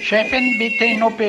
Chefin, 0.00 0.58
bitte 0.58 0.84
in 0.86 1.02
OP. 1.04 1.20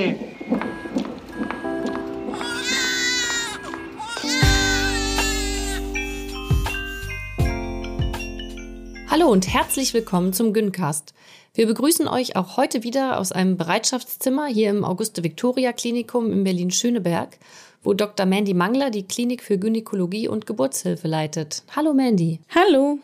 Hallo 9.07 9.27
und 9.29 9.53
herzlich 9.53 9.93
willkommen 9.93 10.33
zum 10.33 10.51
Gyncast. 10.51 11.13
Wir 11.53 11.67
begrüßen 11.67 12.07
euch 12.07 12.35
auch 12.37 12.57
heute 12.57 12.81
wieder 12.81 13.19
aus 13.19 13.31
einem 13.31 13.55
Bereitschaftszimmer 13.57 14.47
hier 14.47 14.71
im 14.71 14.83
Auguste 14.83 15.23
Victoria 15.23 15.73
Klinikum 15.73 16.31
in 16.31 16.43
Berlin-Schöneberg, 16.43 17.37
wo 17.83 17.93
Dr. 17.93 18.25
Mandy 18.25 18.53
Mangler 18.53 18.89
die 18.89 19.07
Klinik 19.07 19.43
für 19.43 19.57
Gynäkologie 19.57 20.27
und 20.27 20.45
Geburtshilfe 20.45 21.07
leitet. 21.07 21.63
Hallo 21.75 21.93
Mandy. 21.93 22.39
Hallo. 22.53 22.99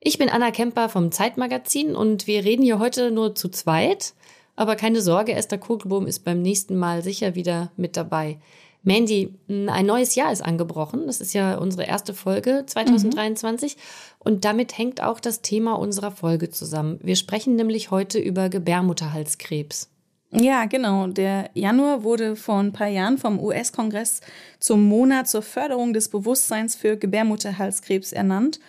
Ich 0.00 0.18
bin 0.18 0.28
Anna 0.28 0.50
Kemper 0.50 0.88
vom 0.88 1.12
Zeitmagazin 1.12 1.94
und 1.94 2.26
wir 2.26 2.44
reden 2.44 2.62
hier 2.62 2.78
heute 2.78 3.10
nur 3.10 3.34
zu 3.34 3.48
zweit. 3.48 4.14
Aber 4.56 4.76
keine 4.76 5.00
Sorge, 5.00 5.32
Esther 5.32 5.58
Kugelbohm 5.58 6.06
ist 6.06 6.24
beim 6.24 6.42
nächsten 6.42 6.76
Mal 6.76 7.02
sicher 7.02 7.34
wieder 7.34 7.70
mit 7.76 7.96
dabei. 7.96 8.38
Mandy, 8.82 9.34
ein 9.48 9.86
neues 9.86 10.14
Jahr 10.14 10.32
ist 10.32 10.42
angebrochen. 10.42 11.06
Das 11.06 11.20
ist 11.20 11.34
ja 11.34 11.58
unsere 11.58 11.84
erste 11.84 12.14
Folge 12.14 12.64
2023. 12.66 13.76
Mhm. 13.76 13.80
Und 14.18 14.44
damit 14.44 14.78
hängt 14.78 15.02
auch 15.02 15.20
das 15.20 15.42
Thema 15.42 15.74
unserer 15.74 16.10
Folge 16.10 16.50
zusammen. 16.50 16.98
Wir 17.02 17.16
sprechen 17.16 17.56
nämlich 17.56 17.90
heute 17.90 18.18
über 18.18 18.48
Gebärmutterhalskrebs. 18.48 19.90
Ja, 20.32 20.66
genau. 20.66 21.08
Der 21.08 21.50
Januar 21.54 22.04
wurde 22.04 22.36
vor 22.36 22.58
ein 22.58 22.72
paar 22.72 22.86
Jahren 22.88 23.18
vom 23.18 23.40
US-Kongress 23.40 24.20
zum 24.60 24.84
Monat 24.84 25.28
zur 25.28 25.42
Förderung 25.42 25.92
des 25.92 26.08
Bewusstseins 26.08 26.76
für 26.76 26.96
Gebärmutterhalskrebs 26.96 28.12
ernannt. 28.12 28.60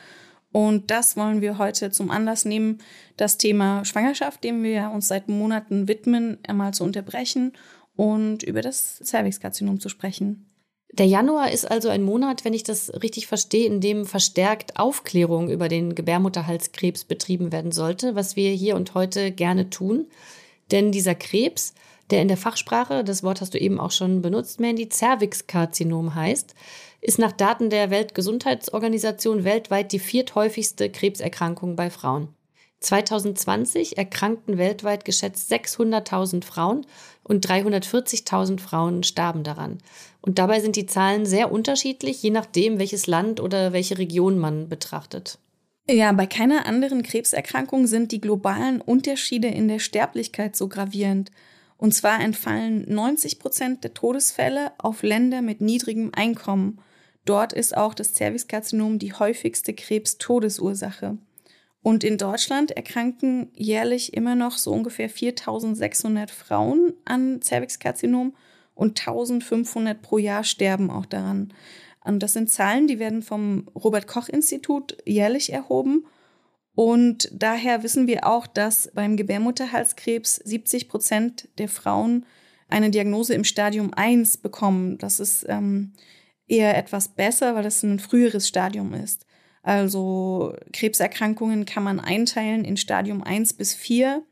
Und 0.52 0.92
das 0.92 1.16
wollen 1.16 1.42
wir 1.42 1.58
heute 1.60 1.92
zum 1.92 2.12
Anlass 2.12 2.46
nehmen, 2.46 2.80
das 3.16 3.38
Thema 3.38 3.86
Schwangerschaft, 3.86 4.44
dem 4.44 4.64
wir 4.64 4.92
uns 4.94 5.08
seit 5.08 5.30
Monaten 5.30 5.88
widmen, 5.88 6.40
einmal 6.46 6.74
zu 6.74 6.84
unterbrechen 6.84 7.54
und 7.96 8.44
über 8.44 8.62
das 8.62 9.00
Cervixkarzinom 9.04 9.80
zu 9.80 9.88
sprechen. 9.88 10.48
Der 10.94 11.06
Januar 11.06 11.52
ist 11.52 11.70
also 11.70 11.88
ein 11.88 12.04
Monat, 12.04 12.44
wenn 12.44 12.54
ich 12.54 12.64
das 12.64 12.92
richtig 13.02 13.28
verstehe, 13.28 13.66
in 13.66 13.80
dem 13.80 14.06
verstärkt 14.06 14.78
Aufklärung 14.78 15.50
über 15.50 15.70
den 15.70 15.96
Gebärmutterhalskrebs 15.96 17.06
betrieben 17.06 17.54
werden 17.54 17.72
sollte, 17.72 18.16
was 18.16 18.36
wir 18.36 18.52
hier 18.52 18.76
und 18.76 18.94
heute 18.94 19.32
gerne 19.32 19.70
tun. 19.70 20.08
Denn 20.72 20.92
dieser 20.92 21.16
Krebs, 21.16 21.74
der 22.10 22.22
in 22.22 22.28
der 22.28 22.38
Fachsprache, 22.38 23.04
das 23.04 23.24
Wort 23.24 23.42
hast 23.42 23.54
du 23.54 23.60
eben 23.60 23.80
auch 23.80 23.92
schon 23.92 24.22
benutzt, 24.22 24.60
Mandy, 24.60 24.90
Cervixkarzinom 24.90 26.16
heißt, 26.16 26.56
ist 27.02 27.20
nach 27.20 27.32
Daten 27.32 27.70
der 27.70 27.90
Weltgesundheitsorganisation 27.90 29.44
weltweit 29.44 29.92
die 29.92 30.00
vierthäufigste 30.00 30.90
Krebserkrankung 30.90 31.76
bei 31.76 31.90
Frauen. 31.90 32.30
2020 32.82 33.98
erkrankten 33.98 34.58
weltweit 34.58 35.06
geschätzt 35.06 35.52
600.000 35.52 36.44
Frauen 36.44 36.86
und 37.24 37.46
340.000 37.46 38.60
Frauen 38.60 39.04
starben 39.04 39.44
daran. 39.44 39.78
Und 40.22 40.40
dabei 40.40 40.60
sind 40.60 40.76
die 40.76 40.88
Zahlen 40.88 41.26
sehr 41.26 41.52
unterschiedlich, 41.52 42.22
je 42.24 42.32
nachdem, 42.32 42.80
welches 42.80 43.06
Land 43.06 43.40
oder 43.40 43.72
welche 43.72 44.00
Region 44.00 44.40
man 44.40 44.68
betrachtet. 44.68 45.38
Ja, 45.90 46.12
bei 46.12 46.26
keiner 46.26 46.66
anderen 46.66 47.04
Krebserkrankung 47.04 47.88
sind 47.88 48.12
die 48.12 48.22
globalen 48.22 48.82
Unterschiede 48.82 49.48
in 49.48 49.68
der 49.68 49.80
Sterblichkeit 49.80 50.56
so 50.56 50.68
gravierend. 50.68 51.32
Und 51.78 51.94
zwar 51.94 52.22
entfallen 52.22 52.86
90 52.88 53.40
Prozent 53.40 53.84
der 53.84 53.94
Todesfälle 53.94 54.72
auf 54.78 55.02
Länder 55.02 55.42
mit 55.42 55.62
niedrigem 55.62 56.12
Einkommen. 56.14 56.80
Dort 57.26 57.54
ist 57.54 57.76
auch 57.76 57.96
das 57.96 58.14
Cervixkarzinom 58.14 59.00
die 59.00 59.14
häufigste 59.14 59.74
Krebstodesursache. 59.74 61.18
Und 61.82 62.04
in 62.04 62.20
Deutschland 62.20 62.72
erkranken 62.72 63.52
jährlich 63.56 64.14
immer 64.14 64.36
noch 64.36 64.58
so 64.58 64.72
ungefähr 64.72 65.10
4600 65.10 66.30
Frauen 66.30 66.94
an 67.06 67.42
Cervixkarzinom 67.42 68.36
und 68.76 69.00
1500 69.00 70.00
pro 70.00 70.20
Jahr 70.20 70.44
sterben 70.44 70.92
auch 70.92 71.08
daran. 71.08 71.54
Und 72.04 72.22
das 72.22 72.34
sind 72.34 72.50
Zahlen, 72.50 72.88
die 72.88 73.00
werden 73.00 73.22
vom 73.22 73.70
Robert 73.76 74.08
Koch 74.08 74.28
Institut 74.28 74.98
jährlich 75.06 75.54
erhoben. 75.54 76.06
Und 76.74 77.30
daher 77.34 77.84
wissen 77.84 78.08
wir 78.08 78.26
auch, 78.26 78.48
dass 78.48 78.90
beim 78.94 79.18
Gebärmutterhalskrebs 79.18 80.36
70 80.36 80.90
Prozent 80.90 81.50
der 81.58 81.68
Frauen 81.68 82.26
eine 82.70 82.90
Diagnose 82.90 83.34
im 83.34 83.44
Stadium 83.44 83.94
1 83.94 84.38
bekommen. 84.38 84.98
Das 84.98 85.20
ist 85.20 85.46
ähm, 85.50 85.94
eher 86.48 86.78
etwas 86.78 87.10
besser, 87.10 87.56
weil 87.56 87.64
das 87.64 87.84
ein 87.84 88.00
früheres 88.00 88.48
Stadium 88.48 88.94
ist. 88.94 89.26
Also 89.64 90.56
Krebserkrankungen 90.74 91.66
kann 91.66 91.84
man 91.84 92.00
einteilen 92.00 92.66
in 92.66 92.78
Stadium 92.78 93.22
1 93.22 93.54
bis 93.54 93.74
4. 93.74 94.24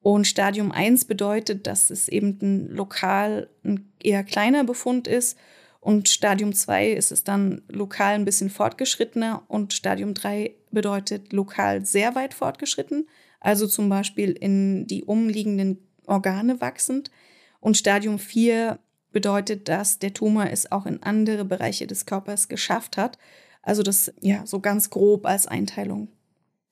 Und 0.00 0.26
Stadium 0.26 0.72
1 0.72 1.04
bedeutet, 1.04 1.66
dass 1.66 1.90
es 1.90 2.08
eben 2.08 2.38
ein 2.42 2.68
lokal 2.70 3.48
ein 3.64 3.92
eher 4.02 4.24
kleiner 4.24 4.64
Befund 4.64 5.06
ist. 5.06 5.38
Und 5.82 6.08
Stadium 6.08 6.52
2 6.52 6.92
ist 6.92 7.10
es 7.10 7.24
dann 7.24 7.62
lokal 7.68 8.14
ein 8.14 8.24
bisschen 8.24 8.50
fortgeschrittener. 8.50 9.42
Und 9.48 9.72
Stadium 9.72 10.14
3 10.14 10.54
bedeutet 10.70 11.32
lokal 11.32 11.84
sehr 11.84 12.14
weit 12.14 12.34
fortgeschritten. 12.34 13.08
Also 13.40 13.66
zum 13.66 13.88
Beispiel 13.88 14.30
in 14.30 14.86
die 14.86 15.02
umliegenden 15.02 15.78
Organe 16.06 16.60
wachsend. 16.60 17.10
Und 17.58 17.76
Stadium 17.76 18.20
4 18.20 18.78
bedeutet, 19.10 19.68
dass 19.68 19.98
der 19.98 20.14
Tumor 20.14 20.46
es 20.46 20.70
auch 20.70 20.86
in 20.86 21.02
andere 21.02 21.44
Bereiche 21.44 21.88
des 21.88 22.06
Körpers 22.06 22.46
geschafft 22.46 22.96
hat. 22.96 23.18
Also 23.60 23.82
das, 23.82 24.12
ja, 24.20 24.46
so 24.46 24.60
ganz 24.60 24.88
grob 24.88 25.26
als 25.26 25.48
Einteilung. 25.48 26.06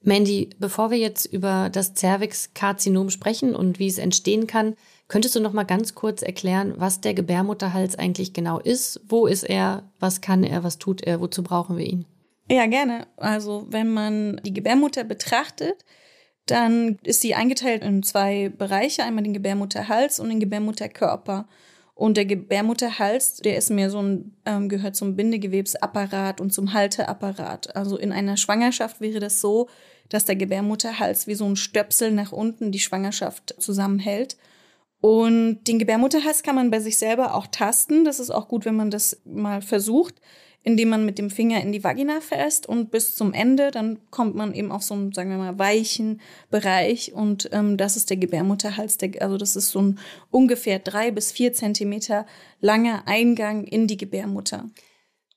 Mandy, 0.02 0.50
bevor 0.60 0.92
wir 0.92 0.98
jetzt 0.98 1.26
über 1.26 1.68
das 1.68 1.94
Cervix-Karzinom 1.94 3.10
sprechen 3.10 3.56
und 3.56 3.80
wie 3.80 3.88
es 3.88 3.98
entstehen 3.98 4.46
kann, 4.46 4.76
könntest 5.10 5.34
du 5.34 5.40
noch 5.40 5.52
mal 5.52 5.64
ganz 5.64 5.94
kurz 5.94 6.22
erklären, 6.22 6.74
was 6.76 7.00
der 7.00 7.14
Gebärmutterhals 7.14 7.98
eigentlich 7.98 8.32
genau 8.32 8.60
ist? 8.60 9.00
Wo 9.08 9.26
ist 9.26 9.42
er? 9.42 9.82
Was 9.98 10.20
kann 10.20 10.44
er? 10.44 10.62
Was 10.62 10.78
tut 10.78 11.02
er? 11.02 11.20
Wozu 11.20 11.42
brauchen 11.42 11.76
wir 11.76 11.84
ihn? 11.84 12.06
Ja, 12.48 12.66
gerne. 12.66 13.06
Also, 13.16 13.66
wenn 13.70 13.92
man 13.92 14.40
die 14.44 14.54
Gebärmutter 14.54 15.04
betrachtet, 15.04 15.84
dann 16.46 16.98
ist 17.02 17.20
sie 17.20 17.34
eingeteilt 17.34 17.82
in 17.82 18.02
zwei 18.02 18.50
Bereiche, 18.56 19.02
einmal 19.02 19.24
den 19.24 19.34
Gebärmutterhals 19.34 20.20
und 20.20 20.28
den 20.30 20.40
Gebärmutterkörper. 20.40 21.48
Und 21.94 22.16
der 22.16 22.24
Gebärmutterhals, 22.24 23.36
der 23.38 23.56
ist 23.56 23.70
mehr 23.70 23.90
so 23.90 24.00
ein, 24.00 24.36
ähm, 24.46 24.68
gehört 24.68 24.96
zum 24.96 25.16
Bindegewebsapparat 25.16 26.40
und 26.40 26.52
zum 26.52 26.72
Halteapparat. 26.72 27.76
Also 27.76 27.98
in 27.98 28.12
einer 28.12 28.36
Schwangerschaft 28.36 29.00
wäre 29.00 29.18
das 29.18 29.40
so, 29.40 29.68
dass 30.08 30.24
der 30.24 30.36
Gebärmutterhals 30.36 31.26
wie 31.26 31.34
so 31.34 31.46
ein 31.46 31.56
Stöpsel 31.56 32.12
nach 32.12 32.32
unten 32.32 32.72
die 32.72 32.78
Schwangerschaft 32.78 33.54
zusammenhält. 33.58 34.36
Und 35.00 35.64
den 35.64 35.78
Gebärmutterhals 35.78 36.42
kann 36.42 36.54
man 36.54 36.70
bei 36.70 36.80
sich 36.80 36.98
selber 36.98 37.34
auch 37.34 37.46
tasten. 37.46 38.04
Das 38.04 38.20
ist 38.20 38.30
auch 38.30 38.48
gut, 38.48 38.64
wenn 38.64 38.76
man 38.76 38.90
das 38.90 39.20
mal 39.24 39.62
versucht 39.62 40.20
indem 40.62 40.90
man 40.90 41.04
mit 41.06 41.18
dem 41.18 41.30
Finger 41.30 41.62
in 41.62 41.72
die 41.72 41.82
Vagina 41.82 42.20
fässt 42.20 42.66
und 42.66 42.90
bis 42.90 43.14
zum 43.14 43.32
Ende, 43.32 43.70
dann 43.70 43.98
kommt 44.10 44.34
man 44.34 44.52
eben 44.54 44.70
auf 44.72 44.82
so 44.82 44.94
einen, 44.94 45.12
sagen 45.12 45.30
wir 45.30 45.38
mal, 45.38 45.58
weichen 45.58 46.20
Bereich 46.50 47.14
und 47.14 47.48
ähm, 47.52 47.76
das 47.76 47.96
ist 47.96 48.10
der 48.10 48.18
Gebärmutterhals. 48.18 48.98
Der, 48.98 49.22
also 49.22 49.38
das 49.38 49.56
ist 49.56 49.70
so 49.70 49.80
ein 49.80 49.98
ungefähr 50.30 50.78
drei 50.78 51.10
bis 51.10 51.32
vier 51.32 51.54
Zentimeter 51.54 52.26
langer 52.60 53.04
Eingang 53.06 53.64
in 53.64 53.86
die 53.86 53.96
Gebärmutter. 53.96 54.68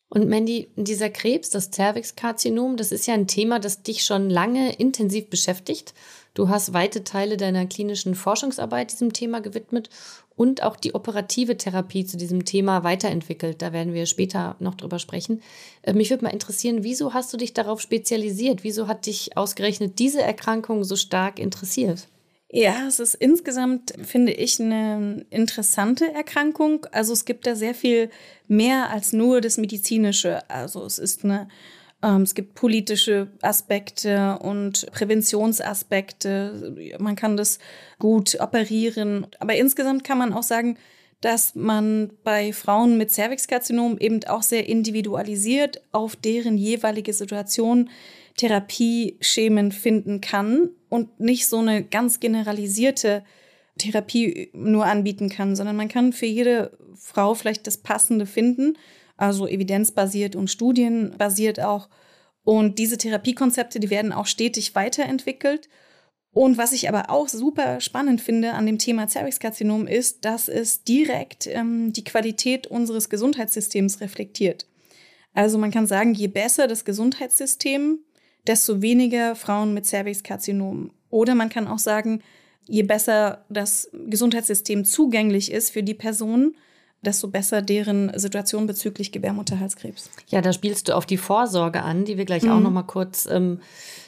Und 0.09 0.27
Mandy, 0.27 0.69
dieser 0.75 1.09
Krebs, 1.09 1.49
das 1.49 1.71
Cervixkarzinom, 1.71 2.77
das 2.77 2.91
ist 2.91 3.07
ja 3.07 3.13
ein 3.13 3.25
Thema, 3.25 3.59
das 3.59 3.81
dich 3.81 4.03
schon 4.03 4.29
lange 4.29 4.73
intensiv 4.73 5.29
beschäftigt. 5.29 5.93
Du 6.33 6.49
hast 6.49 6.73
weite 6.73 7.03
Teile 7.03 7.37
deiner 7.37 7.67
klinischen 7.67 8.15
Forschungsarbeit 8.15 8.91
diesem 8.91 9.13
Thema 9.13 9.39
gewidmet 9.39 9.89
und 10.35 10.63
auch 10.63 10.75
die 10.75 10.95
operative 10.95 11.57
Therapie 11.57 12.05
zu 12.05 12.17
diesem 12.17 12.43
Thema 12.43 12.83
weiterentwickelt. 12.83 13.61
Da 13.61 13.71
werden 13.71 13.93
wir 13.93 14.07
später 14.07 14.55
noch 14.59 14.73
drüber 14.73 14.97
sprechen. 14.97 15.43
Äh, 15.83 15.93
mich 15.93 16.09
würde 16.09 16.23
mal 16.23 16.31
interessieren, 16.31 16.83
wieso 16.83 17.13
hast 17.13 17.31
du 17.33 17.37
dich 17.37 17.53
darauf 17.53 17.81
spezialisiert? 17.81 18.63
Wieso 18.63 18.87
hat 18.87 19.05
dich 19.05 19.37
ausgerechnet 19.37 19.99
diese 19.99 20.23
Erkrankung 20.23 20.83
so 20.83 20.95
stark 20.95 21.37
interessiert? 21.37 22.07
Ja, 22.49 22.87
es 22.87 22.99
ist 22.99 23.15
insgesamt, 23.15 23.93
finde 24.03 24.31
ich, 24.31 24.59
eine 24.59 25.25
interessante 25.29 26.11
Erkrankung. 26.13 26.85
Also 26.91 27.13
es 27.13 27.25
gibt 27.25 27.47
da 27.47 27.55
sehr 27.55 27.73
viel 27.73 28.09
mehr 28.47 28.89
als 28.89 29.11
nur 29.11 29.41
das 29.41 29.57
Medizinische. 29.57 30.47
Also 30.49 30.85
es 30.85 30.99
ist 30.99 31.23
eine 31.23 31.47
es 32.03 32.35
gibt 32.35 32.55
politische 32.55 33.29
Aspekte 33.41 34.37
und 34.39 34.85
Präventionsaspekte. 34.91 36.75
Man 36.99 37.15
kann 37.15 37.37
das 37.37 37.59
gut 37.97 38.39
operieren. 38.41 39.27
Aber 39.39 39.55
insgesamt 39.55 40.03
kann 40.03 40.17
man 40.17 40.33
auch 40.33 40.43
sagen, 40.43 40.77
dass 41.21 41.55
man 41.55 42.11
bei 42.25 42.51
Frauen 42.51 42.97
mit 42.97 43.11
Cervixkarzinom 43.11 43.97
eben 43.99 44.21
auch 44.25 44.43
sehr 44.43 44.67
individualisiert 44.67 45.81
auf 45.93 46.17
deren 46.17 46.57
jeweilige 46.57 47.13
Situation 47.13 47.89
Therapieschemen 48.35 49.71
finden 49.71 50.19
kann 50.19 50.71
und 50.89 51.21
nicht 51.21 51.47
so 51.47 51.59
eine 51.59 51.83
ganz 51.83 52.19
generalisierte 52.19 53.23
Therapie 53.83 54.49
nur 54.53 54.85
anbieten 54.85 55.29
kann, 55.29 55.55
sondern 55.55 55.75
man 55.75 55.87
kann 55.87 56.13
für 56.13 56.25
jede 56.25 56.77
Frau 56.95 57.33
vielleicht 57.33 57.67
das 57.67 57.77
Passende 57.77 58.25
finden, 58.25 58.77
also 59.17 59.47
evidenzbasiert 59.47 60.35
und 60.35 60.49
studienbasiert 60.49 61.59
auch. 61.59 61.89
Und 62.43 62.79
diese 62.79 62.97
Therapiekonzepte, 62.97 63.79
die 63.79 63.89
werden 63.89 64.11
auch 64.11 64.25
stetig 64.25 64.75
weiterentwickelt. 64.75 65.69
Und 66.31 66.57
was 66.57 66.71
ich 66.71 66.89
aber 66.89 67.09
auch 67.09 67.29
super 67.29 67.79
spannend 67.79 68.19
finde 68.19 68.53
an 68.53 68.65
dem 68.65 68.79
Thema 68.79 69.07
Zervixkarzinom 69.07 69.85
ist, 69.85 70.25
dass 70.25 70.47
es 70.47 70.83
direkt 70.83 71.47
ähm, 71.47 71.93
die 71.93 72.03
Qualität 72.03 72.65
unseres 72.65 73.09
Gesundheitssystems 73.09 74.01
reflektiert. 74.01 74.65
Also 75.33 75.57
man 75.57 75.71
kann 75.71 75.87
sagen, 75.87 76.13
je 76.13 76.27
besser 76.27 76.67
das 76.67 76.85
Gesundheitssystem, 76.85 77.99
desto 78.47 78.81
weniger 78.81 79.35
Frauen 79.35 79.73
mit 79.73 79.85
Zervixkarzinom. 79.85 80.91
Oder 81.09 81.35
man 81.35 81.49
kann 81.49 81.67
auch 81.67 81.79
sagen, 81.79 82.21
je 82.67 82.83
besser 82.83 83.43
das 83.49 83.89
Gesundheitssystem 84.07 84.85
zugänglich 84.85 85.51
ist 85.51 85.71
für 85.71 85.83
die 85.83 85.93
Person, 85.93 86.55
desto 87.01 87.27
besser 87.27 87.61
deren 87.61 88.17
Situation 88.17 88.65
bezüglich 88.65 89.11
Gebärmutterhalskrebs. 89.11 90.09
Ja, 90.29 90.41
da 90.41 90.53
spielst 90.53 90.87
du 90.87 90.95
auf 90.95 91.05
die 91.05 91.17
Vorsorge 91.17 91.81
an, 91.83 92.05
die 92.05 92.17
wir 92.17 92.25
gleich 92.25 92.43
mhm. 92.43 92.51
auch 92.51 92.59
noch 92.59 92.71
mal 92.71 92.83
kurz 92.83 93.27
ähm, 93.29 93.59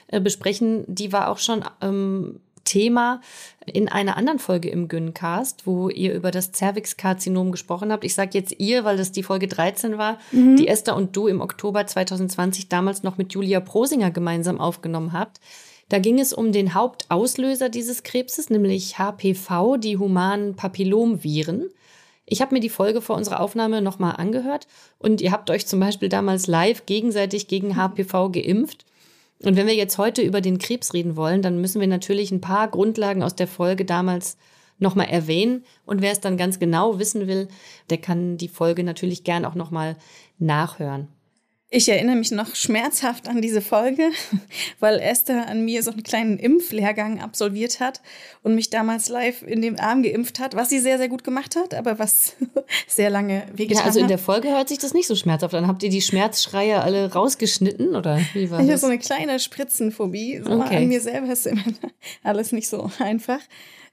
äh, 0.07 0.22
besprechen. 0.22 0.86
Die 0.88 1.12
war 1.12 1.30
auch 1.30 1.38
schon 1.38 1.63
ähm, 1.81 2.40
Thema 2.63 3.22
in 3.66 3.88
einer 3.90 4.18
anderen 4.18 4.40
Folge 4.40 4.69
im 4.69 4.88
Gyncast, 4.88 5.66
wo 5.66 5.90
ihr 5.90 6.13
über 6.13 6.31
das 6.31 6.51
Cervixkarzinom 6.54 7.51
gesprochen 7.51 7.92
habt. 7.92 8.04
Ich 8.04 8.16
sage 8.16 8.31
jetzt 8.34 8.60
ihr, 8.60 8.84
weil 8.84 8.98
das 8.98 9.12
die 9.12 9.24
Folge 9.24 9.48
13 9.48 9.98
war, 9.98 10.18
mhm. 10.31 10.58
die 10.58 10.68
Esther 10.68 10.96
und 10.96 11.16
du 11.16 11.28
im 11.28 11.42
Oktober 11.42 11.86
2020 11.86 12.69
damals 12.69 13.04
noch 13.04 13.18
mit 13.18 13.34
Julia 13.34 13.60
Prosinger 13.60 14.12
gemeinsam 14.12 14.60
aufgenommen 14.60 15.13
habt. 15.13 15.40
Da 15.90 16.00
ging 16.00 16.20
es 16.20 16.34
um 16.34 16.52
den 16.52 16.74
Hauptauslöser 16.74 17.70
dieses 17.70 18.04
Krebses, 18.04 18.50
nämlich 18.50 18.98
HPV, 18.98 19.78
die 19.78 19.98
humanen 19.98 20.56
Papillomviren. 20.56 21.70
Ich 22.26 22.42
habe 22.42 22.56
mir 22.56 22.60
die 22.60 22.70
Folge 22.70 23.02
vor 23.02 23.16
unserer 23.16 23.40
Aufnahme 23.40 23.84
nochmal 23.84 24.16
angehört 24.16 24.68
und 24.98 25.22
ihr 25.22 25.32
habt 25.32 25.52
euch 25.52 25.68
zum 25.68 25.80
Beispiel 25.80 26.10
damals 26.10 26.48
live 26.48 26.88
gegenseitig 26.88 27.48
gegen 27.48 27.76
HPV 27.76 28.32
geimpft. 28.32 28.86
Und 29.44 29.56
wenn 29.56 29.68
wir 29.68 29.76
jetzt 29.76 30.00
heute 30.00 30.24
über 30.24 30.42
den 30.42 30.58
Krebs 30.58 30.94
reden 30.94 31.16
wollen, 31.16 31.44
dann 31.44 31.62
müssen 31.62 31.82
wir 31.82 31.88
natürlich 31.88 32.32
ein 32.32 32.42
paar 32.42 32.68
Grundlagen 32.68 33.22
aus 33.22 33.36
der 33.36 33.48
Folge 33.48 33.86
damals 33.86 34.38
nochmal 34.80 35.08
erwähnen. 35.10 35.64
Und 35.86 36.02
wer 36.02 36.12
es 36.12 36.20
dann 36.20 36.36
ganz 36.36 36.58
genau 36.58 36.98
wissen 36.98 37.28
will, 37.28 37.48
der 37.92 38.00
kann 38.00 38.38
die 38.38 38.48
Folge 38.48 38.84
natürlich 38.84 39.24
gern 39.24 39.46
auch 39.46 39.56
nochmal 39.56 39.96
nachhören. 40.40 41.10
Ich 41.72 41.90
erinnere 41.90 42.16
mich 42.16 42.30
noch 42.30 42.54
schmerzhaft 42.56 43.28
an 43.28 43.42
diese 43.42 43.60
Folge, 43.60 44.12
weil 44.80 45.00
Esther 45.00 45.48
an 45.48 45.66
mir 45.66 45.82
so 45.82 45.92
einen 45.92 46.04
kleinen 46.04 46.38
Impflehrgang 46.38 47.20
absolviert 47.20 47.80
hat 47.80 48.02
und 48.44 48.54
mich 48.54 48.70
damals 48.70 49.10
live 49.10 49.42
in 49.42 49.64
den 49.64 49.80
Arm 49.80 50.04
geimpft 50.04 50.40
hat, 50.40 50.56
was 50.56 50.70
sie 50.70 50.80
sehr, 50.80 51.00
sehr 51.00 51.10
gut 51.10 51.24
gemacht 51.24 51.56
hat, 51.56 51.74
aber 51.74 51.98
was 51.98 52.36
sehr 52.88 53.10
lange 53.10 53.44
wehgetan 53.54 53.82
Ja, 53.82 53.86
also 53.88 54.00
in 54.00 54.08
der 54.08 54.20
Folge 54.20 54.50
hört 54.50 54.70
sich 54.70 54.78
das 54.78 54.94
nicht 54.94 55.08
so 55.08 55.16
schmerzhaft 55.16 55.56
an. 55.56 55.68
Habt 55.68 55.82
ihr 55.82 55.90
die 55.90 56.02
Schmerzschreie 56.02 56.82
alle 56.82 57.12
rausgeschnitten 57.12 57.96
oder 57.96 58.20
wie 58.34 58.52
war 58.52 58.60
ich 58.60 58.68
das? 58.68 58.68
Ich 58.68 58.70
habe 58.70 58.78
so 58.78 58.88
eine 58.88 59.00
kleine 59.00 59.40
Spritzenphobie. 59.40 60.42
So 60.46 60.52
okay. 60.52 60.78
An 60.78 60.88
mir 60.88 61.02
selber 61.02 61.34
ist 61.34 61.48
immer 61.48 61.64
alles 62.24 62.52
nicht 62.52 62.70
so 62.70 62.92
einfach. 63.00 63.40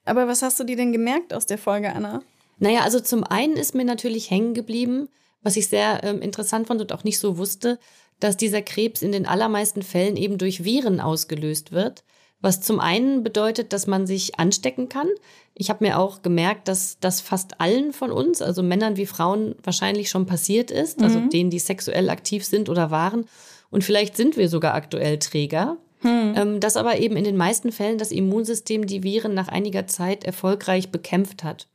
Aber 0.04 0.28
was 0.28 0.42
hast 0.42 0.60
du 0.60 0.64
dir 0.64 0.76
denn 0.76 0.92
gemerkt 0.92 1.32
aus 1.32 1.46
der 1.46 1.58
Folge, 1.58 1.94
Anna? 1.94 2.22
Naja, 2.58 2.80
also 2.82 3.00
zum 3.00 3.24
einen 3.24 3.56
ist 3.56 3.74
mir 3.74 3.84
natürlich 3.84 4.30
hängen 4.30 4.52
geblieben, 4.52 5.08
was 5.42 5.56
ich 5.56 5.68
sehr 5.68 6.02
ähm, 6.04 6.20
interessant 6.20 6.66
fand 6.68 6.80
und 6.80 6.92
auch 6.92 7.04
nicht 7.04 7.18
so 7.18 7.36
wusste, 7.38 7.78
dass 8.20 8.36
dieser 8.36 8.62
Krebs 8.62 9.02
in 9.02 9.12
den 9.12 9.26
allermeisten 9.26 9.82
Fällen 9.82 10.16
eben 10.16 10.38
durch 10.38 10.64
Viren 10.64 11.00
ausgelöst 11.00 11.72
wird. 11.72 12.04
Was 12.40 12.60
zum 12.60 12.80
einen 12.80 13.22
bedeutet, 13.22 13.72
dass 13.72 13.86
man 13.86 14.06
sich 14.06 14.38
anstecken 14.38 14.88
kann. 14.88 15.08
Ich 15.54 15.70
habe 15.70 15.84
mir 15.84 15.98
auch 15.98 16.22
gemerkt, 16.22 16.66
dass 16.66 16.98
das 16.98 17.20
fast 17.20 17.60
allen 17.60 17.92
von 17.92 18.10
uns, 18.10 18.42
also 18.42 18.62
Männern 18.62 18.96
wie 18.96 19.06
Frauen, 19.06 19.54
wahrscheinlich 19.62 20.08
schon 20.08 20.26
passiert 20.26 20.70
ist, 20.70 21.02
also 21.02 21.20
mhm. 21.20 21.30
denen, 21.30 21.50
die 21.50 21.60
sexuell 21.60 22.10
aktiv 22.10 22.44
sind 22.44 22.68
oder 22.68 22.90
waren. 22.90 23.26
Und 23.70 23.84
vielleicht 23.84 24.16
sind 24.16 24.36
wir 24.36 24.48
sogar 24.48 24.74
aktuell 24.74 25.18
Träger. 25.18 25.76
Hm. 26.00 26.34
Ähm, 26.36 26.60
dass 26.60 26.76
aber 26.76 26.98
eben 26.98 27.16
in 27.16 27.22
den 27.22 27.36
meisten 27.36 27.70
Fällen 27.70 27.96
das 27.96 28.10
Immunsystem 28.10 28.88
die 28.88 29.04
Viren 29.04 29.34
nach 29.34 29.46
einiger 29.46 29.86
Zeit 29.86 30.24
erfolgreich 30.24 30.90
bekämpft 30.90 31.44
hat 31.44 31.68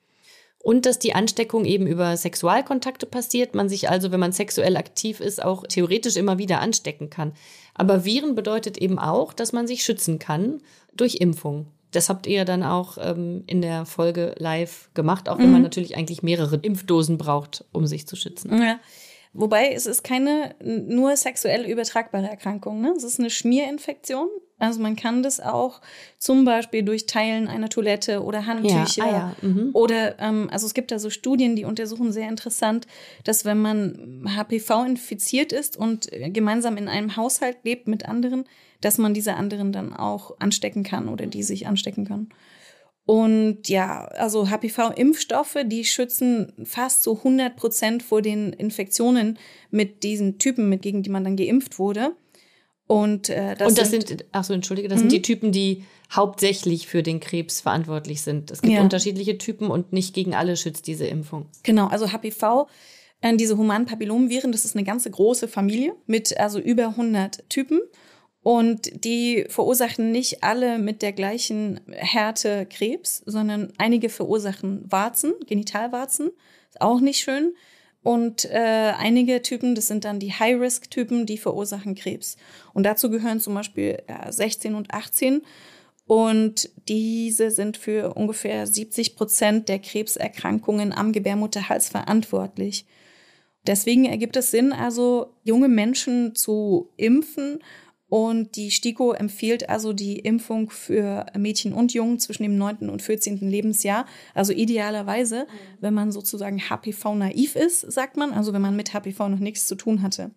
und 0.68 0.86
dass 0.86 1.00
die 1.00 1.16
Ansteckung 1.16 1.64
eben 1.64 1.88
über 1.88 2.18
Sexualkontakte 2.18 3.06
passiert, 3.06 3.56
man 3.56 3.69
sich 3.69 3.90
also, 3.90 4.12
wenn 4.12 4.19
man 4.19 4.34
sexuell 4.34 4.75
aktiv 4.75 5.22
ist, 5.22 5.42
auch 5.42 5.66
theoretisch 5.66 6.18
immer 6.18 6.40
wieder 6.40 6.60
anstecken 6.60 7.10
kann. 7.10 7.31
Aber 7.74 8.04
Viren 8.04 8.36
bedeutet 8.36 8.78
eben 8.78 9.00
auch, 9.00 9.31
dass 9.31 9.54
man 9.54 9.66
sich 9.66 9.86
schützen 9.86 10.19
kann 10.19 10.62
durch 10.94 11.22
Impfung. 11.22 11.68
Das 11.92 12.10
habt 12.10 12.28
ihr 12.28 12.44
dann 12.44 12.64
auch 12.64 12.98
ähm, 13.00 13.46
in 13.48 13.62
der 13.62 13.86
Folge 13.86 14.36
live 14.40 14.90
gemacht, 14.94 15.30
auch 15.30 15.38
wenn 15.38 15.46
mhm. 15.46 15.54
man 15.54 15.62
natürlich 15.62 15.96
eigentlich 15.96 16.22
mehrere 16.22 16.58
Impfdosen 16.58 17.18
braucht, 17.18 17.64
um 17.72 17.88
sich 17.88 18.06
zu 18.06 18.18
schützen. 18.18 18.62
Ja. 18.62 18.78
Wobei 19.31 19.72
es 19.72 19.86
ist 19.86 20.04
keine 20.04 20.54
nur 20.62 21.16
sexuell 21.16 21.66
übertragbare 21.66 22.28
Erkrankung. 22.28 22.81
Ne? 22.81 22.94
Es 22.98 23.06
ist 23.06 23.22
eine 23.22 23.30
Schmierinfektion. 23.30 24.28
Also 24.59 24.81
man 24.81 24.95
kann 24.95 25.21
das 25.21 25.39
auch 25.39 25.81
zum 26.18 26.44
Beispiel 26.44 26.81
durch 26.83 27.06
Teilen 27.06 27.48
einer 27.48 27.69
Toilette 27.69 28.24
oder 28.24 28.48
Handtücher. 28.48 28.98
Ja, 28.98 29.04
ah 29.06 29.12
ja. 29.12 29.36
Mhm. 29.48 29.69
Oder 29.74 30.19
ähm, 30.19 30.50
also 30.51 30.65
es 30.65 30.74
gibt 30.74 30.92
da 30.92 30.98
so 30.98 31.09
Studien, 31.09 31.56
die 31.56 31.65
untersuchen 31.65 32.12
sehr 32.12 32.27
interessant, 32.27 32.88
dass 33.24 33.45
wenn 33.45 33.59
man 33.59 34.25
HPV 34.36 34.86
infiziert 34.86 35.51
ist 35.51 35.77
und 35.77 36.09
gemeinsam 36.12 36.77
in 36.77 36.88
einem 36.88 37.15
Haushalt 37.15 37.57
lebt 37.63 37.88
mit 37.88 38.06
anderen, 38.07 38.45
dass 38.81 38.98
man 38.98 39.13
diese 39.13 39.36
anderen 39.36 39.71
dann 39.71 39.94
auch 39.94 40.39
anstecken 40.39 40.83
kann 40.83 41.07
oder 41.07 41.27
die 41.27 41.44
sich 41.44 41.68
anstecken 41.68 42.06
kann. 42.06 42.30
Und 43.07 43.69
ja, 43.69 44.04
also 44.06 44.50
HPV-Impfstoffe, 44.50 45.59
die 45.65 45.86
schützen 45.86 46.51
fast 46.65 47.04
so 47.04 47.15
100 47.15 47.56
Prozent 47.56 48.04
vor 48.04 48.21
den 48.21 48.51
Infektionen 48.51 49.39
mit 49.71 50.04
diesen 50.04 50.39
Typen, 50.39 50.68
mit 50.68 50.81
gegen 50.81 51.04
die 51.04 51.09
man 51.09 51.24
dann 51.24 51.38
geimpft 51.38 51.80
wurde. 51.80 52.18
Und, 52.88 53.28
äh, 53.28 53.56
das, 53.56 53.68
und 53.68 53.78
das 53.78 53.92
sind, 53.92 54.07
sind 54.07 54.25
ach 54.31 54.45
so, 54.45 54.54
entschuldige, 54.54 54.88
das 54.88 54.98
mhm. 54.98 55.01
sind 55.01 55.12
die 55.12 55.22
Typen, 55.22 55.51
die 55.51 55.84
hauptsächlich 56.12 56.88
für 56.88 57.04
den 57.04 57.19
Krebs 57.19 57.60
verantwortlich 57.60 58.22
sind. 58.22 58.50
Es 58.50 58.62
gibt 58.62 58.74
ja. 58.74 58.81
unterschiedliche 58.81 59.38
Typen 59.38 59.69
und 59.69 59.92
nicht 59.92 60.13
gegen 60.13 60.34
alle 60.34 60.56
schützt 60.56 60.88
diese 60.88 61.06
Impfung. 61.06 61.48
Genau, 61.63 61.88
also 61.88 62.13
HPV, 62.13 62.68
äh, 63.22 63.36
diese 63.36 63.57
humanen 63.57 63.86
Papillomviren, 63.86 64.54
das 64.54 64.63
ist 64.63 64.75
eine 64.75 64.86
ganze 64.86 65.12
große 65.12 65.50
Familie 65.50 65.95
mit 66.06 66.39
also 66.39 66.60
über 66.60 66.88
100 66.88 67.50
Typen. 67.50 67.81
Und 68.42 69.04
die 69.04 69.45
verursachen 69.50 70.13
nicht 70.13 70.42
alle 70.42 70.80
mit 70.80 71.01
der 71.01 71.12
gleichen 71.12 71.81
Härte 71.92 72.66
Krebs, 72.66 73.22
sondern 73.25 73.74
einige 73.78 74.07
verursachen 74.07 74.90
Warzen, 74.90 75.33
Genitalwarzen. 75.48 76.31
Ist 76.69 76.80
auch 76.80 77.01
nicht 77.01 77.19
schön. 77.19 77.54
Und 78.07 78.45
äh, 78.45 78.94
einige 78.98 79.42
Typen, 79.42 79.75
das 79.75 79.88
sind 79.88 80.06
dann 80.06 80.18
die 80.18 80.31
High-Risk-Typen, 80.31 81.26
die 81.26 81.37
verursachen 81.37 81.94
Krebs. 81.94 82.37
Und 82.73 82.83
dazu 82.83 83.09
gehören 83.09 83.42
zum 83.42 83.54
Beispiel 83.54 84.02
ja, 84.07 84.31
16 84.31 84.76
und 84.76 84.94
18. 84.94 85.42
Und 86.06 86.69
diese 86.87 87.52
sind 87.52 87.76
für 87.76 88.14
ungefähr 88.14 88.66
70 88.66 89.18
Prozent 89.18 89.68
der 89.68 89.80
Krebserkrankungen 89.80 90.94
am 90.94 91.11
Gebärmutterhals 91.11 91.90
verantwortlich. 91.90 92.85
Deswegen 93.68 94.06
ergibt 94.06 94.37
es 94.37 94.52
Sinn, 94.52 94.71
also 94.71 95.33
junge 95.44 95.68
Menschen 95.68 96.33
zu 96.33 96.87
impfen 96.95 97.59
und 98.09 98.56
die 98.56 98.71
STIKO 98.71 99.11
empfiehlt 99.11 99.69
also 99.69 99.92
die 99.92 100.19
Impfung 100.19 100.69
für 100.69 101.26
Mädchen 101.37 101.73
und 101.73 101.94
Jungen 101.94 102.19
zwischen 102.19 102.44
dem 102.44 102.57
9. 102.57 102.90
und 102.90 103.02
14. 103.02 103.40
Lebensjahr. 103.40 104.06
Also 104.33 104.54
idealerweise, 104.54 105.42
mhm. 105.42 105.78
wenn 105.81 105.94
man 105.94 106.11
sozusagen 106.11 106.61
HPV-naiv 106.69 107.56
ist, 107.57 107.92
sagt 107.92 108.16
man, 108.16 108.31
also 108.31 108.54
wenn 108.54 108.61
man 108.61 108.78
mit 108.78 108.94
HPV 108.94 109.28
noch 109.28 109.40
nichts 109.40 109.68
zu 109.68 109.76
tun 109.76 110.02
hatte. 110.02 110.31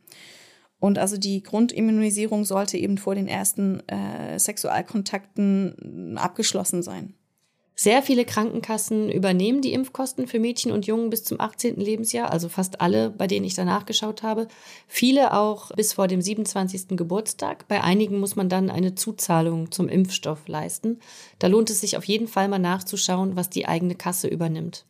Und 0.80 0.98
also 0.98 1.16
die 1.16 1.42
Grundimmunisierung 1.42 2.44
sollte 2.44 2.76
eben 2.76 2.98
vor 2.98 3.14
den 3.14 3.28
ersten 3.28 3.86
äh, 3.88 4.38
Sexualkontakten 4.38 6.18
abgeschlossen 6.18 6.82
sein. 6.82 7.14
Sehr 7.82 8.02
viele 8.02 8.26
Krankenkassen 8.26 9.10
übernehmen 9.10 9.62
die 9.62 9.72
Impfkosten 9.72 10.26
für 10.26 10.38
Mädchen 10.38 10.70
und 10.70 10.87
Jungen 10.87 11.08
bis 11.08 11.25
zum 11.25 11.40
18. 11.40 11.76
Lebensjahr, 11.76 12.30
also 12.30 12.50
fast 12.50 12.82
alle, 12.82 13.08
bei 13.08 13.26
denen 13.26 13.46
ich 13.46 13.54
danach 13.54 13.87
geschaut 13.87 14.22
habe. 14.22 14.49
Viele 14.87 15.32
auch 15.32 15.70
bis 15.70 15.94
vor 15.94 16.06
dem 16.06 16.20
27. 16.20 16.88
Geburtstag. 16.88 17.66
Bei 17.68 17.82
einigen 17.82 18.20
muss 18.20 18.37
man 18.37 18.50
dann 18.50 18.68
eine 18.68 18.96
Zuzahlung 18.96 19.72
zum 19.72 19.88
Impfstoff 19.88 20.46
leisten. 20.46 21.00
Da 21.38 21.46
lohnt 21.46 21.70
es 21.70 21.80
sich 21.80 21.96
auf 21.96 22.04
jeden 22.04 22.28
Fall 22.28 22.49
mal 22.49 22.58
nachzuschauen, 22.58 23.34
was 23.34 23.49
die 23.49 23.66
eigene 23.66 23.94
Kasse 23.94 24.28
übernimmt. 24.28 24.84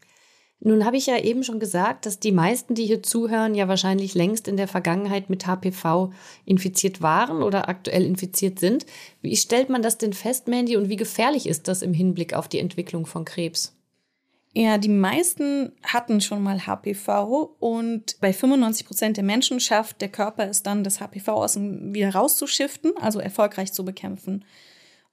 Nun 0.63 0.85
habe 0.85 0.99
ich 0.99 1.07
ja 1.07 1.19
eben 1.19 1.43
schon 1.43 1.59
gesagt, 1.59 2.05
dass 2.05 2.21
die 2.21 2.33
meisten, 2.33 2.75
die 2.75 2.85
hier 2.85 3.03
zuhören, 3.03 3.55
ja 3.55 3.67
wahrscheinlich 3.67 4.15
längst 4.15 4.47
in 4.47 4.59
der 4.59 4.69
Vergangenheit 4.69 5.31
mit 5.31 5.47
HPV 5.47 6.13
infiziert 6.45 7.01
waren 7.01 7.43
oder 7.43 7.71
aktuell 7.71 8.05
infiziert 8.05 8.59
sind. 8.59 8.85
Wie 9.23 9.37
stellt 9.37 9.71
man 9.71 9.81
das 9.81 9.97
denn 9.97 10.13
fest, 10.13 10.49
Mandy, 10.49 10.77
und 10.77 10.91
wie 10.91 10.97
gefährlich 10.97 11.49
ist 11.49 11.67
das 11.67 11.81
im 11.81 11.95
Hinblick 11.95 12.35
auf 12.35 12.47
die 12.47 12.59
Entwicklung 12.59 13.07
von 13.07 13.25
Krebs? 13.25 13.75
Ja, 14.53 14.79
die 14.79 14.89
meisten 14.89 15.73
hatten 15.83 16.21
schon 16.21 16.43
mal 16.43 16.67
HPV 16.67 17.57
und 17.59 18.21
bei 18.21 18.33
95 18.33 18.87
Prozent 18.87 19.17
der 19.17 19.25
Menschen 19.25 19.61
schafft 19.61 20.01
der 20.03 20.09
Körper 20.09 20.49
es 20.49 20.63
dann, 20.63 20.85
das 20.85 21.01
HPV 21.01 21.29
aus 21.29 21.55
dem 21.55 21.95
wieder 21.95 22.13
rauszuschiften, 22.13 22.93
also 23.01 23.21
erfolgreich 23.21 23.73
zu 23.73 23.85
bekämpfen. 23.85 24.45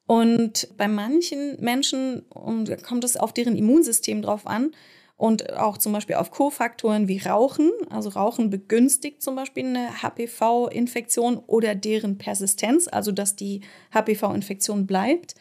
Und 0.07 0.69
bei 0.75 0.87
manchen 0.87 1.61
Menschen 1.61 2.25
kommt 2.29 3.03
es 3.03 3.15
auf 3.15 3.31
deren 3.31 3.55
Immunsystem 3.55 4.21
drauf 4.21 4.47
an 4.47 4.71
und 5.17 5.53
auch 5.53 5.79
zum 5.79 5.93
Beispiel 5.93 6.15
auf 6.15 6.29
Kofaktoren 6.29 7.07
wie 7.07 7.17
Rauchen. 7.17 7.71
Also 7.89 8.09
Rauchen 8.09 8.51
begünstigt 8.51 9.21
zum 9.21 9.35
Beispiel 9.35 9.65
eine 9.65 10.03
HPV-Infektion 10.03 11.37
oder 11.47 11.73
deren 11.73 12.19
Persistenz, 12.19 12.87
also 12.87 13.11
dass 13.11 13.35
die 13.35 13.61
HPV-Infektion 13.91 14.85
bleibt. 14.85 15.33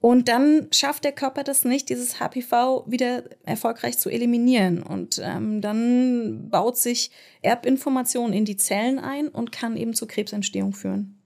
Und 0.00 0.28
dann 0.28 0.66
schafft 0.72 1.04
der 1.04 1.12
Körper 1.12 1.44
das 1.44 1.64
nicht, 1.64 1.90
dieses 1.90 2.18
HPV 2.18 2.86
wieder 2.88 3.22
erfolgreich 3.44 3.98
zu 3.98 4.08
eliminieren. 4.08 4.82
Und 4.82 5.20
ähm, 5.22 5.60
dann 5.60 6.48
baut 6.48 6.76
sich 6.76 7.12
Erbinformation 7.42 8.32
in 8.32 8.44
die 8.44 8.56
Zellen 8.56 8.98
ein 8.98 9.28
und 9.28 9.52
kann 9.52 9.76
eben 9.76 9.94
zur 9.94 10.08
Krebsentstehung 10.08 10.72
führen. 10.72 11.22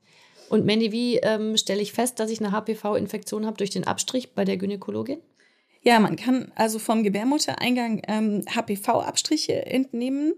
Und 0.51 0.67
Mandy, 0.67 0.93
wie 0.93 1.17
ähm, 1.19 1.57
stelle 1.57 1.81
ich 1.81 1.93
fest, 1.93 2.21
dass 2.21 2.31
ich 2.31 2.41
eine 2.41 2.53
HPV-Infektion 2.53 3.47
habe 3.47 3.57
durch 3.57 3.71
den 3.71 3.87
Abstrich 3.87 4.35
bei 4.35 4.45
der 4.45 4.57
Gynäkologin? 4.57 5.21
Ja, 5.87 6.01
man 6.01 6.17
kann 6.17 6.51
also 6.57 6.81
vom 6.81 7.05
Gebärmuttereingang 7.05 8.03
ähm, 8.09 8.45
HPV-Abstriche 8.53 9.67
entnehmen 9.67 10.35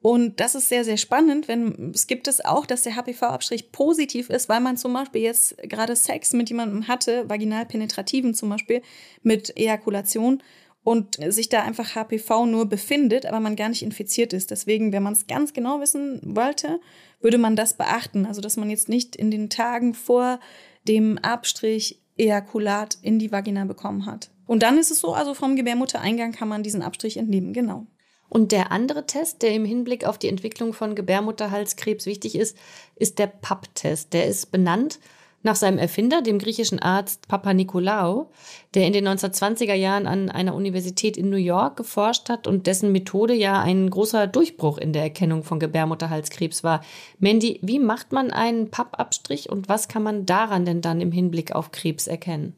und 0.00 0.40
das 0.40 0.54
ist 0.54 0.70
sehr, 0.70 0.84
sehr 0.84 0.96
spannend, 0.96 1.48
wenn 1.48 1.92
es 1.94 2.06
gibt 2.06 2.28
es 2.28 2.42
auch, 2.42 2.64
dass 2.64 2.84
der 2.84 2.96
HPV-Abstrich 2.96 3.72
positiv 3.72 4.30
ist, 4.30 4.48
weil 4.48 4.60
man 4.60 4.78
zum 4.78 4.94
Beispiel 4.94 5.20
jetzt 5.20 5.58
gerade 5.64 5.94
Sex 5.94 6.32
mit 6.32 6.48
jemandem 6.48 6.88
hatte, 6.88 7.28
vaginal 7.28 7.66
penetrativen 7.66 8.32
zum 8.32 8.48
Beispiel, 8.48 8.80
mit 9.22 9.54
Ejakulation 9.58 10.42
und 10.82 11.18
sich 11.28 11.50
da 11.50 11.62
einfach 11.62 11.94
HPV 11.94 12.46
nur 12.46 12.64
befindet, 12.64 13.26
aber 13.26 13.40
man 13.40 13.54
gar 13.54 13.68
nicht 13.68 13.82
infiziert 13.82 14.32
ist. 14.32 14.50
Deswegen, 14.50 14.92
wenn 14.92 15.02
man 15.02 15.12
es 15.12 15.26
ganz 15.26 15.52
genau 15.52 15.78
wissen 15.82 16.22
wollte, 16.24 16.80
würde 17.20 17.36
man 17.36 17.54
das 17.54 17.74
beachten. 17.74 18.24
Also, 18.24 18.40
dass 18.40 18.56
man 18.56 18.70
jetzt 18.70 18.88
nicht 18.88 19.14
in 19.14 19.30
den 19.30 19.50
Tagen 19.50 19.92
vor 19.92 20.40
dem 20.84 21.18
Abstrich 21.18 22.00
Ejakulat 22.16 22.98
in 23.02 23.18
die 23.18 23.32
Vagina 23.32 23.64
bekommen 23.64 24.06
hat. 24.06 24.30
Und 24.46 24.62
dann 24.62 24.78
ist 24.78 24.90
es 24.90 25.00
so, 25.00 25.12
also 25.12 25.34
vom 25.34 25.56
Gebärmuttereingang 25.56 26.32
kann 26.32 26.48
man 26.48 26.62
diesen 26.62 26.82
Abstrich 26.82 27.16
entnehmen, 27.16 27.52
genau. 27.52 27.86
Und 28.28 28.52
der 28.52 28.72
andere 28.72 29.06
Test, 29.06 29.42
der 29.42 29.52
im 29.52 29.64
Hinblick 29.64 30.04
auf 30.04 30.18
die 30.18 30.28
Entwicklung 30.28 30.72
von 30.72 30.94
Gebärmutterhalskrebs 30.94 32.06
wichtig 32.06 32.36
ist, 32.36 32.56
ist 32.96 33.18
der 33.18 33.28
PAP-Test. 33.28 34.12
Der 34.12 34.26
ist 34.26 34.50
benannt 34.50 34.98
nach 35.46 35.56
seinem 35.56 35.78
Erfinder, 35.78 36.20
dem 36.20 36.38
griechischen 36.38 36.78
Arzt 36.78 37.28
Papa 37.28 37.54
Nikolaou, 37.54 38.26
der 38.74 38.86
in 38.86 38.92
den 38.92 39.08
1920er 39.08 39.74
Jahren 39.74 40.06
an 40.06 40.28
einer 40.28 40.54
Universität 40.54 41.16
in 41.16 41.30
New 41.30 41.36
York 41.36 41.76
geforscht 41.76 42.28
hat 42.28 42.46
und 42.46 42.66
dessen 42.66 42.92
Methode 42.92 43.32
ja 43.32 43.62
ein 43.62 43.88
großer 43.88 44.26
Durchbruch 44.26 44.76
in 44.76 44.92
der 44.92 45.04
Erkennung 45.04 45.44
von 45.44 45.60
Gebärmutterhalskrebs 45.60 46.64
war. 46.64 46.82
Mandy, 47.18 47.60
wie 47.62 47.78
macht 47.78 48.12
man 48.12 48.30
einen 48.30 48.70
Pappabstrich 48.70 49.48
und 49.48 49.68
was 49.70 49.88
kann 49.88 50.02
man 50.02 50.26
daran 50.26 50.66
denn 50.66 50.82
dann 50.82 51.00
im 51.00 51.12
Hinblick 51.12 51.52
auf 51.52 51.70
Krebs 51.70 52.08
erkennen? 52.08 52.54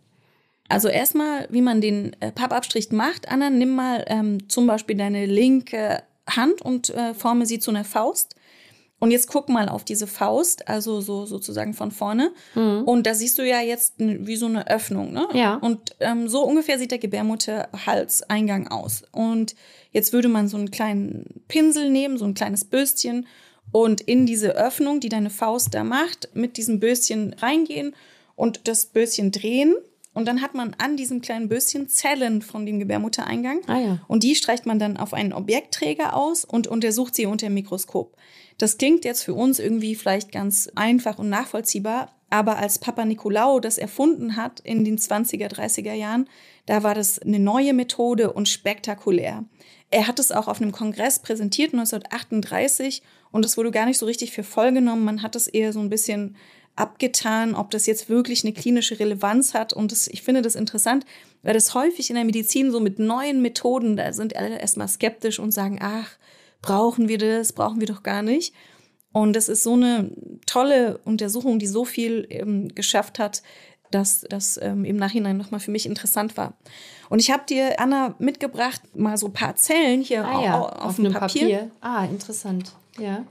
Also 0.71 0.89
erstmal, 0.89 1.47
wie 1.51 1.63
man 1.63 1.81
den 1.81 2.17
äh, 2.21 2.33
Pappabstrich 2.33 2.91
macht. 2.91 3.29
Anna, 3.29 3.51
nimm 3.51 3.75
mal 3.75 4.05
ähm, 4.09 4.49
zum 4.49 4.67
Beispiel 4.67 4.97
deine 4.97 5.27
linke 5.27 6.03
Hand 6.29 6.63
und 6.63 6.91
äh, 6.91 7.15
forme 7.15 7.47
sie 7.47 7.59
zu 7.59 7.71
einer 7.71 7.85
Faust. 7.85 8.35
Und 9.01 9.13
jetzt 9.13 9.29
guck 9.29 9.49
mal 9.49 9.69
auf 9.69 9.85
diese 9.85 10.07
Faust, 10.07 10.69
also 10.69 11.01
so 11.01 11.25
sozusagen 11.25 11.73
von 11.73 11.93
vorne. 11.93 12.33
Mhm. 12.55 12.83
Und 12.85 13.07
da 13.07 13.15
siehst 13.15 13.39
du 13.39 13.47
ja 13.47 13.61
jetzt 13.61 13.95
wie 13.99 14.37
so 14.37 14.47
eine 14.47 14.69
Öffnung, 14.69 15.13
ne? 15.13 15.29
Ja. 15.35 15.55
Und 15.55 15.95
ähm, 16.01 16.29
so 16.29 16.45
ungefähr 16.45 16.79
sieht 16.79 16.91
der 16.91 16.99
Gebärmutterhalseingang 16.99 18.69
aus. 18.69 19.05
Und 19.13 19.55
jetzt 19.93 20.13
würde 20.13 20.29
man 20.29 20.49
so 20.49 20.57
einen 20.57 20.71
kleinen 20.71 21.43
Pinsel 21.47 21.91
nehmen, 21.91 22.19
so 22.19 22.25
ein 22.25 22.35
kleines 22.35 22.65
Bürstchen 22.65 23.27
und 23.71 24.01
in 24.01 24.27
diese 24.27 24.57
Öffnung, 24.57 24.99
die 24.99 25.09
deine 25.11 25.31
Faust 25.31 25.75
da 25.75 25.85
macht, 25.85 26.31
mit 26.35 26.57
diesem 26.57 26.81
Bürstchen 26.81 27.35
reingehen 27.35 27.95
und 28.35 28.67
das 28.67 28.87
Bürstchen 28.87 29.31
drehen 29.31 29.75
und 30.19 30.27
dann 30.27 30.43
hat 30.43 30.55
man 30.55 30.75
an 30.79 30.97
diesem 30.97 31.21
kleinen 31.21 31.49
Böschen 31.49 31.89
Zellen 31.89 32.43
von 32.43 32.67
dem 32.67 32.81
Gebärmuttereingang. 32.81 33.61
Ah, 33.69 33.79
ja. 33.79 33.99
Und 34.09 34.25
die 34.25 34.35
streicht 34.35 34.67
man 34.67 34.81
dann 34.81 34.97
auf 34.97 35.15
einen 35.15 35.33
Objektträger 35.33 36.17
aus 36.17 36.45
und 36.45 36.67
untersucht 36.67 37.15
sie 37.15 37.27
unter 37.27 37.47
dem 37.47 37.55
Mikroskop. 37.55 38.17
Das 38.59 38.77
klingt 38.77 39.05
jetzt 39.05 39.23
für 39.23 39.35
uns 39.35 39.59
irgendwie 39.59 39.95
vielleicht 39.95 40.33
ganz 40.33 40.69
einfach 40.75 41.19
und 41.19 41.29
nachvollziehbar, 41.29 42.13
aber 42.29 42.59
als 42.59 42.79
Papa 42.79 43.05
Nikolaou 43.05 43.61
das 43.61 43.79
erfunden 43.79 44.37
hat 44.37 44.61
in 44.61 44.85
den 44.85 44.99
20er, 44.99 45.49
30er 45.49 45.95
Jahren, 45.95 46.29
da 46.67 46.83
war 46.83 46.95
das 46.95 47.19
eine 47.19 47.39
neue 47.39 47.73
Methode 47.73 48.33
und 48.33 48.49
spektakulär. 48.49 49.45
Er 49.91 50.07
hat 50.07 50.19
es 50.19 50.33
auch 50.33 50.49
auf 50.49 50.61
einem 50.61 50.73
Kongress 50.73 51.21
präsentiert 51.21 51.73
1938 51.73 53.03
und 53.31 53.45
es 53.45 53.57
wurde 53.57 53.71
gar 53.71 53.87
nicht 53.87 53.99
so 53.99 54.07
richtig 54.07 54.33
für 54.33 54.43
voll 54.43 54.73
genommen. 54.73 55.05
Man 55.05 55.23
hat 55.23 55.37
es 55.37 55.47
eher 55.47 55.73
so 55.73 55.81
ein 55.81 55.89
bisschen 55.89 56.37
abgetan, 56.77 57.55
ob 57.55 57.71
das 57.71 57.87
jetzt 57.87 58.09
wirklich 58.09 58.45
eine 58.45 58.53
klinische 58.53 58.99
Relevanz 58.99 59.55
hat. 59.55 59.73
Und 59.73 59.91
das, 59.93 60.07
ich 60.07 60.23
finde 60.23 60.43
das 60.43 60.55
interessant, 60.55 61.05
weil 61.43 61.55
das 61.55 61.75
häufig 61.75 62.11
in 62.11 62.17
der 62.17 62.25
Medizin 62.25 62.71
so 62.71 62.81
mit 62.81 62.99
neuen 62.99 63.43
Methoden, 63.43 63.97
da 63.97 64.13
sind 64.13 64.37
alle 64.37 64.61
erstmal 64.61 64.89
skeptisch 64.89 65.39
und 65.39 65.53
sagen, 65.53 65.79
ach, 65.81 66.19
brauchen 66.63 67.09
wir 67.09 67.19
das, 67.19 67.53
brauchen 67.53 67.81
wir 67.81 67.87
doch 67.87 68.03
gar 68.03 68.23
nicht. 68.23 68.55
Und 69.13 69.35
das 69.35 69.49
ist 69.49 69.63
so 69.63 69.73
eine 69.73 70.11
tolle 70.47 70.99
Untersuchung, 71.05 71.59
die 71.59 71.67
so 71.67 71.85
viel 71.85 72.27
ähm, 72.31 72.69
geschafft 72.75 73.19
hat, 73.19 73.43
dass 73.91 74.27
das 74.29 74.59
ähm, 74.63 74.85
im 74.85 74.97
Nachhinein 74.97 75.37
nochmal 75.37 75.61
für 75.61 75.71
mich 75.71 75.87
interessant 75.87 76.37
war. 76.37 76.55
Und 77.09 77.21
ich 77.21 77.31
habe 77.31 77.45
dir, 77.49 77.81
Anna, 77.81 78.15
mitgebracht, 78.19 78.83
mal 78.95 79.17
so 79.17 79.27
ein 79.27 79.33
paar 79.33 79.57
Zellen 79.57 80.03
hier 80.03 80.25
ah, 80.27 80.45
ja, 80.45 80.61
auf, 80.61 80.85
auf, 80.85 80.97
dem 80.97 81.13
Papier. 81.13 81.41
Papier. 81.41 81.71
Ah, 81.81 82.05
interessant. 82.05 82.73
Ja. 82.99 83.25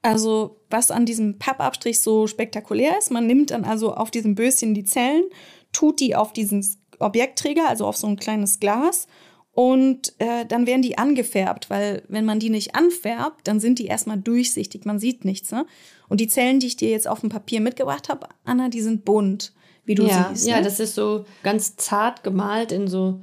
Also 0.00 0.60
was 0.70 0.90
an 0.90 1.06
diesem 1.06 1.38
Pappabstrich 1.38 2.00
so 2.00 2.26
spektakulär 2.26 2.98
ist, 2.98 3.10
man 3.10 3.26
nimmt 3.26 3.50
dann 3.50 3.64
also 3.64 3.94
auf 3.94 4.10
diesem 4.10 4.34
Böschen 4.34 4.74
die 4.74 4.84
Zellen, 4.84 5.24
tut 5.72 6.00
die 6.00 6.16
auf 6.16 6.32
diesen 6.32 6.66
Objektträger, 6.98 7.68
also 7.68 7.86
auf 7.86 7.96
so 7.96 8.06
ein 8.06 8.16
kleines 8.16 8.60
Glas 8.60 9.06
und 9.54 10.12
äh, 10.18 10.44
dann 10.46 10.66
werden 10.66 10.82
die 10.82 10.98
angefärbt, 10.98 11.70
weil 11.70 12.02
wenn 12.08 12.24
man 12.24 12.40
die 12.40 12.50
nicht 12.50 12.74
anfärbt, 12.74 13.46
dann 13.46 13.60
sind 13.60 13.78
die 13.78 13.86
erstmal 13.86 14.18
durchsichtig, 14.18 14.84
man 14.84 14.98
sieht 14.98 15.24
nichts. 15.24 15.52
Ne? 15.52 15.64
Und 16.08 16.20
die 16.20 16.26
Zellen, 16.28 16.58
die 16.58 16.66
ich 16.66 16.76
dir 16.76 16.90
jetzt 16.90 17.06
auf 17.06 17.20
dem 17.20 17.28
Papier 17.28 17.60
mitgebracht 17.60 18.08
habe, 18.08 18.26
Anna, 18.44 18.68
die 18.68 18.80
sind 18.80 19.04
bunt, 19.04 19.52
wie 19.84 19.94
du 19.94 20.06
ja, 20.06 20.30
siehst. 20.32 20.48
Ja, 20.48 20.56
ne? 20.56 20.62
das 20.62 20.80
ist 20.80 20.96
so 20.96 21.24
ganz 21.44 21.76
zart 21.76 22.24
gemalt 22.24 22.72
in 22.72 22.88
so 22.88 23.20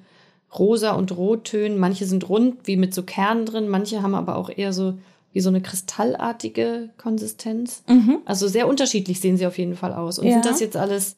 rosa 0.57 0.93
und 0.93 1.15
rottönen. 1.15 1.77
Manche 1.77 2.05
sind 2.05 2.29
rund, 2.29 2.65
wie 2.65 2.77
mit 2.77 2.93
so 2.93 3.03
Kernen 3.03 3.45
drin, 3.45 3.67
manche 3.67 4.01
haben 4.01 4.15
aber 4.15 4.37
auch 4.37 4.49
eher 4.49 4.71
so 4.71 4.97
wie 5.33 5.41
so 5.41 5.49
eine 5.49 5.61
kristallartige 5.61 6.89
Konsistenz. 6.97 7.83
Mhm. 7.87 8.19
Also 8.25 8.47
sehr 8.47 8.67
unterschiedlich 8.67 9.19
sehen 9.19 9.37
sie 9.37 9.47
auf 9.47 9.57
jeden 9.57 9.75
Fall 9.75 9.93
aus. 9.93 10.19
Und 10.19 10.27
Ja. 10.27 10.33
sind 10.33 10.45
das 10.45 10.59
jetzt 10.59 10.75
alles 10.77 11.17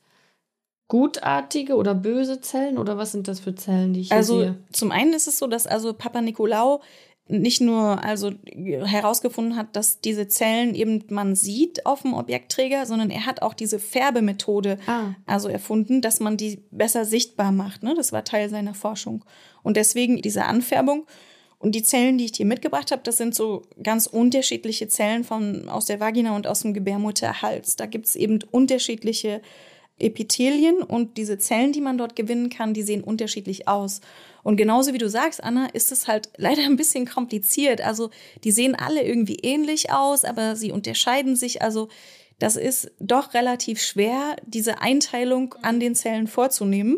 gutartige 0.87 1.75
oder 1.75 1.95
böse 1.95 2.41
Zellen 2.41 2.77
oder 2.77 2.97
was 2.97 3.11
sind 3.11 3.27
das 3.27 3.39
für 3.39 3.55
Zellen, 3.55 3.93
die 3.93 4.01
ich 4.01 4.07
hier 4.09 4.17
Also 4.17 4.39
sehe? 4.39 4.57
zum 4.71 4.91
einen 4.91 5.13
ist 5.13 5.27
es 5.27 5.39
so, 5.39 5.47
dass 5.47 5.65
also 5.67 5.93
Papa 5.93 6.21
Nikolaou 6.21 6.81
nicht 7.29 7.61
nur 7.61 8.03
also 8.03 8.31
herausgefunden 8.57 9.55
hat, 9.55 9.75
dass 9.77 10.01
diese 10.01 10.27
Zellen 10.27 10.75
eben 10.75 11.05
man 11.09 11.35
sieht 11.35 11.85
auf 11.85 12.01
dem 12.01 12.13
Objektträger, 12.13 12.85
sondern 12.85 13.09
er 13.09 13.25
hat 13.25 13.41
auch 13.41 13.53
diese 13.53 13.79
Färbemethode 13.79 14.77
Ah. 14.87 15.15
also 15.25 15.47
erfunden, 15.47 16.01
dass 16.01 16.19
man 16.19 16.35
die 16.35 16.61
besser 16.69 17.05
sichtbar 17.05 17.53
macht. 17.53 17.81
Ne? 17.81 17.93
Das 17.95 18.11
war 18.11 18.25
Teil 18.25 18.49
seiner 18.49 18.73
Forschung. 18.73 19.23
Und 19.63 19.77
deswegen 19.77 20.21
diese 20.21 20.43
Anfärbung. 20.45 21.05
Und 21.59 21.75
die 21.75 21.83
Zellen, 21.83 22.17
die 22.17 22.25
ich 22.25 22.33
dir 22.33 22.45
mitgebracht 22.45 22.91
habe, 22.91 23.03
das 23.05 23.15
sind 23.15 23.33
so 23.33 23.61
ganz 23.81 24.05
unterschiedliche 24.05 24.89
Zellen 24.89 25.23
von, 25.23 25.69
aus 25.69 25.85
der 25.85 26.01
Vagina 26.01 26.35
und 26.35 26.45
aus 26.45 26.59
dem 26.63 26.73
Gebärmutterhals. 26.73 27.77
Da 27.77 27.85
gibt 27.85 28.05
es 28.07 28.17
eben 28.17 28.39
unterschiedliche 28.51 29.41
Epithelien 29.99 30.81
und 30.81 31.17
diese 31.17 31.37
Zellen, 31.37 31.71
die 31.71 31.81
man 31.81 31.97
dort 31.97 32.15
gewinnen 32.15 32.49
kann, 32.49 32.73
die 32.73 32.81
sehen 32.83 33.03
unterschiedlich 33.03 33.67
aus. 33.67 34.01
Und 34.43 34.57
genauso 34.57 34.93
wie 34.93 34.97
du 34.97 35.09
sagst, 35.09 35.43
Anna, 35.43 35.67
ist 35.67 35.91
es 35.91 36.07
halt 36.07 36.29
leider 36.37 36.63
ein 36.63 36.75
bisschen 36.75 37.05
kompliziert. 37.07 37.81
Also 37.81 38.09
die 38.43 38.51
sehen 38.51 38.75
alle 38.75 39.03
irgendwie 39.03 39.37
ähnlich 39.41 39.91
aus, 39.91 40.25
aber 40.25 40.55
sie 40.55 40.71
unterscheiden 40.71 41.35
sich. 41.35 41.61
Also 41.61 41.87
das 42.39 42.55
ist 42.57 42.91
doch 42.99 43.33
relativ 43.33 43.81
schwer, 43.81 44.35
diese 44.45 44.81
Einteilung 44.81 45.55
an 45.61 45.79
den 45.79 45.95
Zellen 45.95 46.27
vorzunehmen. 46.27 46.97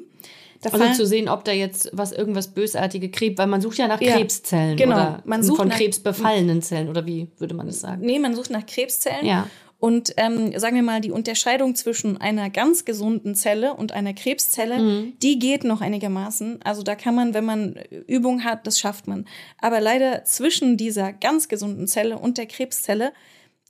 Da 0.61 0.69
Also 0.71 1.03
zu 1.03 1.05
sehen, 1.05 1.29
ob 1.29 1.43
da 1.43 1.51
jetzt 1.51 1.89
was 1.93 2.11
irgendwas 2.11 2.47
bösartige 2.47 3.11
Krebs, 3.11 3.37
weil 3.37 3.45
man 3.45 3.61
sucht 3.61 3.77
ja 3.77 3.87
nach 3.87 4.01
Ja, 4.01 4.15
Krebszellen 4.15 4.77
genau. 4.77 4.95
oder 4.95 5.21
Man 5.25 5.43
sucht 5.43 5.57
von 5.57 5.67
nach- 5.67 5.75
Krebs 5.77 5.99
befallenen 5.99 6.63
Zellen 6.63 6.89
oder 6.89 7.05
wie 7.05 7.27
würde 7.37 7.53
man 7.53 7.67
das 7.67 7.81
sagen? 7.81 8.03
Nee, 8.03 8.17
man 8.17 8.33
sucht 8.33 8.49
nach 8.49 8.65
Krebszellen. 8.65 9.25
Ja. 9.27 9.47
Und 9.77 10.13
ähm, 10.17 10.58
sagen 10.58 10.75
wir 10.75 10.84
mal, 10.84 11.01
die 11.01 11.12
Unterscheidung 11.12 11.75
zwischen 11.75 12.17
einer 12.17 12.50
ganz 12.50 12.86
gesunden 12.86 13.36
Zelle 13.36 13.74
und 13.74 13.91
einer 13.91 14.13
Krebszelle, 14.13 14.79
Mhm. 14.79 15.13
die 15.22 15.38
geht 15.38 15.63
noch 15.63 15.82
einigermaßen. 15.82 16.62
Also 16.63 16.82
da 16.82 16.96
kann 16.96 17.13
man, 17.15 17.34
wenn 17.34 17.46
man 17.46 17.75
Übung 18.08 18.44
hat, 18.44 18.65
das 18.65 18.79
schafft 18.79 19.08
man. 19.08 19.25
Aber 19.60 19.82
leider 19.82 20.24
zwischen 20.24 20.77
dieser 20.77 21.13
ganz 21.13 21.50
gesunden 21.50 21.88
Zelle 21.88 22.17
und 22.17 22.38
der 22.38 22.46
Krebszelle 22.46 23.12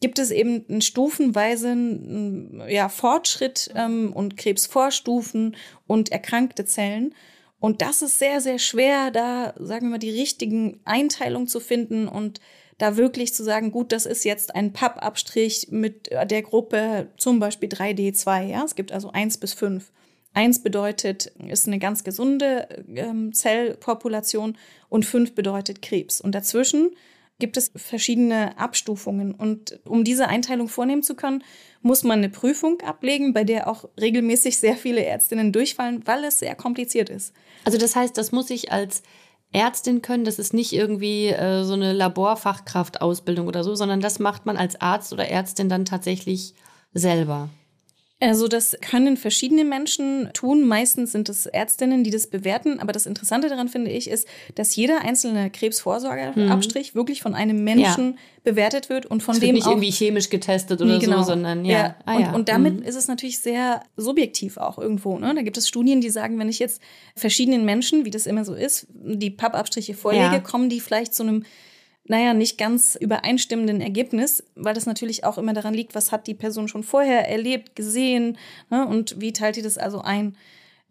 gibt 0.01 0.19
es 0.19 0.29
eben 0.31 0.65
einen 0.69 0.81
stufenweisen 0.81 2.61
ja, 2.67 2.89
Fortschritt 2.89 3.71
ähm, 3.75 4.13
und 4.13 4.37
Krebsvorstufen 4.37 5.55
und 5.87 6.11
erkrankte 6.11 6.65
Zellen. 6.65 7.15
Und 7.59 7.81
das 7.81 8.01
ist 8.01 8.19
sehr, 8.19 8.41
sehr 8.41 8.59
schwer, 8.59 9.09
da, 9.11 9.53
sagen 9.57 9.87
wir 9.87 9.91
mal, 9.91 9.97
die 9.97 10.11
richtigen 10.11 10.81
Einteilungen 10.83 11.47
zu 11.47 11.59
finden 11.59 12.07
und 12.07 12.39
da 12.77 12.97
wirklich 12.97 13.33
zu 13.33 13.43
sagen, 13.43 13.71
gut, 13.71 13.91
das 13.91 14.05
ist 14.05 14.25
jetzt 14.25 14.53
ein 14.55 14.73
Pappabstrich 14.73 15.67
mit 15.71 16.09
der 16.11 16.41
Gruppe 16.41 17.09
zum 17.17 17.39
Beispiel 17.39 17.69
3D2, 17.69 18.43
ja. 18.47 18.63
Es 18.63 18.75
gibt 18.75 18.91
also 18.91 19.11
1 19.11 19.37
bis 19.37 19.53
5. 19.53 19.91
Eins 20.33 20.61
bedeutet, 20.61 21.27
ist 21.47 21.65
eine 21.65 21.79
ganz 21.79 22.03
gesunde 22.03 22.67
ähm, 22.93 23.31
Zellpopulation 23.33 24.57
und 24.89 25.05
fünf 25.05 25.33
bedeutet 25.33 25.81
Krebs. 25.81 26.19
Und 26.19 26.35
dazwischen 26.35 26.91
gibt 27.39 27.55
es 27.55 27.71
verschiedene 27.73 28.57
Abstufungen. 28.57 29.33
Und 29.33 29.79
um 29.85 30.03
diese 30.03 30.27
Einteilung 30.27 30.67
vornehmen 30.67 31.03
zu 31.03 31.15
können, 31.15 31.41
muss 31.81 32.03
man 32.03 32.19
eine 32.19 32.29
Prüfung 32.29 32.81
ablegen, 32.81 33.33
bei 33.33 33.45
der 33.45 33.69
auch 33.69 33.85
regelmäßig 33.99 34.57
sehr 34.57 34.75
viele 34.75 35.05
Ärztinnen 35.05 35.53
durchfallen, 35.53 36.05
weil 36.05 36.25
es 36.25 36.39
sehr 36.39 36.55
kompliziert 36.55 37.09
ist. 37.09 37.33
Also 37.63 37.77
das 37.77 37.95
heißt, 37.95 38.17
das 38.17 38.33
muss 38.33 38.49
ich 38.49 38.73
als 38.73 39.03
Ärztin 39.55 40.01
können, 40.01 40.25
das 40.25 40.37
ist 40.37 40.53
nicht 40.53 40.73
irgendwie 40.73 41.27
äh, 41.27 41.63
so 41.63 41.73
eine 41.73 41.93
Laborfachkraftausbildung 41.93 43.47
oder 43.47 43.63
so, 43.63 43.73
sondern 43.73 44.01
das 44.01 44.19
macht 44.19 44.45
man 44.45 44.57
als 44.57 44.79
Arzt 44.81 45.13
oder 45.13 45.29
Ärztin 45.29 45.69
dann 45.69 45.85
tatsächlich 45.85 46.53
selber. 46.93 47.49
Also 48.21 48.47
das 48.47 48.77
können 48.79 49.17
verschiedene 49.17 49.65
Menschen 49.65 50.29
tun. 50.33 50.65
Meistens 50.65 51.11
sind 51.11 51.27
es 51.27 51.47
Ärztinnen, 51.47 52.05
die 52.05 52.11
das 52.11 52.27
bewerten. 52.27 52.79
Aber 52.79 52.93
das 52.93 53.05
Interessante 53.05 53.49
daran 53.49 53.67
finde 53.67 53.91
ich 53.91 54.09
ist, 54.09 54.25
dass 54.55 54.73
jeder 54.75 55.01
einzelne 55.01 55.49
Krebsvorsorgeabstrich 55.49 56.93
mhm. 56.93 56.97
wirklich 56.97 57.21
von 57.21 57.35
einem 57.35 57.65
Menschen 57.65 58.13
ja. 58.13 58.19
bewertet 58.45 58.87
wird 58.87 59.05
und 59.05 59.21
von 59.21 59.33
es 59.33 59.41
dem 59.41 59.47
wird 59.47 59.55
nicht 59.55 59.65
auch 59.65 59.71
irgendwie 59.71 59.91
chemisch 59.91 60.29
getestet 60.29 60.81
oder 60.81 60.93
nee, 60.93 61.03
genau. 61.03 61.19
so, 61.19 61.23
sondern 61.23 61.65
ja. 61.65 61.71
ja. 61.71 61.95
Ah, 62.05 62.15
und, 62.15 62.21
ja. 62.21 62.33
und, 62.33 62.49
damit 62.49 62.79
mhm. 62.79 62.83
ist 62.83 62.95
es 62.95 63.09
natürlich 63.09 63.39
sehr 63.39 63.83
subjektiv 63.97 64.55
auch 64.57 64.77
irgendwo. 64.77 65.19
Ne? 65.19 65.35
Da 65.35 65.41
gibt 65.41 65.57
es 65.57 65.67
Studien, 65.67 65.99
die 65.99 66.09
sagen, 66.09 66.39
wenn 66.39 66.47
ich 66.47 66.59
jetzt 66.59 66.81
verschiedenen 67.17 67.65
Menschen, 67.65 68.05
wie 68.05 68.11
das 68.11 68.27
immer 68.27 68.45
so 68.45 68.53
ist, 68.53 68.87
die 68.93 69.29
Pappabstriche 69.29 69.93
vorlege, 69.93 70.41
kommen 70.41 70.69
die 70.69 70.79
vielleicht 70.79 71.13
zu 71.13 71.23
einem 71.23 71.43
naja, 72.07 72.33
nicht 72.33 72.57
ganz 72.57 72.95
übereinstimmenden 72.95 73.81
Ergebnis, 73.81 74.43
weil 74.55 74.75
das 74.75 74.85
natürlich 74.85 75.23
auch 75.23 75.37
immer 75.37 75.53
daran 75.53 75.73
liegt, 75.73 75.95
was 75.95 76.11
hat 76.11 76.27
die 76.27 76.35
Person 76.35 76.67
schon 76.67 76.83
vorher 76.83 77.27
erlebt, 77.27 77.75
gesehen 77.75 78.37
ne, 78.69 78.87
und 78.87 79.19
wie 79.19 79.33
teilt 79.33 79.55
die 79.55 79.63
das 79.63 79.77
also 79.77 80.01
ein. 80.01 80.37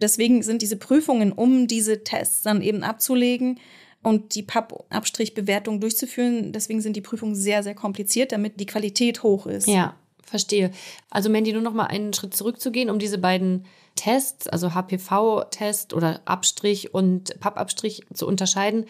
Deswegen 0.00 0.42
sind 0.42 0.60
diese 0.60 0.76
Prüfungen, 0.76 1.30
um 1.30 1.68
diese 1.68 2.02
Tests 2.02 2.42
dann 2.42 2.62
eben 2.62 2.82
abzulegen 2.82 3.60
und 4.02 4.34
die 4.34 4.42
Pappabstrichbewertung 4.42 5.80
durchzuführen, 5.80 6.52
deswegen 6.52 6.80
sind 6.80 6.96
die 6.96 7.00
Prüfungen 7.00 7.36
sehr, 7.36 7.62
sehr 7.62 7.74
kompliziert, 7.76 8.32
damit 8.32 8.58
die 8.58 8.66
Qualität 8.66 9.22
hoch 9.22 9.46
ist. 9.46 9.68
Ja, 9.68 9.94
verstehe. 10.24 10.72
Also 11.10 11.30
Mandy, 11.30 11.52
nur 11.52 11.62
noch 11.62 11.74
mal 11.74 11.86
einen 11.86 12.12
Schritt 12.12 12.34
zurückzugehen, 12.34 12.90
um 12.90 12.98
diese 12.98 13.18
beiden 13.18 13.66
Tests, 13.94 14.48
also 14.48 14.74
HPV-Test 14.74 15.94
oder 15.94 16.20
Abstrich 16.24 16.92
und 16.92 17.38
Pappabstrich 17.38 18.02
zu 18.12 18.26
unterscheiden. 18.26 18.86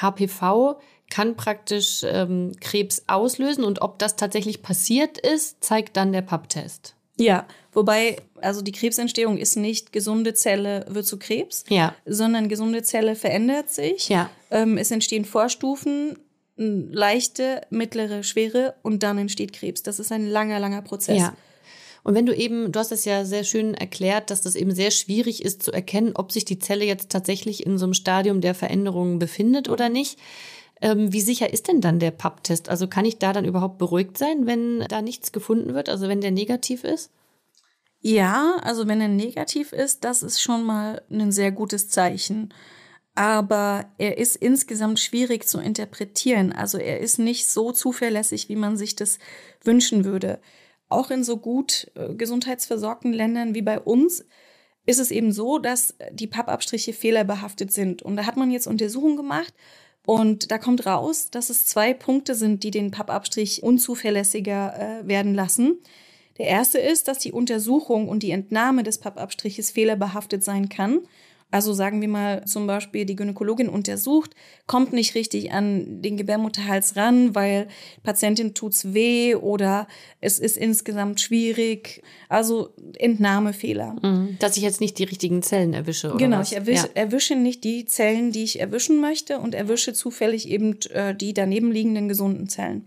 HPV 0.00 0.76
kann 1.10 1.36
praktisch 1.36 2.02
ähm, 2.04 2.52
Krebs 2.60 3.04
auslösen 3.06 3.64
und 3.64 3.82
ob 3.82 3.98
das 3.98 4.16
tatsächlich 4.16 4.62
passiert 4.62 5.18
ist, 5.18 5.62
zeigt 5.62 5.96
dann 5.96 6.12
der 6.12 6.22
Papptest. 6.22 6.94
Ja, 7.16 7.46
wobei, 7.72 8.16
also 8.40 8.60
die 8.60 8.72
Krebsentstehung 8.72 9.38
ist 9.38 9.56
nicht 9.56 9.92
gesunde 9.92 10.34
Zelle 10.34 10.84
wird 10.88 11.06
zu 11.06 11.18
Krebs, 11.18 11.64
ja. 11.68 11.94
sondern 12.04 12.48
gesunde 12.48 12.82
Zelle 12.82 13.14
verändert 13.14 13.70
sich. 13.70 14.08
Ja. 14.08 14.30
Ähm, 14.50 14.78
es 14.78 14.90
entstehen 14.90 15.24
Vorstufen, 15.24 16.18
leichte, 16.56 17.62
mittlere, 17.70 18.22
schwere 18.22 18.74
und 18.82 19.02
dann 19.02 19.18
entsteht 19.18 19.52
Krebs. 19.52 19.82
Das 19.82 19.98
ist 19.98 20.12
ein 20.12 20.28
langer, 20.28 20.58
langer 20.58 20.82
Prozess. 20.82 21.20
Ja. 21.20 21.34
Und 22.04 22.14
wenn 22.14 22.26
du 22.26 22.36
eben, 22.36 22.70
du 22.70 22.78
hast 22.78 22.92
es 22.92 23.06
ja 23.06 23.24
sehr 23.24 23.44
schön 23.44 23.74
erklärt, 23.74 24.30
dass 24.30 24.42
das 24.42 24.56
eben 24.56 24.74
sehr 24.74 24.90
schwierig 24.90 25.42
ist 25.42 25.62
zu 25.62 25.72
erkennen, 25.72 26.12
ob 26.14 26.32
sich 26.32 26.44
die 26.44 26.58
Zelle 26.58 26.84
jetzt 26.84 27.10
tatsächlich 27.10 27.64
in 27.64 27.78
so 27.78 27.86
einem 27.86 27.94
Stadium 27.94 28.42
der 28.42 28.54
Veränderung 28.54 29.18
befindet 29.18 29.68
oder 29.70 29.88
nicht. 29.88 30.18
Ähm, 30.80 31.12
wie 31.12 31.20
sicher 31.20 31.52
ist 31.52 31.68
denn 31.68 31.80
dann 31.80 31.98
der 31.98 32.10
Papptest? 32.10 32.68
Also 32.68 32.88
kann 32.88 33.04
ich 33.04 33.18
da 33.18 33.32
dann 33.32 33.44
überhaupt 33.44 33.78
beruhigt 33.78 34.18
sein, 34.18 34.46
wenn 34.46 34.80
da 34.88 35.02
nichts 35.02 35.32
gefunden 35.32 35.74
wird, 35.74 35.88
also 35.88 36.08
wenn 36.08 36.20
der 36.20 36.30
negativ 36.30 36.84
ist? 36.84 37.10
Ja, 38.00 38.56
also 38.62 38.86
wenn 38.86 39.00
er 39.00 39.08
negativ 39.08 39.72
ist, 39.72 40.04
das 40.04 40.22
ist 40.22 40.42
schon 40.42 40.64
mal 40.64 41.02
ein 41.10 41.32
sehr 41.32 41.52
gutes 41.52 41.88
Zeichen. 41.88 42.52
Aber 43.14 43.86
er 43.96 44.18
ist 44.18 44.36
insgesamt 44.36 44.98
schwierig 44.98 45.46
zu 45.46 45.58
interpretieren. 45.58 46.52
Also 46.52 46.78
er 46.78 47.00
ist 47.00 47.18
nicht 47.18 47.46
so 47.46 47.72
zuverlässig, 47.72 48.48
wie 48.48 48.56
man 48.56 48.76
sich 48.76 48.96
das 48.96 49.18
wünschen 49.62 50.04
würde. 50.04 50.40
Auch 50.88 51.10
in 51.10 51.24
so 51.24 51.38
gut 51.38 51.90
äh, 51.94 52.14
gesundheitsversorgten 52.14 53.12
Ländern 53.12 53.54
wie 53.54 53.62
bei 53.62 53.80
uns 53.80 54.24
ist 54.84 54.98
es 54.98 55.10
eben 55.10 55.32
so, 55.32 55.58
dass 55.58 55.94
die 56.12 56.26
Pappabstriche 56.26 56.92
fehlerbehaftet 56.92 57.72
sind. 57.72 58.02
Und 58.02 58.16
da 58.16 58.26
hat 58.26 58.36
man 58.36 58.50
jetzt 58.50 58.66
Untersuchungen 58.66 59.16
gemacht 59.16 59.54
und 60.06 60.50
da 60.50 60.58
kommt 60.58 60.86
raus, 60.86 61.30
dass 61.30 61.50
es 61.50 61.66
zwei 61.66 61.94
Punkte 61.94 62.34
sind, 62.34 62.62
die 62.62 62.70
den 62.70 62.90
Pappabstrich 62.90 63.62
unzuverlässiger 63.62 65.00
äh, 65.02 65.08
werden 65.08 65.34
lassen. 65.34 65.78
Der 66.38 66.46
erste 66.46 66.78
ist, 66.78 67.08
dass 67.08 67.18
die 67.18 67.32
Untersuchung 67.32 68.08
und 68.08 68.22
die 68.22 68.32
Entnahme 68.32 68.82
des 68.82 68.98
Pappabstriches 68.98 69.70
fehlerbehaftet 69.70 70.44
sein 70.44 70.68
kann. 70.68 71.00
Also 71.50 71.72
sagen 71.72 72.00
wir 72.00 72.08
mal 72.08 72.44
zum 72.46 72.66
Beispiel, 72.66 73.04
die 73.04 73.14
Gynäkologin 73.14 73.68
untersucht, 73.68 74.34
kommt 74.66 74.92
nicht 74.92 75.14
richtig 75.14 75.52
an 75.52 76.02
den 76.02 76.16
Gebärmutterhals 76.16 76.96
ran, 76.96 77.34
weil 77.34 77.68
Patientin 78.02 78.54
tut's 78.54 78.92
weh 78.92 79.36
oder 79.36 79.86
es 80.20 80.40
ist 80.40 80.56
insgesamt 80.56 81.20
schwierig. 81.20 82.02
Also 82.28 82.74
Entnahmefehler. 82.98 83.96
Mhm. 84.02 84.36
Dass 84.40 84.56
ich 84.56 84.64
jetzt 84.64 84.80
nicht 84.80 84.98
die 84.98 85.04
richtigen 85.04 85.42
Zellen 85.42 85.74
erwische. 85.74 86.08
Oder 86.08 86.18
genau, 86.18 86.38
was? 86.38 86.50
ich 86.50 86.56
erwische, 86.56 86.86
ja. 86.86 86.92
erwische 86.94 87.36
nicht 87.36 87.62
die 87.62 87.84
Zellen, 87.84 88.32
die 88.32 88.42
ich 88.42 88.58
erwischen 88.58 89.00
möchte 89.00 89.38
und 89.38 89.54
erwische 89.54 89.92
zufällig 89.92 90.48
eben 90.48 90.80
äh, 90.90 91.14
die 91.14 91.34
daneben 91.34 91.70
liegenden 91.70 92.08
gesunden 92.08 92.48
Zellen. 92.48 92.84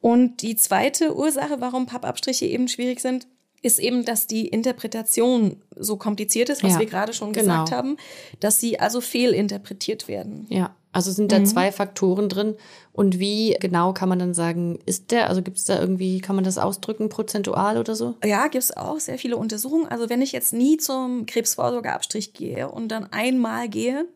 Und 0.00 0.40
die 0.40 0.56
zweite 0.56 1.14
Ursache, 1.14 1.60
warum 1.60 1.86
Pappabstriche 1.86 2.46
eben 2.46 2.68
schwierig 2.68 3.00
sind, 3.00 3.26
ist 3.62 3.78
eben, 3.78 4.04
dass 4.04 4.26
die 4.26 4.48
Interpretation 4.48 5.56
so 5.76 5.96
kompliziert 5.96 6.48
ist, 6.48 6.62
was 6.62 6.74
ja, 6.74 6.78
wir 6.80 6.86
gerade 6.86 7.12
schon 7.12 7.32
genau. 7.32 7.64
gesagt 7.64 7.72
haben, 7.72 7.96
dass 8.40 8.58
sie 8.58 8.80
also 8.80 9.00
fehlinterpretiert 9.00 10.08
werden. 10.08 10.46
Ja, 10.48 10.74
also 10.92 11.12
sind 11.12 11.30
da 11.30 11.38
mhm. 11.38 11.46
zwei 11.46 11.70
Faktoren 11.70 12.28
drin. 12.28 12.56
Und 12.92 13.18
wie 13.18 13.56
genau 13.60 13.92
kann 13.92 14.08
man 14.08 14.18
dann 14.18 14.34
sagen, 14.34 14.78
ist 14.86 15.10
der, 15.10 15.28
also 15.28 15.42
gibt 15.42 15.58
es 15.58 15.64
da 15.64 15.78
irgendwie, 15.78 16.20
kann 16.20 16.36
man 16.36 16.44
das 16.44 16.58
ausdrücken, 16.58 17.08
prozentual 17.08 17.78
oder 17.78 17.94
so? 17.94 18.16
Ja, 18.24 18.48
gibt 18.48 18.64
es 18.64 18.76
auch 18.76 18.98
sehr 18.98 19.18
viele 19.18 19.36
Untersuchungen. 19.36 19.86
Also 19.86 20.08
wenn 20.08 20.22
ich 20.22 20.32
jetzt 20.32 20.52
nie 20.52 20.78
zum 20.78 21.26
Krebsvorsorgeabstrich 21.26 22.32
gehe 22.32 22.68
und 22.68 22.88
dann 22.88 23.12
einmal 23.12 23.68
gehe, 23.68 24.06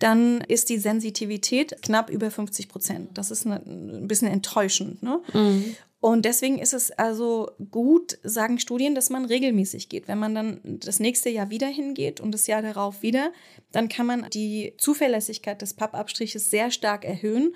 dann 0.00 0.40
ist 0.42 0.68
die 0.68 0.78
Sensitivität 0.78 1.80
knapp 1.80 2.10
über 2.10 2.30
50 2.30 2.68
Prozent. 2.68 3.10
Das 3.16 3.30
ist 3.30 3.46
ein 3.46 4.08
bisschen 4.08 4.28
enttäuschend. 4.28 5.02
Ne? 5.02 5.20
Mhm. 5.32 5.76
Und 6.02 6.24
deswegen 6.24 6.58
ist 6.58 6.74
es 6.74 6.90
also 6.90 7.52
gut, 7.70 8.18
sagen 8.24 8.58
Studien, 8.58 8.96
dass 8.96 9.08
man 9.08 9.24
regelmäßig 9.24 9.88
geht. 9.88 10.08
Wenn 10.08 10.18
man 10.18 10.34
dann 10.34 10.60
das 10.64 10.98
nächste 10.98 11.30
Jahr 11.30 11.48
wieder 11.48 11.68
hingeht 11.68 12.20
und 12.20 12.32
das 12.32 12.48
Jahr 12.48 12.60
darauf 12.60 13.02
wieder, 13.02 13.32
dann 13.70 13.88
kann 13.88 14.06
man 14.06 14.26
die 14.30 14.74
Zuverlässigkeit 14.78 15.62
des 15.62 15.74
Pappabstriches 15.74 16.50
sehr 16.50 16.72
stark 16.72 17.04
erhöhen 17.04 17.54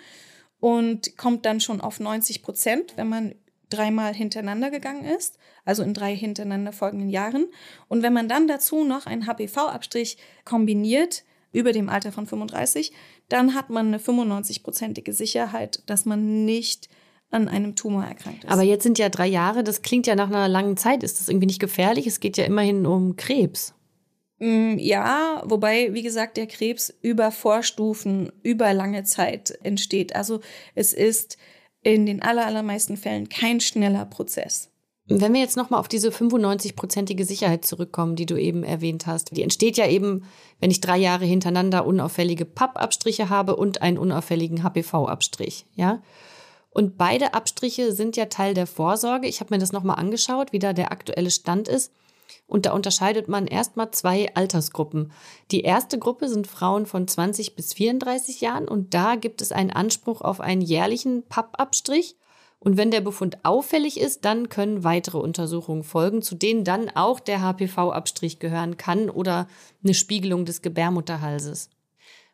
und 0.61 1.16
kommt 1.16 1.44
dann 1.44 1.59
schon 1.59 1.80
auf 1.80 1.98
90 1.98 2.44
Prozent, 2.44 2.92
wenn 2.94 3.09
man 3.09 3.35
dreimal 3.68 4.14
hintereinander 4.14 4.70
gegangen 4.70 5.04
ist, 5.04 5.38
also 5.64 5.82
in 5.82 5.92
drei 5.92 6.14
hintereinander 6.14 6.72
folgenden 6.72 7.09
Jahren. 7.09 7.46
Und 7.88 8.04
wenn 8.04 8.12
man 8.12 8.28
dann 8.28 8.46
dazu 8.46 8.85
noch 8.85 9.06
einen 9.06 9.26
HPV-Abstrich 9.26 10.18
kombiniert, 10.44 11.24
über 11.52 11.72
dem 11.72 11.88
Alter 11.88 12.12
von 12.12 12.26
35, 12.26 12.92
dann 13.28 13.54
hat 13.54 13.70
man 13.70 13.88
eine 13.88 13.98
95-prozentige 13.98 15.12
Sicherheit, 15.12 15.82
dass 15.87 16.04
man 16.04 16.44
nicht 16.44 16.88
an 17.30 17.48
einem 17.48 17.74
Tumor 17.74 18.04
erkrankt 18.04 18.44
ist. 18.44 18.50
Aber 18.50 18.62
jetzt 18.62 18.82
sind 18.82 18.98
ja 18.98 19.08
drei 19.08 19.26
Jahre, 19.26 19.64
das 19.64 19.82
klingt 19.82 20.06
ja 20.06 20.14
nach 20.14 20.28
einer 20.28 20.48
langen 20.48 20.76
Zeit. 20.76 21.02
Ist 21.02 21.20
das 21.20 21.28
irgendwie 21.28 21.46
nicht 21.46 21.60
gefährlich? 21.60 22.06
Es 22.06 22.20
geht 22.20 22.36
ja 22.36 22.44
immerhin 22.44 22.86
um 22.86 23.16
Krebs. 23.16 23.74
Mm, 24.38 24.78
ja, 24.78 25.42
wobei, 25.44 25.94
wie 25.94 26.02
gesagt, 26.02 26.36
der 26.36 26.46
Krebs 26.46 26.92
über 27.02 27.32
Vorstufen, 27.32 28.30
über 28.42 28.72
lange 28.74 29.04
Zeit 29.04 29.58
entsteht. 29.62 30.14
Also 30.14 30.40
es 30.74 30.92
ist 30.92 31.38
in 31.82 32.06
den 32.06 32.22
allermeisten 32.22 32.96
Fällen 32.96 33.28
kein 33.28 33.60
schneller 33.60 34.04
Prozess. 34.04 34.70
Wenn 35.08 35.32
wir 35.32 35.40
jetzt 35.40 35.56
nochmal 35.56 35.78
auf 35.78 35.86
diese 35.86 36.10
95-prozentige 36.10 37.24
Sicherheit 37.24 37.64
zurückkommen, 37.64 38.16
die 38.16 38.26
du 38.26 38.36
eben 38.36 38.64
erwähnt 38.64 39.06
hast, 39.06 39.36
die 39.36 39.42
entsteht 39.42 39.76
ja 39.76 39.86
eben, 39.86 40.24
wenn 40.58 40.72
ich 40.72 40.80
drei 40.80 40.96
Jahre 40.96 41.24
hintereinander 41.24 41.86
unauffällige 41.86 42.44
Pappabstriche 42.44 43.28
habe 43.28 43.54
und 43.54 43.82
einen 43.82 43.98
unauffälligen 43.98 44.64
HPV-Abstrich, 44.64 45.66
ja? 45.76 46.02
Und 46.76 46.98
beide 46.98 47.32
Abstriche 47.32 47.92
sind 47.92 48.18
ja 48.18 48.26
Teil 48.26 48.52
der 48.52 48.66
Vorsorge. 48.66 49.28
Ich 49.28 49.40
habe 49.40 49.54
mir 49.54 49.58
das 49.58 49.72
nochmal 49.72 49.98
angeschaut, 49.98 50.52
wie 50.52 50.58
da 50.58 50.74
der 50.74 50.92
aktuelle 50.92 51.30
Stand 51.30 51.68
ist. 51.68 51.90
Und 52.46 52.66
da 52.66 52.74
unterscheidet 52.74 53.28
man 53.28 53.46
erstmal 53.46 53.92
zwei 53.92 54.34
Altersgruppen. 54.34 55.10
Die 55.52 55.62
erste 55.62 55.98
Gruppe 55.98 56.28
sind 56.28 56.46
Frauen 56.46 56.84
von 56.84 57.08
20 57.08 57.56
bis 57.56 57.72
34 57.72 58.42
Jahren 58.42 58.68
und 58.68 58.92
da 58.92 59.14
gibt 59.14 59.40
es 59.40 59.52
einen 59.52 59.70
Anspruch 59.70 60.20
auf 60.20 60.38
einen 60.42 60.60
jährlichen 60.60 61.22
Pappabstrich. 61.26 62.18
Und 62.58 62.76
wenn 62.76 62.90
der 62.90 63.00
Befund 63.00 63.38
auffällig 63.42 63.98
ist, 63.98 64.26
dann 64.26 64.50
können 64.50 64.84
weitere 64.84 65.16
Untersuchungen 65.16 65.82
folgen, 65.82 66.20
zu 66.20 66.34
denen 66.34 66.62
dann 66.62 66.90
auch 66.90 67.20
der 67.20 67.40
HPV-Abstrich 67.40 68.38
gehören 68.38 68.76
kann 68.76 69.08
oder 69.08 69.48
eine 69.82 69.94
Spiegelung 69.94 70.44
des 70.44 70.60
Gebärmutterhalses. 70.60 71.70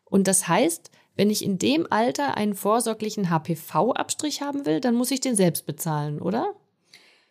Und 0.03 0.27
das 0.27 0.49
heißt, 0.49 0.91
wenn 1.15 1.29
ich 1.29 1.43
in 1.43 1.57
dem 1.59 1.85
Alter 1.91 2.37
einen 2.37 2.55
vorsorglichen 2.55 3.29
HPV-Abstrich 3.29 4.41
haben 4.41 4.65
will, 4.65 4.79
dann 4.79 4.95
muss 4.95 5.11
ich 5.11 5.21
den 5.21 5.35
selbst 5.35 5.65
bezahlen, 5.65 6.21
oder? 6.21 6.53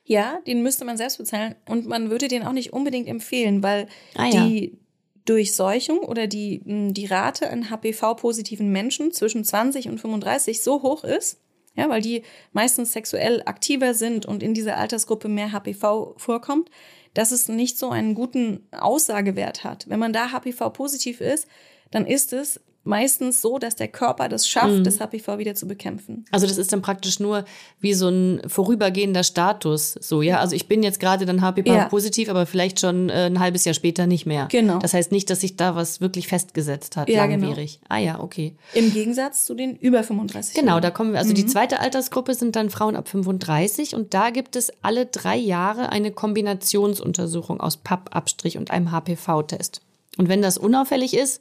Ja, 0.05 0.41
den 0.47 0.63
müsste 0.63 0.85
man 0.85 0.97
selbst 0.97 1.19
bezahlen 1.19 1.55
und 1.67 1.87
man 1.87 2.11
würde 2.11 2.29
den 2.29 2.43
auch 2.45 2.53
nicht 2.53 2.73
unbedingt 2.73 3.09
empfehlen, 3.09 3.63
weil 3.63 3.89
Ah, 4.17 4.27
ja. 4.27 4.47
die 4.47 4.79
Durchseuchung 5.25 6.01
oder 6.01 6.27
die, 6.27 6.61
mh, 6.65 6.93
die 6.93 7.07
Rate 7.07 7.49
an 7.51 7.71
HPV-positiven 7.71 8.71
Menschen 8.73 9.13
zwischen 9.13 9.45
20 9.45 9.89
und 9.89 10.01
35 10.01 10.61
so 10.63 10.83
hoch 10.83 11.05
ist, 11.05 11.39
ja, 11.77 11.89
weil 11.89 12.03
die 12.03 12.23
meistens 12.53 12.93
sexuell 12.93 13.43
aktiver 13.47 13.95
sind 13.95 14.27
und 14.27 14.43
in 14.43 14.55
dieser 14.55 14.77
Altersgruppe 14.79 15.29
mehr 15.29 15.53
HPV 15.53 16.15
vorkommt, 16.17 16.69
dass 17.15 17.31
es 17.31 17.49
nicht 17.49 17.79
so 17.79 17.91
einen 17.91 18.15
guten 18.15 18.67
Aussagewert 18.73 19.65
hat. 19.65 19.89
Wenn 19.89 20.01
man 20.01 20.13
da 20.13 20.33
HPV-positiv 20.33 21.21
ist, 21.21 21.47
dann 21.93 22.07
ist 22.07 22.33
es 22.33 22.61
meistens 22.85 23.41
so, 23.41 23.59
dass 23.59 23.77
der 23.77 23.89
Körper 23.89 24.29
das 24.29 24.49
schafft, 24.49 24.73
Mhm. 24.79 24.85
das 24.85 24.99
HPV 24.99 25.39
wieder 25.39 25.55
zu 25.55 25.69
bekämpfen. 25.69 26.25
Also 26.33 26.47
das 26.47 26.59
ist 26.59 26.73
dann 26.73 26.83
praktisch 26.83 27.21
nur 27.21 27.45
wie 27.81 27.95
so 27.95 28.09
ein 28.09 28.43
vorübergehender 28.49 29.23
Status, 29.23 29.93
so 30.01 30.21
ja. 30.23 30.39
Also 30.41 30.57
ich 30.57 30.67
bin 30.67 30.83
jetzt 30.83 30.99
gerade 30.99 31.25
dann 31.25 31.41
HPV 31.43 31.67
Ja. 31.73 31.85
positiv, 31.89 32.29
aber 32.29 32.45
vielleicht 32.47 32.81
schon 32.81 33.09
äh, 33.09 33.27
ein 33.27 33.39
halbes 33.39 33.65
Jahr 33.65 33.75
später 33.75 34.07
nicht 34.07 34.27
mehr. 34.27 34.49
Genau. 34.51 34.79
Das 34.79 34.95
heißt 34.95 35.13
nicht, 35.13 35.31
dass 35.31 35.41
sich 35.43 35.57
da 35.57 35.77
was 35.77 36.01
wirklich 36.01 36.27
festgesetzt 36.29 36.97
hat, 36.97 37.09
Ja, 37.09 37.27
genau. 37.27 37.47
langwierig. 37.47 37.81
Ah 37.89 37.99
ja, 37.99 38.19
okay. 38.21 38.55
Im 38.75 38.93
Gegensatz 38.93 39.45
zu 39.45 39.55
den 39.55 39.77
über 39.77 40.03
35. 40.03 40.55
Genau, 40.55 40.81
da 40.81 40.91
kommen 40.91 41.13
wir. 41.13 41.19
Also 41.21 41.31
Mhm. 41.31 41.37
die 41.37 41.47
zweite 41.47 41.79
Altersgruppe 41.79 42.35
sind 42.35 42.57
dann 42.57 42.69
Frauen 42.71 42.97
ab 42.97 43.09
35 43.09 43.95
und 43.95 44.13
da 44.15 44.31
gibt 44.31 44.57
es 44.57 44.73
alle 44.83 45.07
drei 45.07 45.37
Jahre 45.37 45.91
eine 45.91 46.11
Kombinationsuntersuchung 46.11 47.61
aus 47.61 47.77
Pappabstrich 47.77 48.59
und 48.59 48.71
einem 48.71 48.91
HPV-Test. 48.91 49.81
Und 50.19 50.29
wenn 50.29 50.43
das 50.43 50.59
unauffällig 50.59 51.15
ist, 51.15 51.41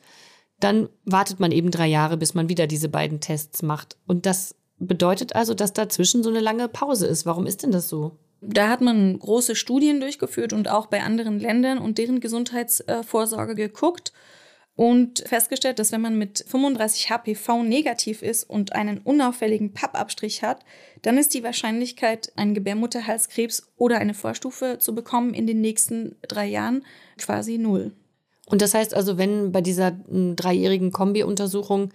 dann 0.64 0.90
wartet 1.06 1.40
man 1.40 1.52
eben 1.52 1.72
drei 1.72 1.88
Jahre, 1.88 2.18
bis 2.18 2.34
man 2.34 2.50
wieder 2.50 2.68
diese 2.68 2.90
beiden 2.90 3.20
Tests 3.20 3.62
macht. 3.62 3.98
Und 4.08 4.26
das 4.26 4.56
bedeutet 4.80 5.36
also, 5.36 5.54
dass 5.54 5.74
dazwischen 5.74 6.24
so 6.24 6.30
eine 6.30 6.40
lange 6.40 6.68
Pause 6.68 7.08
ist. 7.08 7.26
Warum 7.26 7.46
ist 7.46 7.64
denn 7.64 7.72
das 7.72 7.90
so? 7.90 8.18
Da 8.42 8.70
hat 8.70 8.82
man 8.82 9.20
große 9.20 9.56
Studien 9.56 10.00
durchgeführt 10.00 10.52
und 10.52 10.68
auch 10.68 10.88
bei 10.88 11.04
anderen 11.04 11.40
Ländern 11.40 11.78
und 11.78 12.00
deren 12.00 12.20
Gesundheitsvorsorge 12.20 13.54
geguckt 13.54 14.14
und 14.76 15.20
festgestellt, 15.28 15.78
dass 15.78 15.92
wenn 15.92 16.02
man 16.02 16.18
mit 16.18 16.44
35 16.48 17.12
HPV 17.12 17.62
negativ 17.62 18.24
ist 18.24 18.44
und 18.44 18.74
einen 18.74 18.98
unauffälligen 18.98 19.74
Pappabstrich 19.74 20.42
hat, 20.42 20.66
dann 21.04 21.20
ist 21.20 21.36
die 21.36 21.44
Wahrscheinlichkeit, 21.44 22.32
einen 22.36 22.56
Gebärmutterhalskrebs 22.56 23.72
oder 23.78 24.00
eine 24.00 24.16
Vorstufe 24.16 24.80
zu 24.80 24.96
bekommen 24.96 25.36
in 25.36 25.46
den 25.46 25.62
nächsten 25.62 26.16
drei 26.28 26.48
Jahren 26.48 26.84
quasi 27.20 27.60
null. 27.60 27.92
Und 28.48 28.62
das 28.62 28.74
heißt 28.74 28.94
also, 28.94 29.18
wenn 29.18 29.52
bei 29.52 29.62
dieser 29.62 29.98
m, 30.10 30.36
dreijährigen 30.36 30.92
Kombi-Untersuchung 30.92 31.90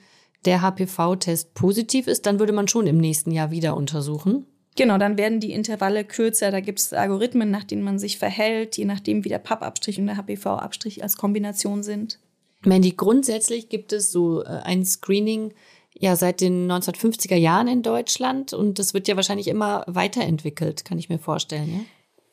der 0.44 0.62
HPV-Test 0.62 1.54
positiv 1.54 2.06
ist, 2.06 2.26
dann 2.26 2.38
würde 2.38 2.52
man 2.52 2.68
schon 2.68 2.86
im 2.86 2.98
nächsten 2.98 3.32
Jahr 3.32 3.50
wieder 3.50 3.76
untersuchen. 3.76 4.46
Genau, 4.76 4.98
dann 4.98 5.16
werden 5.16 5.40
die 5.40 5.52
Intervalle 5.52 6.04
kürzer. 6.04 6.50
Da 6.50 6.60
gibt 6.60 6.78
es 6.78 6.92
Algorithmen, 6.92 7.50
nach 7.50 7.64
denen 7.64 7.82
man 7.82 7.98
sich 7.98 8.18
verhält, 8.18 8.76
je 8.76 8.84
nachdem, 8.84 9.24
wie 9.24 9.30
der 9.30 9.38
Pappabstrich 9.38 9.98
und 9.98 10.06
der 10.06 10.16
HPV-Abstrich 10.18 11.02
als 11.02 11.16
Kombination 11.16 11.82
sind. 11.82 12.20
Mandy, 12.62 12.92
grundsätzlich 12.92 13.68
gibt 13.68 13.92
es 13.92 14.12
so 14.12 14.42
äh, 14.42 14.46
ein 14.46 14.84
Screening 14.84 15.54
ja 15.98 16.14
seit 16.14 16.42
den 16.42 16.70
1950er 16.70 17.36
Jahren 17.36 17.68
in 17.68 17.82
Deutschland 17.82 18.52
und 18.52 18.78
das 18.78 18.92
wird 18.92 19.08
ja 19.08 19.16
wahrscheinlich 19.16 19.48
immer 19.48 19.82
weiterentwickelt, 19.86 20.84
kann 20.84 20.98
ich 20.98 21.08
mir 21.08 21.18
vorstellen. 21.18 21.86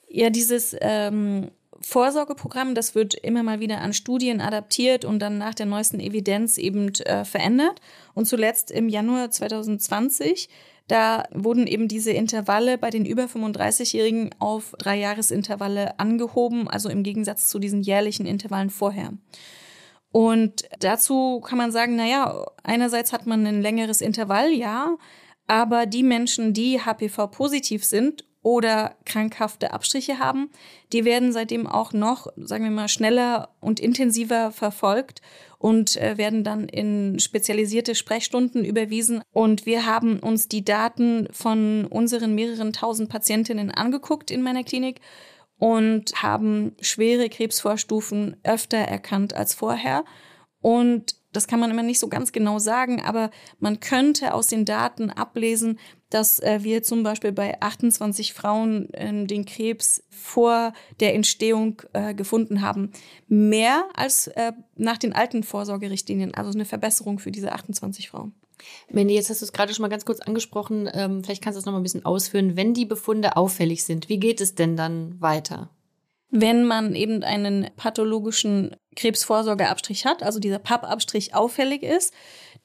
Ja? 0.10 0.24
Ja, 0.26 0.30
dieses 0.30 0.76
ähm, 0.82 1.50
Vorsorgeprogramm, 1.86 2.76
das 2.76 2.96
wird 2.96 3.14
immer 3.14 3.44
mal 3.44 3.60
wieder 3.60 3.82
an 3.82 3.94
Studien 3.94 4.40
adaptiert 4.40 5.04
und 5.04 5.20
dann 5.20 5.38
nach 5.38 5.54
der 5.54 5.66
neuesten 5.66 6.00
Evidenz 6.00 6.58
eben 6.58 6.94
äh, 6.96 7.26
verändert. 7.26 7.82
Und 8.14 8.26
zuletzt 8.26 8.72
im 8.72 8.88
Januar 8.88 9.32
2020, 9.32 10.50
da 10.88 11.24
wurden 11.32 11.68
eben 11.68 11.88
diese 11.88 12.12
Intervalle 12.12 12.78
bei 12.78 12.90
den 12.90 13.06
über 13.06 13.26
35-Jährigen 13.26 14.30
auf 14.40 14.76
drei 14.78 14.98
Jahresintervalle 14.98 16.00
angehoben, 16.00 16.70
also 16.70 16.90
im 16.90 17.04
Gegensatz 17.04 17.48
zu 17.48 17.60
diesen 17.60 17.82
jährlichen 17.82 18.26
Intervallen 18.26 18.70
vorher. 18.70 19.12
Und 20.12 20.64
dazu 20.80 21.42
kann 21.42 21.58
man 21.58 21.72
sagen, 21.72 21.96
naja, 21.96 22.46
einerseits 22.64 23.12
hat 23.12 23.26
man 23.28 23.46
ein 23.46 23.62
längeres 23.62 24.00
Intervall, 24.00 24.52
ja, 24.52 24.98
aber 25.48 25.86
die 25.86 26.04
Menschen, 26.04 26.54
die 26.54 26.80
HPV-positiv 26.80 27.84
sind 27.84 28.24
oder 28.44 28.96
krankhafte 29.06 29.74
Abstriche 29.74 30.20
haben, 30.20 30.50
die 30.92 31.06
werden 31.06 31.32
seitdem 31.32 31.66
auch 31.66 31.94
noch, 31.94 32.28
sagen 32.36 32.66
wir 32.66 32.72
mal, 32.72 32.90
schneller 32.90 33.50
und 33.62 33.80
intensiver 33.80 34.52
verfolgt 34.52 35.22
und 35.58 35.96
äh, 35.96 36.18
werden 36.18 36.44
dann 36.44 36.68
in 36.68 37.20
spezialisierte 37.20 37.96
Sprechstunden 37.96 38.66
überwiesen. 38.66 39.24
Und 39.32 39.66
wir 39.66 39.86
haben 39.86 40.20
uns 40.20 40.50
die 40.50 40.66
Daten 40.66 41.30
von 41.32 41.86
unseren 41.86 42.36
mehreren 42.36 42.74
tausend 42.74 43.10
Patientinnen 43.10 43.72
angeguckt 43.72 44.30
in 44.30 44.42
meiner 44.42 44.66
Klinik 44.66 45.00
und 45.58 46.22
haben 46.22 46.76
schwere 46.82 47.30
Krebsvorstufen 47.30 48.36
öfter 48.44 48.78
erkannt 48.78 49.34
als 49.34 49.54
vorher. 49.54 50.04
Und 50.60 51.16
das 51.32 51.48
kann 51.48 51.60
man 51.60 51.72
immer 51.72 51.84
nicht 51.84 52.00
so 52.00 52.10
ganz 52.10 52.32
genau 52.32 52.60
sagen, 52.60 53.02
aber 53.02 53.32
man 53.60 53.80
könnte 53.80 54.34
aus 54.34 54.48
den 54.48 54.66
Daten 54.66 55.10
ablesen, 55.10 55.80
dass 56.14 56.40
äh, 56.40 56.60
wir 56.62 56.84
zum 56.84 57.04
Beispiel 57.04 57.32
bei 57.32 57.60
28 57.62 58.34
Frauen 58.34 58.94
äh, 58.94 59.26
den 59.26 59.46
Krebs 59.46 60.04
vor 60.10 60.74
der 61.00 61.16
Entstehung 61.16 61.82
äh, 61.94 62.14
gefunden 62.14 62.62
haben. 62.62 62.92
Mehr 63.28 63.86
als 63.96 64.28
äh, 64.28 64.54
nach 64.76 64.98
den 64.98 65.14
alten 65.14 65.44
Vorsorgerichtlinien, 65.44 66.34
also 66.34 66.52
eine 66.52 66.66
Verbesserung 66.66 67.20
für 67.20 67.32
diese 67.32 67.52
28 67.52 68.10
Frauen. 68.10 68.34
Mandy, 68.90 69.16
jetzt 69.16 69.30
hast 69.30 69.42
du 69.42 69.46
es 69.46 69.54
gerade 69.54 69.74
schon 69.74 69.82
mal 69.82 69.90
ganz 69.90 70.06
kurz 70.06 70.20
angesprochen. 70.20 70.90
Ähm, 70.94 71.24
vielleicht 71.24 71.44
kannst 71.44 71.58
du 71.58 71.60
es 71.60 71.66
noch 71.66 71.74
mal 71.74 71.80
ein 71.80 71.84
bisschen 71.84 72.06
ausführen. 72.06 72.56
Wenn 72.56 72.74
die 72.74 72.86
Befunde 72.86 73.36
auffällig 73.36 73.84
sind, 73.84 74.10
wie 74.10 74.20
geht 74.20 74.40
es 74.40 74.56
denn 74.56 74.78
dann 74.78 75.20
weiter? 75.20 75.70
Wenn 76.30 76.64
man 76.64 76.96
eben 76.96 77.24
einen 77.24 77.70
pathologischen 77.76 78.76
Krebsvorsorgeabstrich 78.96 80.06
hat, 80.06 80.24
also 80.24 80.40
dieser 80.40 80.60
Pappabstrich 80.60 81.36
auffällig 81.36 81.84
ist, 81.84 82.14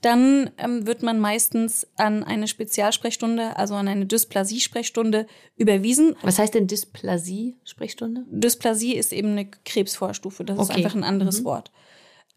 dann 0.01 0.51
ähm, 0.59 0.87
wird 0.87 1.03
man 1.03 1.19
meistens 1.19 1.87
an 1.97 2.23
eine 2.23 2.47
Spezialsprechstunde, 2.47 3.57
also 3.57 3.75
an 3.75 3.89
eine 3.89 4.07
Dysplasie-Sprechstunde 4.07 5.27
überwiesen. 5.57 6.15
Was 6.23 6.39
heißt 6.39 6.55
denn 6.55 6.69
Dysplasie-Sprechstunde? 6.69 8.25
Dysplasie 8.31 8.95
ist 8.95 9.13
eben 9.13 9.33
eine 9.33 9.47
Krebsvorstufe, 9.65 10.45
das 10.45 10.59
ist 10.59 10.71
Okay. 10.71 10.85
einfach 10.85 10.95
ein 10.97 11.05
anderes 11.05 11.41
Mhm. 11.41 11.45
Wort. 11.47 11.71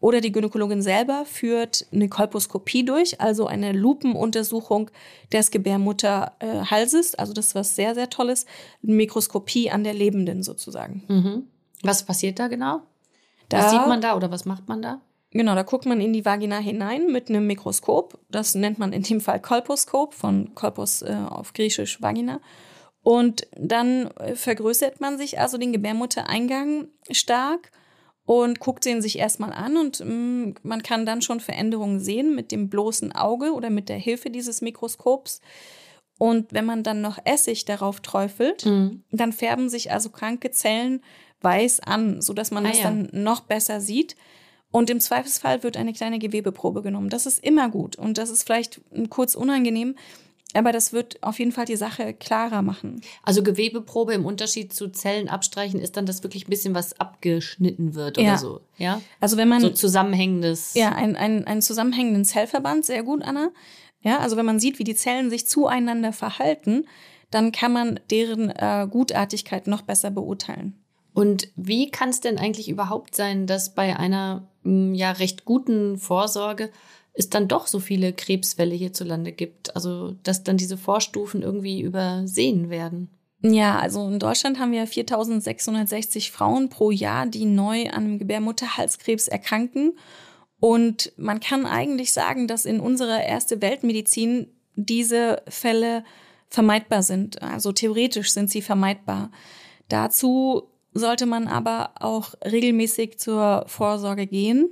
Oder 0.00 0.20
die 0.20 0.32
Gynäkologin 0.32 0.82
selber 0.82 1.24
führt 1.24 1.86
eine 1.92 2.08
Kolposkopie 2.08 2.84
durch, 2.84 3.20
also 3.20 3.46
eine 3.46 3.70
Lupenuntersuchung 3.70 4.90
des 5.32 5.52
Gebärmutterhalses. 5.52 7.14
Also 7.14 7.32
das 7.32 7.46
ist 7.48 7.54
was 7.54 7.76
sehr, 7.76 7.94
sehr 7.94 8.10
Tolles. 8.10 8.46
Eine 8.82 8.94
Mikroskopie 8.94 9.70
an 9.70 9.84
der 9.84 9.94
Lebenden 9.94 10.42
sozusagen. 10.42 11.04
Mhm. 11.08 11.46
Was 11.84 12.02
passiert 12.04 12.38
da 12.38 12.48
genau? 12.48 12.82
Da- 13.48 13.58
was 13.58 13.70
sieht 13.70 13.86
man 13.86 14.00
da 14.00 14.16
oder 14.16 14.30
was 14.32 14.44
macht 14.44 14.66
man 14.68 14.82
da? 14.82 15.00
Genau, 15.32 15.54
da 15.54 15.62
guckt 15.62 15.86
man 15.86 16.00
in 16.00 16.12
die 16.12 16.24
Vagina 16.24 16.58
hinein 16.58 17.06
mit 17.10 17.28
einem 17.30 17.46
Mikroskop. 17.46 18.18
Das 18.30 18.54
nennt 18.54 18.78
man 18.78 18.92
in 18.92 19.02
dem 19.02 19.20
Fall 19.20 19.40
Kolposkop, 19.40 20.14
von 20.14 20.54
Kolpos 20.54 21.02
äh, 21.02 21.16
auf 21.28 21.52
Griechisch 21.54 22.00
Vagina. 22.02 22.40
Und 23.02 23.46
dann 23.56 24.08
äh, 24.18 24.34
vergrößert 24.36 25.00
man 25.00 25.18
sich 25.18 25.40
also 25.40 25.58
den 25.58 25.72
Gebärmuttereingang 25.72 26.88
stark 27.10 27.70
und 28.24 28.60
guckt 28.60 28.84
den 28.84 29.02
sich 29.02 29.18
erstmal 29.18 29.52
an 29.52 29.76
und 29.76 29.98
mh, 29.98 30.54
man 30.62 30.82
kann 30.84 31.04
dann 31.06 31.22
schon 31.22 31.40
Veränderungen 31.40 31.98
sehen 31.98 32.34
mit 32.36 32.52
dem 32.52 32.68
bloßen 32.68 33.10
Auge 33.12 33.52
oder 33.52 33.70
mit 33.70 33.88
der 33.88 33.96
Hilfe 33.98 34.30
dieses 34.30 34.60
Mikroskops. 34.60 35.40
Und 36.18 36.52
wenn 36.52 36.64
man 36.66 36.84
dann 36.84 37.00
noch 37.00 37.18
Essig 37.24 37.64
darauf 37.64 38.00
träufelt, 38.00 38.64
Mhm. 38.66 39.02
dann 39.10 39.32
färben 39.32 39.68
sich 39.68 39.90
also 39.90 40.10
kranke 40.10 40.50
Zellen 40.52 41.02
weiß 41.40 41.80
an, 41.80 42.20
sodass 42.22 42.52
man 42.52 42.64
Ah, 42.64 42.68
das 42.68 42.78
ja. 42.78 42.84
dann 42.84 43.08
noch 43.12 43.40
besser 43.40 43.80
sieht. 43.80 44.14
Und 44.72 44.90
im 44.90 44.98
Zweifelsfall 44.98 45.62
wird 45.62 45.76
eine 45.76 45.92
kleine 45.92 46.18
Gewebeprobe 46.18 46.82
genommen. 46.82 47.08
Das 47.10 47.26
ist 47.26 47.38
immer 47.44 47.68
gut 47.68 47.94
und 47.96 48.18
das 48.18 48.30
ist 48.30 48.42
vielleicht 48.44 48.80
kurz 49.10 49.34
unangenehm, 49.36 49.94
aber 50.54 50.72
das 50.72 50.92
wird 50.92 51.22
auf 51.22 51.38
jeden 51.38 51.52
Fall 51.52 51.64
die 51.66 51.76
Sache 51.76 52.12
klarer 52.14 52.60
machen. 52.62 53.00
Also 53.22 53.42
Gewebeprobe 53.42 54.12
im 54.14 54.24
Unterschied 54.26 54.72
zu 54.72 54.88
Zellen 54.90 55.28
abstreichen 55.28 55.80
ist 55.80 55.96
dann, 55.96 56.04
dass 56.06 56.22
wirklich 56.22 56.46
ein 56.46 56.50
bisschen 56.50 56.74
was 56.74 56.98
abgeschnitten 56.98 57.94
wird 57.94 58.16
Ja. 58.18 58.22
oder 58.24 58.38
so. 58.38 58.60
Ja. 58.78 59.00
Also 59.20 59.36
wenn 59.36 59.48
man 59.48 59.60
So 59.60 59.70
zusammenhängendes. 59.70 60.74
ja 60.74 60.90
ein, 60.92 61.16
ein, 61.16 61.46
einen 61.46 61.62
zusammenhängenden 61.62 62.24
Zellverband, 62.24 62.84
sehr 62.84 63.02
gut, 63.02 63.22
Anna. 63.22 63.50
Ja, 64.02 64.18
also 64.18 64.36
wenn 64.36 64.44
man 64.46 64.58
sieht, 64.58 64.78
wie 64.78 64.84
die 64.84 64.96
Zellen 64.96 65.30
sich 65.30 65.46
zueinander 65.46 66.12
verhalten, 66.12 66.86
dann 67.30 67.52
kann 67.52 67.72
man 67.72 68.00
deren 68.10 68.50
äh, 68.50 68.86
Gutartigkeit 68.90 69.66
noch 69.66 69.82
besser 69.82 70.10
beurteilen. 70.10 70.81
Und 71.14 71.48
wie 71.56 71.90
kann 71.90 72.08
es 72.08 72.20
denn 72.20 72.38
eigentlich 72.38 72.68
überhaupt 72.68 73.14
sein, 73.14 73.46
dass 73.46 73.74
bei 73.74 73.96
einer 73.96 74.48
m, 74.64 74.94
ja 74.94 75.12
recht 75.12 75.44
guten 75.44 75.98
Vorsorge 75.98 76.70
es 77.14 77.28
dann 77.28 77.48
doch 77.48 77.66
so 77.66 77.78
viele 77.78 78.12
Krebsfälle 78.12 78.74
hierzulande 78.74 79.32
gibt? 79.32 79.76
Also 79.76 80.14
dass 80.22 80.42
dann 80.42 80.56
diese 80.56 80.78
Vorstufen 80.78 81.42
irgendwie 81.42 81.80
übersehen 81.80 82.70
werden? 82.70 83.10
Ja, 83.44 83.78
also 83.78 84.06
in 84.06 84.20
Deutschland 84.20 84.58
haben 84.58 84.72
wir 84.72 84.86
4660 84.86 86.30
Frauen 86.30 86.68
pro 86.68 86.92
Jahr, 86.92 87.26
die 87.26 87.44
neu 87.44 87.90
an 87.90 88.18
Gebärmutterhalskrebs 88.18 89.26
erkranken. 89.26 89.98
Und 90.60 91.12
man 91.16 91.40
kann 91.40 91.66
eigentlich 91.66 92.12
sagen, 92.12 92.46
dass 92.46 92.64
in 92.64 92.78
unserer 92.78 93.24
erste 93.24 93.60
Weltmedizin 93.60 94.46
diese 94.76 95.42
Fälle 95.48 96.04
vermeidbar 96.48 97.02
sind. 97.02 97.42
Also 97.42 97.72
theoretisch 97.72 98.30
sind 98.32 98.48
sie 98.48 98.62
vermeidbar. 98.62 99.32
Dazu 99.88 100.68
sollte 100.94 101.26
man 101.26 101.48
aber 101.48 101.92
auch 102.00 102.34
regelmäßig 102.44 103.18
zur 103.18 103.64
Vorsorge 103.66 104.26
gehen. 104.26 104.68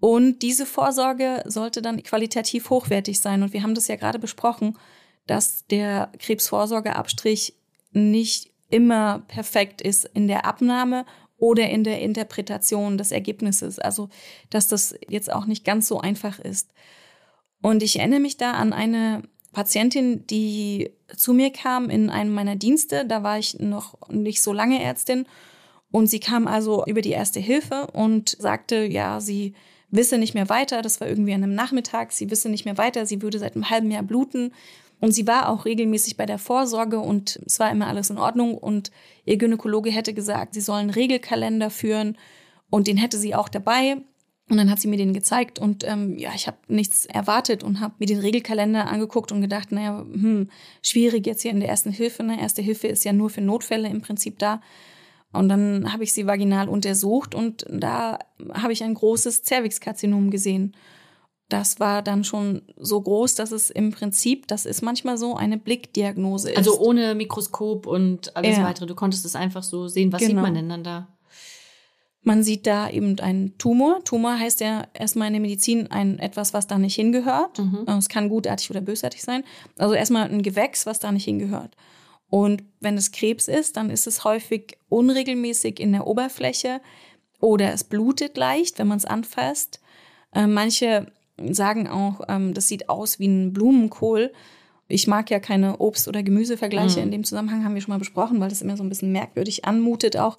Und 0.00 0.42
diese 0.42 0.64
Vorsorge 0.64 1.42
sollte 1.46 1.82
dann 1.82 2.02
qualitativ 2.02 2.70
hochwertig 2.70 3.20
sein. 3.20 3.42
Und 3.42 3.52
wir 3.52 3.62
haben 3.62 3.74
das 3.74 3.88
ja 3.88 3.96
gerade 3.96 4.18
besprochen, 4.18 4.78
dass 5.26 5.66
der 5.66 6.12
Krebsvorsorgeabstrich 6.18 7.54
nicht 7.92 8.50
immer 8.70 9.20
perfekt 9.28 9.80
ist 9.80 10.04
in 10.04 10.28
der 10.28 10.44
Abnahme 10.44 11.04
oder 11.36 11.68
in 11.68 11.84
der 11.84 12.00
Interpretation 12.00 12.98
des 12.98 13.12
Ergebnisses. 13.12 13.78
Also, 13.78 14.08
dass 14.50 14.68
das 14.68 14.94
jetzt 15.08 15.32
auch 15.32 15.46
nicht 15.46 15.64
ganz 15.64 15.88
so 15.88 16.00
einfach 16.00 16.38
ist. 16.38 16.70
Und 17.60 17.82
ich 17.82 17.98
erinnere 17.98 18.20
mich 18.20 18.36
da 18.36 18.52
an 18.52 18.72
eine 18.72 19.22
Patientin, 19.52 20.26
die 20.26 20.92
zu 21.16 21.32
mir 21.32 21.50
kam 21.50 21.90
in 21.90 22.10
einem 22.10 22.32
meiner 22.32 22.56
Dienste. 22.56 23.04
Da 23.06 23.22
war 23.22 23.38
ich 23.38 23.58
noch 23.58 24.08
nicht 24.10 24.42
so 24.42 24.52
lange 24.52 24.82
Ärztin. 24.82 25.26
Und 25.90 26.08
sie 26.08 26.20
kam 26.20 26.46
also 26.46 26.84
über 26.86 27.00
die 27.00 27.10
erste 27.10 27.40
Hilfe 27.40 27.86
und 27.92 28.36
sagte, 28.38 28.84
ja, 28.84 29.20
sie 29.20 29.54
wisse 29.90 30.18
nicht 30.18 30.34
mehr 30.34 30.48
weiter. 30.48 30.82
Das 30.82 31.00
war 31.00 31.08
irgendwie 31.08 31.32
an 31.32 31.42
einem 31.42 31.54
Nachmittag. 31.54 32.12
Sie 32.12 32.30
wisse 32.30 32.50
nicht 32.50 32.66
mehr 32.66 32.76
weiter. 32.76 33.06
Sie 33.06 33.22
würde 33.22 33.38
seit 33.38 33.54
einem 33.54 33.70
halben 33.70 33.90
Jahr 33.90 34.02
bluten. 34.02 34.52
Und 35.00 35.12
sie 35.12 35.26
war 35.26 35.48
auch 35.48 35.64
regelmäßig 35.64 36.16
bei 36.16 36.26
der 36.26 36.38
Vorsorge 36.38 36.98
und 36.98 37.40
es 37.46 37.60
war 37.60 37.70
immer 37.70 37.86
alles 37.86 38.10
in 38.10 38.18
Ordnung. 38.18 38.58
Und 38.58 38.90
ihr 39.24 39.36
Gynäkologe 39.36 39.90
hätte 39.90 40.12
gesagt, 40.12 40.54
sie 40.54 40.60
sollen 40.60 40.90
Regelkalender 40.90 41.70
führen 41.70 42.18
und 42.68 42.86
den 42.88 42.96
hätte 42.96 43.16
sie 43.16 43.34
auch 43.34 43.48
dabei. 43.48 43.98
Und 44.50 44.56
dann 44.56 44.70
hat 44.70 44.80
sie 44.80 44.88
mir 44.88 44.96
den 44.96 45.12
gezeigt 45.12 45.58
und 45.58 45.84
ähm, 45.86 46.16
ja, 46.16 46.30
ich 46.34 46.46
habe 46.46 46.56
nichts 46.68 47.04
erwartet 47.04 47.62
und 47.62 47.80
habe 47.80 47.94
mir 47.98 48.06
den 48.06 48.20
Regelkalender 48.20 48.88
angeguckt 48.88 49.30
und 49.30 49.42
gedacht, 49.42 49.72
naja, 49.72 49.98
hm, 49.98 50.48
schwierig 50.80 51.26
jetzt 51.26 51.42
hier 51.42 51.50
in 51.50 51.60
der 51.60 51.68
ersten 51.68 51.90
Hilfe. 51.90 52.22
Ne? 52.22 52.40
Erste 52.40 52.62
Hilfe 52.62 52.88
ist 52.88 53.04
ja 53.04 53.12
nur 53.12 53.28
für 53.28 53.42
Notfälle 53.42 53.88
im 53.88 54.00
Prinzip 54.00 54.38
da. 54.38 54.62
Und 55.32 55.50
dann 55.50 55.92
habe 55.92 56.04
ich 56.04 56.14
sie 56.14 56.26
vaginal 56.26 56.68
untersucht 56.68 57.34
und 57.34 57.66
da 57.70 58.18
habe 58.54 58.72
ich 58.72 58.82
ein 58.82 58.94
großes 58.94 59.42
Zervixkarzinom 59.42 60.30
gesehen. 60.30 60.74
Das 61.50 61.80
war 61.80 62.02
dann 62.02 62.24
schon 62.24 62.62
so 62.76 63.00
groß, 63.00 63.34
dass 63.34 63.52
es 63.52 63.68
im 63.68 63.90
Prinzip, 63.90 64.48
das 64.48 64.64
ist 64.64 64.82
manchmal 64.82 65.18
so, 65.18 65.34
eine 65.34 65.58
Blickdiagnose 65.58 66.50
ist. 66.50 66.58
Also 66.58 66.78
ohne 66.78 67.14
Mikroskop 67.14 67.86
und 67.86 68.34
alles 68.36 68.56
ja. 68.56 68.64
weitere. 68.64 68.86
Du 68.86 68.94
konntest 68.94 69.24
es 69.26 69.34
einfach 69.34 69.62
so 69.62 69.88
sehen. 69.88 70.12
Was 70.12 70.20
genau. 70.20 70.30
sieht 70.30 70.42
man 70.42 70.54
denn 70.54 70.68
dann 70.68 70.84
da? 70.84 71.08
Man 72.22 72.42
sieht 72.42 72.66
da 72.66 72.90
eben 72.90 73.18
einen 73.20 73.56
Tumor. 73.58 74.02
Tumor 74.04 74.38
heißt 74.38 74.60
ja 74.60 74.86
erstmal 74.92 75.28
in 75.28 75.34
der 75.34 75.42
Medizin 75.42 75.86
ein 75.90 76.18
etwas, 76.18 76.52
was 76.52 76.66
da 76.66 76.78
nicht 76.78 76.96
hingehört. 76.96 77.58
Mhm. 77.58 77.84
Es 77.98 78.08
kann 78.08 78.28
gutartig 78.28 78.70
oder 78.70 78.80
bösartig 78.80 79.22
sein. 79.22 79.44
Also 79.78 79.94
erstmal 79.94 80.28
ein 80.28 80.42
Gewächs, 80.42 80.84
was 80.84 80.98
da 80.98 81.12
nicht 81.12 81.24
hingehört. 81.24 81.76
Und 82.28 82.62
wenn 82.80 82.98
es 82.98 83.12
Krebs 83.12 83.48
ist, 83.48 83.76
dann 83.76 83.88
ist 83.88 84.06
es 84.06 84.24
häufig 84.24 84.78
unregelmäßig 84.88 85.80
in 85.80 85.92
der 85.92 86.06
Oberfläche 86.06 86.80
oder 87.40 87.72
es 87.72 87.84
blutet 87.84 88.36
leicht, 88.36 88.78
wenn 88.78 88.88
man 88.88 88.98
es 88.98 89.04
anfasst. 89.04 89.80
Äh, 90.34 90.46
manche 90.46 91.10
sagen 91.50 91.88
auch, 91.88 92.20
ähm, 92.28 92.52
das 92.52 92.68
sieht 92.68 92.88
aus 92.88 93.18
wie 93.18 93.28
ein 93.28 93.52
Blumenkohl. 93.52 94.32
Ich 94.88 95.06
mag 95.06 95.30
ja 95.30 95.38
keine 95.38 95.78
Obst- 95.78 96.08
oder 96.08 96.22
Gemüsevergleiche. 96.22 96.98
Mhm. 96.98 97.04
In 97.04 97.10
dem 97.12 97.24
Zusammenhang 97.24 97.64
haben 97.64 97.74
wir 97.74 97.80
schon 97.80 97.92
mal 97.92 97.98
besprochen, 97.98 98.40
weil 98.40 98.48
das 98.48 98.62
immer 98.62 98.76
so 98.76 98.82
ein 98.82 98.88
bisschen 98.88 99.12
merkwürdig 99.12 99.64
anmutet 99.64 100.16
auch. 100.16 100.36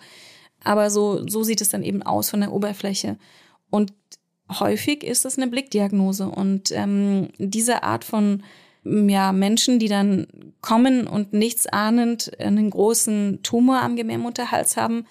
Aber 0.63 0.89
so, 0.89 1.27
so 1.27 1.43
sieht 1.43 1.61
es 1.61 1.69
dann 1.69 1.83
eben 1.83 2.03
aus 2.03 2.29
von 2.29 2.41
der 2.41 2.51
Oberfläche. 2.51 3.17
Und 3.69 3.93
häufig 4.49 5.03
ist 5.03 5.25
es 5.25 5.37
eine 5.37 5.47
Blickdiagnose. 5.47 6.27
Und 6.27 6.71
ähm, 6.71 7.29
diese 7.37 7.83
Art 7.83 8.03
von 8.03 8.43
ja, 8.83 9.31
Menschen, 9.31 9.79
die 9.79 9.87
dann 9.87 10.27
kommen 10.61 11.07
und 11.07 11.33
nichts 11.33 11.67
ahnend 11.67 12.31
einen 12.39 12.69
großen 12.69 13.39
Tumor 13.43 13.81
am 13.81 13.95
Gebärmutterhals 13.95 14.77
haben, 14.77 15.05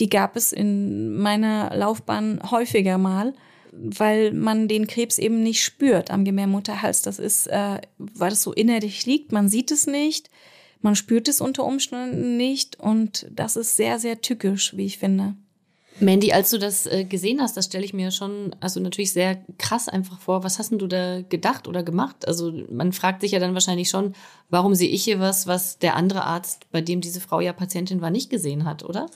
die 0.00 0.08
gab 0.08 0.36
es 0.36 0.52
in 0.52 1.16
meiner 1.16 1.74
Laufbahn 1.74 2.40
häufiger 2.50 2.98
mal, 2.98 3.32
weil 3.72 4.32
man 4.32 4.68
den 4.68 4.86
Krebs 4.86 5.18
eben 5.18 5.42
nicht 5.42 5.62
spürt 5.62 6.10
am 6.10 6.24
Gebärmutterhals. 6.24 7.02
Das 7.02 7.18
ist, 7.18 7.46
äh, 7.46 7.80
weil 7.98 8.32
es 8.32 8.42
so 8.42 8.52
innerlich 8.52 9.06
liegt, 9.06 9.32
man 9.32 9.48
sieht 9.48 9.70
es 9.70 9.86
nicht. 9.86 10.30
Man 10.84 10.96
spürt 10.96 11.28
es 11.28 11.40
unter 11.40 11.64
Umständen 11.64 12.36
nicht 12.36 12.78
und 12.78 13.26
das 13.30 13.56
ist 13.56 13.74
sehr, 13.74 13.98
sehr 13.98 14.20
tückisch, 14.20 14.76
wie 14.76 14.84
ich 14.84 14.98
finde. 14.98 15.34
Mandy, 15.98 16.30
als 16.34 16.50
du 16.50 16.58
das 16.58 16.84
äh, 16.84 17.06
gesehen 17.06 17.40
hast, 17.40 17.56
das 17.56 17.64
stelle 17.64 17.86
ich 17.86 17.94
mir 17.94 18.10
schon, 18.10 18.54
also 18.60 18.80
natürlich 18.80 19.14
sehr 19.14 19.42
krass 19.56 19.88
einfach 19.88 20.20
vor. 20.20 20.44
Was 20.44 20.58
hast 20.58 20.72
denn 20.72 20.78
du 20.78 20.86
da 20.86 21.22
gedacht 21.22 21.68
oder 21.68 21.82
gemacht? 21.82 22.28
Also 22.28 22.52
man 22.70 22.92
fragt 22.92 23.22
sich 23.22 23.32
ja 23.32 23.38
dann 23.38 23.54
wahrscheinlich 23.54 23.88
schon, 23.88 24.12
warum 24.50 24.74
sehe 24.74 24.90
ich 24.90 25.02
hier 25.02 25.20
was, 25.20 25.46
was 25.46 25.78
der 25.78 25.96
andere 25.96 26.24
Arzt, 26.24 26.70
bei 26.70 26.82
dem 26.82 27.00
diese 27.00 27.22
Frau 27.22 27.40
ja 27.40 27.54
Patientin 27.54 28.02
war, 28.02 28.10
nicht 28.10 28.28
gesehen 28.28 28.66
hat, 28.66 28.84
oder? 28.84 29.06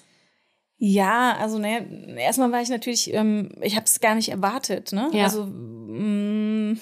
Ja, 0.78 1.36
also 1.36 1.58
ne, 1.58 2.16
erstmal 2.18 2.50
war 2.50 2.62
ich 2.62 2.70
natürlich, 2.70 3.12
ähm, 3.12 3.50
ich 3.60 3.76
habe 3.76 3.84
es 3.84 4.00
gar 4.00 4.14
nicht 4.14 4.30
erwartet, 4.30 4.92
ne? 4.92 5.10
Ja. 5.12 5.24
Also 5.24 5.44
mh, 5.44 6.72
mm, 6.72 6.80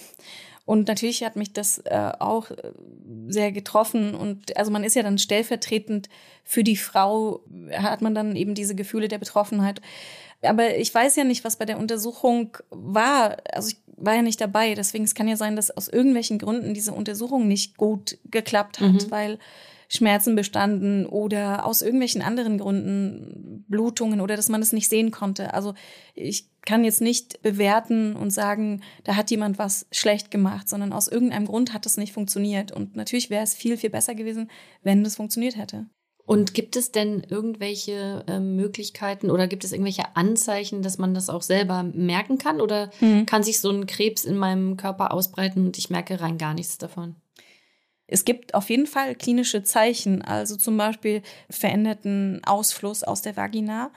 und 0.67 0.89
natürlich 0.89 1.23
hat 1.23 1.37
mich 1.37 1.53
das 1.53 1.79
äh, 1.79 2.13
auch 2.19 2.51
äh, 2.51 2.73
sehr 3.29 3.53
getroffen. 3.53 4.17
Und 4.17 4.57
also 4.57 4.73
man 4.73 4.83
ist 4.83 4.97
ja 4.97 5.05
dann 5.05 5.17
stellvertretend 5.17 6.09
für 6.43 6.65
die 6.65 6.77
Frau, 6.77 7.41
hat 7.73 8.03
man 8.03 8.17
dann 8.17 8.35
eben 8.35 8.55
diese 8.55 8.75
Gefühle 8.75 9.07
der 9.07 9.19
Betroffenheit. 9.19 9.81
Aber 10.43 10.77
ich 10.77 10.93
weiß 10.93 11.15
ja 11.17 11.23
nicht, 11.23 11.45
was 11.45 11.57
bei 11.57 11.65
der 11.65 11.79
Untersuchung 11.79 12.59
war. 12.71 13.37
Also 13.53 13.69
ich 13.69 13.77
war 13.97 14.17
ja 14.17 14.23
nicht 14.23 14.41
dabei. 14.41 14.75
Deswegen 14.75 15.05
es 15.05 15.15
kann 15.15 15.29
ja 15.29 15.37
sein, 15.37 15.55
dass 15.55 15.71
aus 15.71 15.87
irgendwelchen 15.89 16.39
Gründen 16.39 16.75
diese 16.75 16.93
Untersuchung 16.93 17.47
nicht 17.47 17.77
gut 17.77 18.19
geklappt 18.25 18.81
hat, 18.81 18.93
mhm. 18.93 19.11
weil 19.11 19.39
Schmerzen 19.89 20.35
bestanden 20.35 21.07
oder 21.07 21.65
aus 21.65 21.83
irgendwelchen 21.83 22.23
anderen 22.23 22.59
Gründen 22.59 23.65
Blutungen 23.69 24.21
oder 24.21 24.37
dass 24.37 24.49
man 24.49 24.63
es 24.63 24.73
nicht 24.73 24.89
sehen 24.89 25.11
konnte. 25.11 25.55
Also 25.55 25.75
ich 26.15 26.49
kann 26.63 26.85
jetzt 26.85 27.01
nicht 27.01 27.43
bewerten 27.43 28.17
und 28.17 28.31
sagen, 28.31 28.83
da 29.05 29.17
hat 29.17 29.31
jemand 29.31 29.59
was 29.59 29.87
schlecht 29.93 30.31
gemacht, 30.31 30.69
sondern 30.69 30.93
aus 30.93 31.09
irgendeinem 31.09 31.47
Grund 31.47 31.73
hat 31.73 31.87
es 31.87 31.97
nicht 31.97 32.13
funktioniert. 32.13 32.73
Und 32.73 32.97
natürlich 32.97 33.31
wäre 33.31 33.45
es 33.45 33.55
viel, 33.55 33.77
viel 33.77 33.91
besser 33.91 34.15
gewesen, 34.15 34.51
wenn 34.83 35.05
es 35.05 35.17
funktioniert 35.17 35.57
hätte. 35.57 35.87
Und 36.27 36.55
gibt 36.55 36.75
es 36.75 36.91
denn 36.91 37.23
irgendwelche 37.29 38.25
äh, 38.27 38.41
Möglichkeiten 38.41 39.31
oder 39.31 39.47
gibt 39.47 39.63
es 39.63 39.71
irgendwelche 39.71 40.17
Anzeichen, 40.17 40.83
dass 40.83 40.99
man 40.99 41.15
das 41.15 41.31
auch 41.31 41.43
selber 41.43 41.85
merken 41.85 42.37
kann? 42.37 42.61
Oder 42.61 42.91
mhm. 43.01 43.27
kann 43.27 43.45
sich 43.45 43.61
so 43.61 43.71
ein 43.71 43.87
Krebs 43.87 44.25
in 44.25 44.37
meinem 44.37 44.77
Körper 44.77 45.15
ausbreiten 45.15 45.67
und 45.67 45.79
ich 45.79 45.89
merke 45.89 46.21
rein 46.21 46.37
gar 46.37 46.53
nichts 46.53 46.79
davon? 46.79 47.15
Es 48.09 48.25
gibt 48.25 48.55
auf 48.55 48.71
jeden 48.71 48.87
Fall 48.87 49.15
klinische 49.15 49.63
Zeichen, 49.63 50.23
also 50.23 50.57
zum 50.57 50.77
Beispiel 50.77 51.23
veränderten 51.51 52.41
Ausfluss 52.45 53.03
aus 53.03 53.23
der 53.23 53.37
Vagina, 53.37 53.91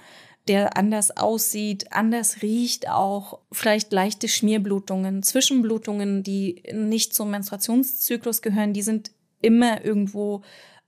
der 0.48 0.78
anders 0.78 1.16
aussieht, 1.16 1.94
anders 1.94 2.42
riecht, 2.42 2.90
auch 2.90 3.40
vielleicht 3.52 3.92
leichte 3.94 4.28
Schmierblutungen, 4.28 5.22
Zwischenblutungen, 5.22 6.24
die 6.24 6.64
nicht 6.74 7.14
zum 7.14 7.30
Menstruationszyklus 7.30 8.42
gehören, 8.42 8.74
die 8.74 8.82
sind 8.82 9.12
immer 9.42 9.86
irgendwo 9.86 10.42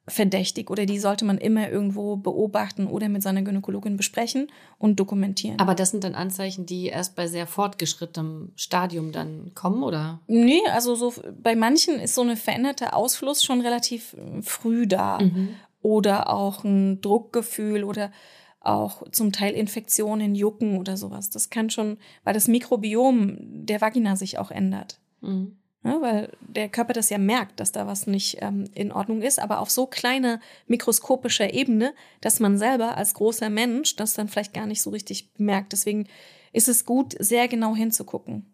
verdächtig 0.08 0.70
oder 0.70 0.86
die 0.86 1.00
sollte 1.00 1.26
man 1.26 1.38
immer 1.38 1.70
irgendwo 1.70 2.18
beobachten 2.18 2.88
oder 2.88 3.08
mit 3.08 3.22
seiner 3.22 3.44
Gynäkologin 3.44 3.98
besprechen 3.98 4.48
und 4.80 5.00
dokumentieren. 5.00 5.60
Aber 5.60 5.76
das 5.76 5.92
sind 5.92 6.04
dann 6.04 6.16
Anzeichen, 6.16 6.66
die 6.66 6.88
erst 6.88 7.16
bei 7.16 7.28
sehr 7.28 7.46
fortgeschrittenem 7.46 8.52
Stadium 8.56 9.12
dann 9.12 9.52
kommen, 9.54 9.84
oder? 9.84 10.20
Nee, 10.28 10.62
also 10.74 10.96
so 10.96 11.14
bei 11.42 11.56
manchen 11.56 12.00
ist 12.00 12.16
so 12.16 12.22
eine 12.22 12.36
veränderte 12.36 12.94
Ausfluss 12.94 13.44
schon 13.44 13.62
relativ 13.62 14.14
äh, 14.14 14.42
früh 14.42 14.88
da. 14.88 15.20
Mhm. 15.20 15.50
Oder 15.84 16.30
auch 16.30 16.64
ein 16.64 17.02
Druckgefühl 17.02 17.84
oder 17.84 18.12
auch 18.60 19.02
zum 19.12 19.32
Teil 19.32 19.56
Infektionen, 19.56 20.36
Jucken 20.36 20.78
oder 20.78 20.96
sowas. 20.96 21.32
Das 21.32 21.50
kann 21.50 21.72
schon, 21.72 21.98
weil 22.24 22.36
das 22.36 22.48
Mikrobiom 22.48 23.38
der 23.40 23.82
Vagina 23.82 24.16
sich 24.16 24.38
auch 24.38 24.52
ändert. 24.52 25.00
Mhm. 25.22 25.58
Ja, 25.84 25.92
ne, 25.92 26.02
weil 26.02 26.32
der 26.42 26.70
Körper 26.70 26.94
das 26.94 27.10
ja 27.10 27.18
merkt, 27.18 27.60
dass 27.60 27.72
da 27.72 27.88
was 27.88 28.06
nicht 28.06 28.38
ähm, 28.42 28.66
in 28.76 28.92
Ordnung 28.92 29.22
ist, 29.22 29.40
aber 29.40 29.60
auf 29.60 29.72
so 29.72 29.88
kleiner 29.88 30.40
mikroskopischer 30.68 31.54
Ebene, 31.54 31.94
dass 32.22 32.40
man 32.40 32.58
selber 32.58 32.98
als 32.98 33.14
großer 33.16 33.50
Mensch 33.50 33.96
das 33.96 34.14
dann 34.14 34.28
vielleicht 34.28 34.54
gar 34.54 34.68
nicht 34.68 34.82
so 34.82 34.92
richtig 34.92 35.30
merkt. 35.38 35.72
Deswegen 35.74 36.08
ist 36.54 36.68
es 36.68 36.86
gut, 36.86 37.16
sehr 37.20 37.48
genau 37.48 37.76
hinzugucken. 37.76 38.46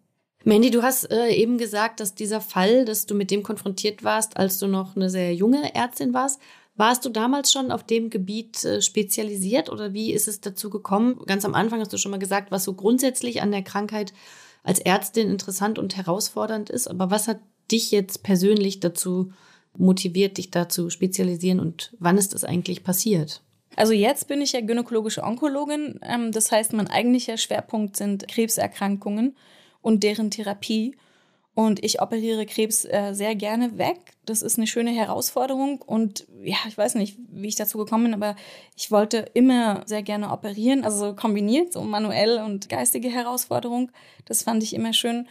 Mandy, 0.44 0.72
du 0.72 0.84
hast 0.84 1.12
äh, 1.12 1.30
eben 1.32 1.58
gesagt, 1.58 2.00
dass 2.00 2.16
dieser 2.16 2.40
Fall, 2.40 2.86
dass 2.86 3.06
du 3.06 3.16
mit 3.16 3.32
dem 3.32 3.44
konfrontiert 3.44 4.04
warst, 4.04 4.38
als 4.38 4.60
du 4.60 4.68
noch 4.68 4.96
eine 4.96 5.10
sehr 5.10 5.34
junge 5.34 5.76
Ärztin 5.76 6.14
warst, 6.14 6.40
warst 6.78 7.04
du 7.04 7.10
damals 7.10 7.52
schon 7.52 7.72
auf 7.72 7.84
dem 7.84 8.10
Gebiet 8.10 8.64
äh, 8.64 8.82
spezialisiert 8.82 9.70
oder 9.70 9.94
wie 9.94 10.14
ist 10.14 10.28
es 10.28 10.40
dazu 10.40 10.70
gekommen? 10.70 11.20
Ganz 11.26 11.44
am 11.44 11.56
Anfang 11.56 11.82
hast 11.82 11.92
du 11.92 11.98
schon 11.98 12.12
mal 12.12 12.20
gesagt, 12.20 12.52
was 12.52 12.64
so 12.64 12.74
grundsätzlich 12.74 13.42
an 13.42 13.52
der 13.52 13.64
Krankheit 13.64 14.14
als 14.68 14.80
Ärztin 14.80 15.30
interessant 15.30 15.80
und 15.80 15.96
herausfordernd 15.96 16.70
ist. 16.70 16.88
Aber 16.88 17.10
was 17.10 17.30
hat 17.30 17.40
dich 17.72 17.92
jetzt 17.92 18.22
persönlich 18.24 18.82
dazu 18.82 19.32
motiviert, 19.78 20.38
dich 20.38 20.52
da 20.52 20.68
zu 20.68 20.90
spezialisieren 20.90 21.62
und 21.62 21.94
wann 22.00 22.18
ist 22.18 22.34
das 22.34 22.44
eigentlich 22.44 22.84
passiert? 22.84 23.42
Also 23.78 23.94
jetzt 23.94 24.28
bin 24.28 24.42
ich 24.42 24.52
ja 24.52 24.60
gynäkologische 24.60 25.24
Onkologin. 25.24 26.00
Ähm, 26.02 26.34
das 26.34 26.52
heißt, 26.52 26.74
mein 26.74 26.90
eigentlicher 26.90 27.38
Schwerpunkt 27.38 27.96
sind 27.96 28.28
Krebserkrankungen 28.28 29.38
und 29.82 30.04
deren 30.04 30.32
Therapie. 30.32 30.98
Und 31.58 31.84
ich 31.84 32.04
operiere 32.04 32.46
Krebs 32.46 32.86
äh, 32.86 33.14
sehr 33.14 33.34
gerne 33.34 33.80
weg. 33.80 33.98
Das 34.28 34.44
ist 34.44 34.60
eine 34.60 34.68
schöne 34.68 34.92
Herausforderung. 34.92 35.82
Und 35.82 36.28
ja, 36.44 36.58
ich 36.68 36.78
weiß 36.78 36.94
nicht, 36.94 37.18
wie 37.32 37.48
ich 37.48 37.56
dazu 37.56 37.80
gekommen 37.80 38.04
bin, 38.04 38.14
aber 38.14 38.36
ich 38.76 38.92
wollte 38.92 39.26
immer 39.34 39.82
sehr 39.88 40.04
gerne 40.04 40.32
operieren. 40.32 40.84
Also 40.84 41.00
so 41.00 41.16
kombiniert, 41.16 41.74
so 41.74 41.82
manuell 41.82 42.38
und 42.46 42.70
geistige 42.70 43.10
Herausforderung. 43.10 43.92
Das 44.26 44.44
fand 44.44 44.62
ich 44.62 44.76
immer 44.76 44.94
schön. 44.94 45.28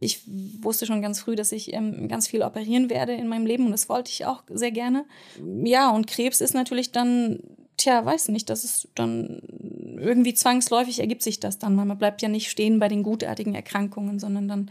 Ich 0.00 0.22
wusste 0.60 0.84
schon 0.84 1.00
ganz 1.00 1.20
früh, 1.20 1.36
dass 1.36 1.52
ich 1.52 1.72
ähm, 1.72 2.08
ganz 2.08 2.26
viel 2.26 2.42
operieren 2.42 2.90
werde 2.90 3.12
in 3.12 3.28
meinem 3.28 3.46
Leben 3.46 3.66
und 3.66 3.70
das 3.70 3.88
wollte 3.88 4.10
ich 4.10 4.26
auch 4.26 4.42
sehr 4.48 4.72
gerne. 4.72 5.04
Ja, 5.62 5.90
und 5.90 6.08
Krebs 6.08 6.40
ist 6.40 6.54
natürlich 6.54 6.90
dann, 6.90 7.38
tja, 7.76 8.04
weiß 8.04 8.30
nicht, 8.30 8.50
das 8.50 8.64
ist 8.64 8.88
dann 8.96 9.42
irgendwie 10.00 10.34
zwangsläufig 10.34 10.98
ergibt 10.98 11.22
sich 11.22 11.38
das 11.38 11.60
dann. 11.60 11.76
Man 11.76 11.98
bleibt 11.98 12.20
ja 12.20 12.28
nicht 12.28 12.50
stehen 12.50 12.80
bei 12.80 12.88
den 12.88 13.04
gutartigen 13.04 13.54
Erkrankungen, 13.54 14.18
sondern 14.18 14.48
dann 14.48 14.70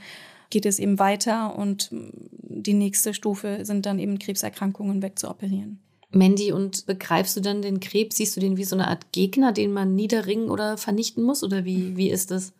geht 0.49 0.65
es 0.65 0.79
eben 0.79 0.99
weiter 0.99 1.57
und 1.57 1.89
die 1.91 2.73
nächste 2.73 3.13
Stufe 3.13 3.65
sind 3.65 3.85
dann 3.85 3.99
eben 3.99 4.19
Krebserkrankungen 4.19 5.01
wegzuoperieren. 5.01 5.79
Mandy, 6.09 6.51
und 6.51 6.85
begreifst 6.85 7.35
du 7.35 7.41
dann 7.41 7.61
den 7.61 7.79
Krebs? 7.79 8.17
Siehst 8.17 8.35
du 8.35 8.39
den 8.39 8.57
wie 8.57 8.63
so 8.63 8.75
eine 8.75 8.87
Art 8.87 9.11
Gegner, 9.11 9.51
den 9.51 9.73
man 9.73 9.95
niederringen 9.95 10.49
oder 10.49 10.77
vernichten 10.77 11.23
muss? 11.23 11.43
Oder 11.43 11.65
wie, 11.65 11.97
wie 11.97 12.09
ist 12.09 12.31
das? 12.31 12.53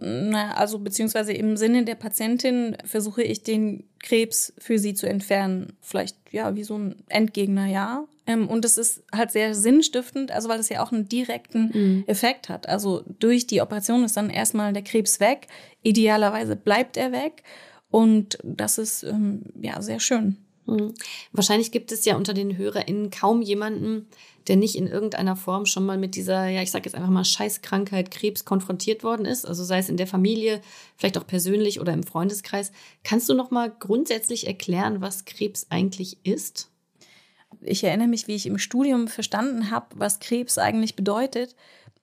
Na, 0.00 0.54
also 0.54 0.78
beziehungsweise 0.78 1.32
im 1.32 1.56
Sinne 1.56 1.84
der 1.84 1.94
Patientin 1.94 2.76
versuche 2.84 3.22
ich 3.22 3.42
den 3.42 3.84
Krebs 4.02 4.52
für 4.58 4.78
sie 4.78 4.94
zu 4.94 5.08
entfernen. 5.08 5.74
Vielleicht 5.80 6.16
ja 6.30 6.54
wie 6.54 6.64
so 6.64 6.78
ein 6.78 6.96
Endgegner, 7.08 7.66
ja. 7.66 8.04
Ähm, 8.26 8.48
und 8.48 8.64
es 8.64 8.76
ist 8.76 9.04
halt 9.14 9.30
sehr 9.30 9.54
sinnstiftend, 9.54 10.32
also 10.32 10.48
weil 10.48 10.60
es 10.60 10.68
ja 10.68 10.82
auch 10.82 10.92
einen 10.92 11.08
direkten 11.08 11.70
mhm. 11.72 12.04
Effekt 12.06 12.48
hat. 12.48 12.68
Also 12.68 13.04
durch 13.18 13.46
die 13.46 13.60
Operation 13.60 14.04
ist 14.04 14.16
dann 14.16 14.30
erstmal 14.30 14.72
der 14.72 14.82
Krebs 14.82 15.20
weg. 15.20 15.46
Idealerweise 15.82 16.56
bleibt 16.56 16.96
er 16.96 17.12
weg. 17.12 17.42
Und 17.90 18.38
das 18.42 18.78
ist 18.78 19.04
ähm, 19.04 19.42
ja 19.60 19.80
sehr 19.80 20.00
schön. 20.00 20.36
Mhm. 20.66 20.94
Wahrscheinlich 21.32 21.70
gibt 21.70 21.92
es 21.92 22.04
ja 22.04 22.16
unter 22.16 22.34
den 22.34 22.56
HörerInnen 22.56 23.10
kaum 23.10 23.42
jemanden, 23.42 24.08
der 24.48 24.56
nicht 24.56 24.76
in 24.76 24.86
irgendeiner 24.86 25.36
Form 25.36 25.66
schon 25.66 25.84
mal 25.84 25.98
mit 25.98 26.14
dieser, 26.14 26.46
ja, 26.48 26.62
ich 26.62 26.70
sage 26.70 26.84
jetzt 26.84 26.94
einfach 26.94 27.10
mal 27.10 27.24
Scheißkrankheit 27.24 28.10
Krebs 28.10 28.44
konfrontiert 28.44 29.02
worden 29.02 29.26
ist, 29.26 29.46
also 29.46 29.64
sei 29.64 29.78
es 29.78 29.88
in 29.88 29.96
der 29.96 30.06
Familie, 30.06 30.60
vielleicht 30.96 31.18
auch 31.18 31.26
persönlich 31.26 31.80
oder 31.80 31.92
im 31.92 32.04
Freundeskreis. 32.04 32.72
Kannst 33.04 33.28
du 33.28 33.34
noch 33.34 33.50
mal 33.50 33.70
grundsätzlich 33.70 34.46
erklären, 34.46 35.00
was 35.00 35.24
Krebs 35.24 35.66
eigentlich 35.70 36.18
ist? 36.24 36.70
Ich 37.60 37.82
erinnere 37.84 38.08
mich, 38.08 38.28
wie 38.28 38.34
ich 38.34 38.46
im 38.46 38.58
Studium 38.58 39.08
verstanden 39.08 39.70
habe, 39.70 39.86
was 39.94 40.20
Krebs 40.20 40.58
eigentlich 40.58 40.94
bedeutet 40.94 41.56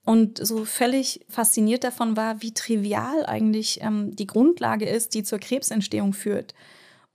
und 0.06 0.46
so 0.46 0.66
völlig 0.66 1.22
fasziniert 1.30 1.84
davon 1.84 2.18
war, 2.18 2.42
wie 2.42 2.54
trivial 2.54 3.26
eigentlich 3.26 3.80
ähm, 3.82 4.16
die 4.16 4.28
Grundlage 4.28 4.86
ist, 4.86 5.14
die 5.14 5.24
zur 5.24 5.40
Krebsentstehung 5.40 6.14
führt. 6.14 6.54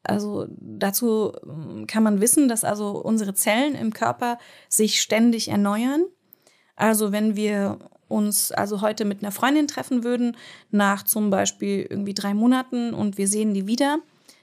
Also 0.03 0.47
dazu 0.51 1.33
ähm, 1.47 1.87
kann 1.87 2.03
man 2.03 2.21
wissen, 2.21 2.49
dass 2.49 2.65
also 2.65 2.91
unsere 2.93 3.35
Zellen 3.35 3.75
im 3.75 3.93
Körper 3.93 4.39
sich 4.69 5.01
ständig 5.01 5.49
erneuern. 5.49 6.05
Also 6.77 7.13
wenn 7.13 7.37
wir 7.37 7.79
uns 8.09 8.53
also 8.53 8.81
heute 8.81 9.05
mit 9.05 9.23
einer 9.23 9.33
Freundin 9.33 9.69
treffen 9.69 10.03
würden, 10.05 10.37
nach 10.71 11.03
zum 11.03 11.31
Beispiel 11.31 11.87
irgendwie 11.89 12.15
drei 12.15 12.35
Monaten 12.35 12.95
und 12.95 13.19
wir 13.19 13.29
sehen 13.29 13.53
die 13.53 13.67
wieder, 13.67 13.99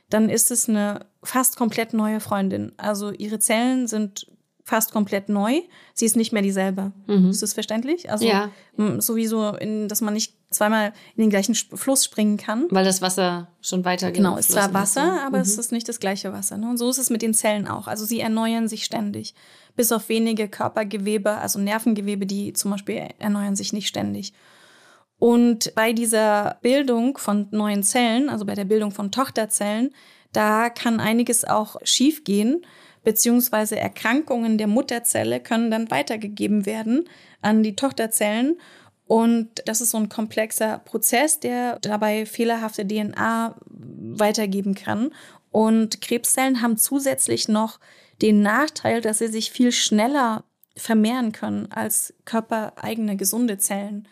dann 0.10 0.30
ist 0.30 0.52
es 0.52 0.70
eine 0.70 1.08
fast 1.24 1.58
komplett 1.58 1.94
neue 1.94 2.20
Freundin. 2.20 2.74
Also 2.78 3.12
ihre 3.12 3.40
Zellen 3.40 3.88
sind 3.88 4.28
fast 4.66 4.92
komplett 4.92 5.30
neu. 5.30 5.62
Sie 5.94 6.06
ist 6.06 6.16
nicht 6.16 6.34
mehr 6.34 6.42
dieselbe. 6.42 6.92
Mhm. 7.06 7.30
Ist 7.30 7.44
das 7.44 7.54
verständlich? 7.54 8.10
Also 8.10 8.26
ja. 8.26 8.50
sowieso, 8.98 9.56
in, 9.56 9.88
dass 9.88 10.02
man 10.02 10.16
nicht 10.16 10.34
zweimal 10.50 10.92
in 11.16 11.22
den 11.22 11.30
gleichen 11.30 11.54
Fluss 11.54 12.04
springen 12.04 12.38
kann. 12.38 12.66
Weil 12.72 12.84
das 12.84 13.02
Wasser 13.02 13.48
schon 13.62 13.86
weiter 13.86 14.12
Genau, 14.12 14.38
es 14.38 14.50
ist 14.50 14.54
zwar 14.54 14.74
Wasser, 14.74 15.22
aber 15.24 15.38
mhm. 15.38 15.44
es 15.44 15.58
ist 15.60 15.72
nicht 15.72 15.88
das 15.88 16.00
gleiche 16.00 16.34
Wasser. 16.34 16.58
Ne? 16.58 16.68
Und 16.68 16.78
so 16.78 16.90
ist 16.90 16.98
es 16.98 17.12
mit 17.12 17.22
den 17.22 17.36
Zellen 17.36 17.68
auch. 17.68 17.88
Also 17.88 18.06
sie 18.06 18.20
erneuern 18.20 18.68
sich 18.68 18.86
ständig. 18.86 19.36
Bis 19.76 19.92
auf 19.92 20.10
wenige 20.10 20.48
Körpergewebe, 20.48 21.38
also 21.38 21.60
Nervengewebe, 21.60 22.26
die 22.26 22.54
zum 22.54 22.72
Beispiel 22.72 23.10
erneuern 23.20 23.56
sich 23.56 23.72
nicht 23.72 23.88
ständig. 23.88 24.34
Und 25.20 25.74
bei 25.76 25.94
dieser 25.94 26.58
Bildung 26.64 27.20
von 27.20 27.48
neuen 27.52 27.84
Zellen, 27.84 28.30
also 28.30 28.46
bei 28.46 28.56
der 28.56 28.66
Bildung 28.66 28.92
von 28.92 29.12
Tochterzellen, 29.12 29.94
da 30.34 30.70
kann 30.70 31.00
einiges 31.00 31.46
auch 31.46 31.78
schiefgehen 31.84 32.66
beziehungsweise 33.06 33.80
Erkrankungen 33.80 34.58
der 34.58 34.68
Mutterzelle 34.68 35.40
können 35.40 35.72
dann 35.72 35.90
weitergegeben 35.90 36.66
werden 36.66 37.08
an 37.42 37.64
die 37.64 37.78
Tochterzellen. 37.78 38.60
Und 39.08 39.62
das 39.66 39.80
ist 39.80 39.92
so 39.92 39.98
ein 39.98 40.10
komplexer 40.10 40.80
Prozess, 40.80 41.40
der 41.40 41.80
dabei 41.80 42.26
fehlerhafte 42.26 42.86
DNA 42.86 43.56
weitergeben 43.70 44.76
kann. 44.76 45.12
Und 45.52 46.02
Krebszellen 46.02 46.62
haben 46.62 46.76
zusätzlich 46.76 47.48
noch 47.48 47.80
den 48.22 48.42
Nachteil, 48.42 49.00
dass 49.00 49.20
sie 49.20 49.28
sich 49.28 49.52
viel 49.52 49.72
schneller 49.72 50.44
vermehren 50.76 51.32
können 51.32 51.72
als 51.72 52.14
körpereigene 52.26 53.16
gesunde 53.16 53.58
Zellen. 53.58 54.08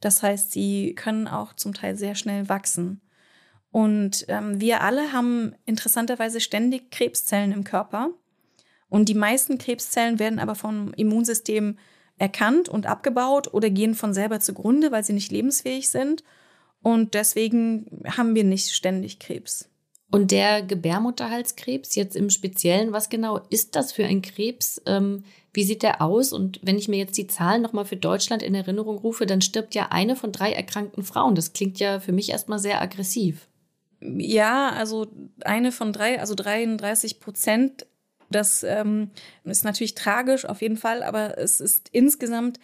Das 0.00 0.22
heißt, 0.22 0.50
sie 0.50 0.94
können 0.94 1.28
auch 1.28 1.52
zum 1.52 1.74
Teil 1.74 1.96
sehr 1.96 2.14
schnell 2.14 2.48
wachsen. 2.48 3.02
Und 3.70 4.24
ähm, 4.28 4.60
wir 4.60 4.80
alle 4.80 5.12
haben 5.12 5.54
interessanterweise 5.64 6.40
ständig 6.40 6.90
Krebszellen 6.90 7.52
im 7.52 7.64
Körper. 7.64 8.10
Und 8.90 9.08
die 9.08 9.14
meisten 9.14 9.56
Krebszellen 9.56 10.18
werden 10.18 10.38
aber 10.38 10.54
vom 10.54 10.92
Immunsystem 10.94 11.78
erkannt 12.18 12.68
und 12.68 12.86
abgebaut 12.86 13.54
oder 13.54 13.70
gehen 13.70 13.94
von 13.94 14.12
selber 14.12 14.40
zugrunde, 14.40 14.92
weil 14.92 15.04
sie 15.04 15.14
nicht 15.14 15.32
lebensfähig 15.32 15.88
sind. 15.88 16.22
Und 16.82 17.14
deswegen 17.14 18.02
haben 18.06 18.34
wir 18.34 18.44
nicht 18.44 18.74
ständig 18.74 19.18
Krebs. 19.18 19.70
Und 20.10 20.32
der 20.32 20.62
Gebärmutterhalskrebs 20.62 21.94
jetzt 21.94 22.16
im 22.16 22.30
Speziellen, 22.30 22.92
was 22.92 23.08
genau 23.08 23.38
ist 23.48 23.76
das 23.76 23.92
für 23.92 24.04
ein 24.04 24.22
Krebs? 24.22 24.82
Ähm, 24.86 25.22
wie 25.52 25.62
sieht 25.62 25.84
der 25.84 26.02
aus? 26.02 26.32
Und 26.32 26.58
wenn 26.62 26.78
ich 26.78 26.88
mir 26.88 26.98
jetzt 26.98 27.16
die 27.16 27.28
Zahlen 27.28 27.62
nochmal 27.62 27.84
für 27.84 27.96
Deutschland 27.96 28.42
in 28.42 28.54
Erinnerung 28.54 28.98
rufe, 28.98 29.24
dann 29.24 29.40
stirbt 29.40 29.74
ja 29.74 29.88
eine 29.90 30.16
von 30.16 30.32
drei 30.32 30.52
erkrankten 30.52 31.04
Frauen. 31.04 31.36
Das 31.36 31.52
klingt 31.52 31.78
ja 31.78 32.00
für 32.00 32.12
mich 32.12 32.30
erstmal 32.30 32.58
sehr 32.58 32.82
aggressiv. 32.82 33.46
Ja, 34.00 34.70
also 34.70 35.06
eine 35.42 35.70
von 35.70 35.92
drei, 35.92 36.18
also 36.18 36.34
33 36.34 37.20
Prozent 37.20 37.86
das 38.30 38.62
ähm, 38.62 39.10
ist 39.44 39.64
natürlich 39.64 39.94
tragisch 39.94 40.44
auf 40.44 40.62
jeden 40.62 40.76
Fall, 40.76 41.02
aber 41.02 41.38
es 41.38 41.60
ist 41.60 41.88
insgesamt 41.92 42.58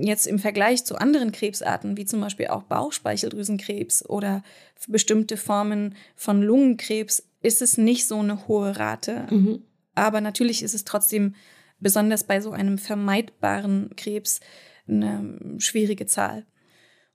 jetzt 0.00 0.26
im 0.26 0.38
Vergleich 0.38 0.84
zu 0.84 0.96
anderen 0.96 1.32
Krebsarten, 1.32 1.96
wie 1.96 2.04
zum 2.04 2.20
Beispiel 2.20 2.48
auch 2.48 2.64
Bauchspeicheldrüsenkrebs 2.64 4.04
oder 4.06 4.42
bestimmte 4.88 5.36
Formen 5.36 5.94
von 6.16 6.42
Lungenkrebs, 6.42 7.26
ist 7.42 7.62
es 7.62 7.78
nicht 7.78 8.06
so 8.06 8.18
eine 8.18 8.46
hohe 8.46 8.78
Rate. 8.78 9.26
Mhm. 9.30 9.62
Aber 9.94 10.20
natürlich 10.20 10.62
ist 10.62 10.74
es 10.74 10.84
trotzdem, 10.84 11.34
besonders 11.78 12.24
bei 12.24 12.40
so 12.42 12.50
einem 12.50 12.76
vermeidbaren 12.76 13.90
Krebs, 13.96 14.40
eine 14.86 15.38
schwierige 15.58 16.06
Zahl. 16.06 16.44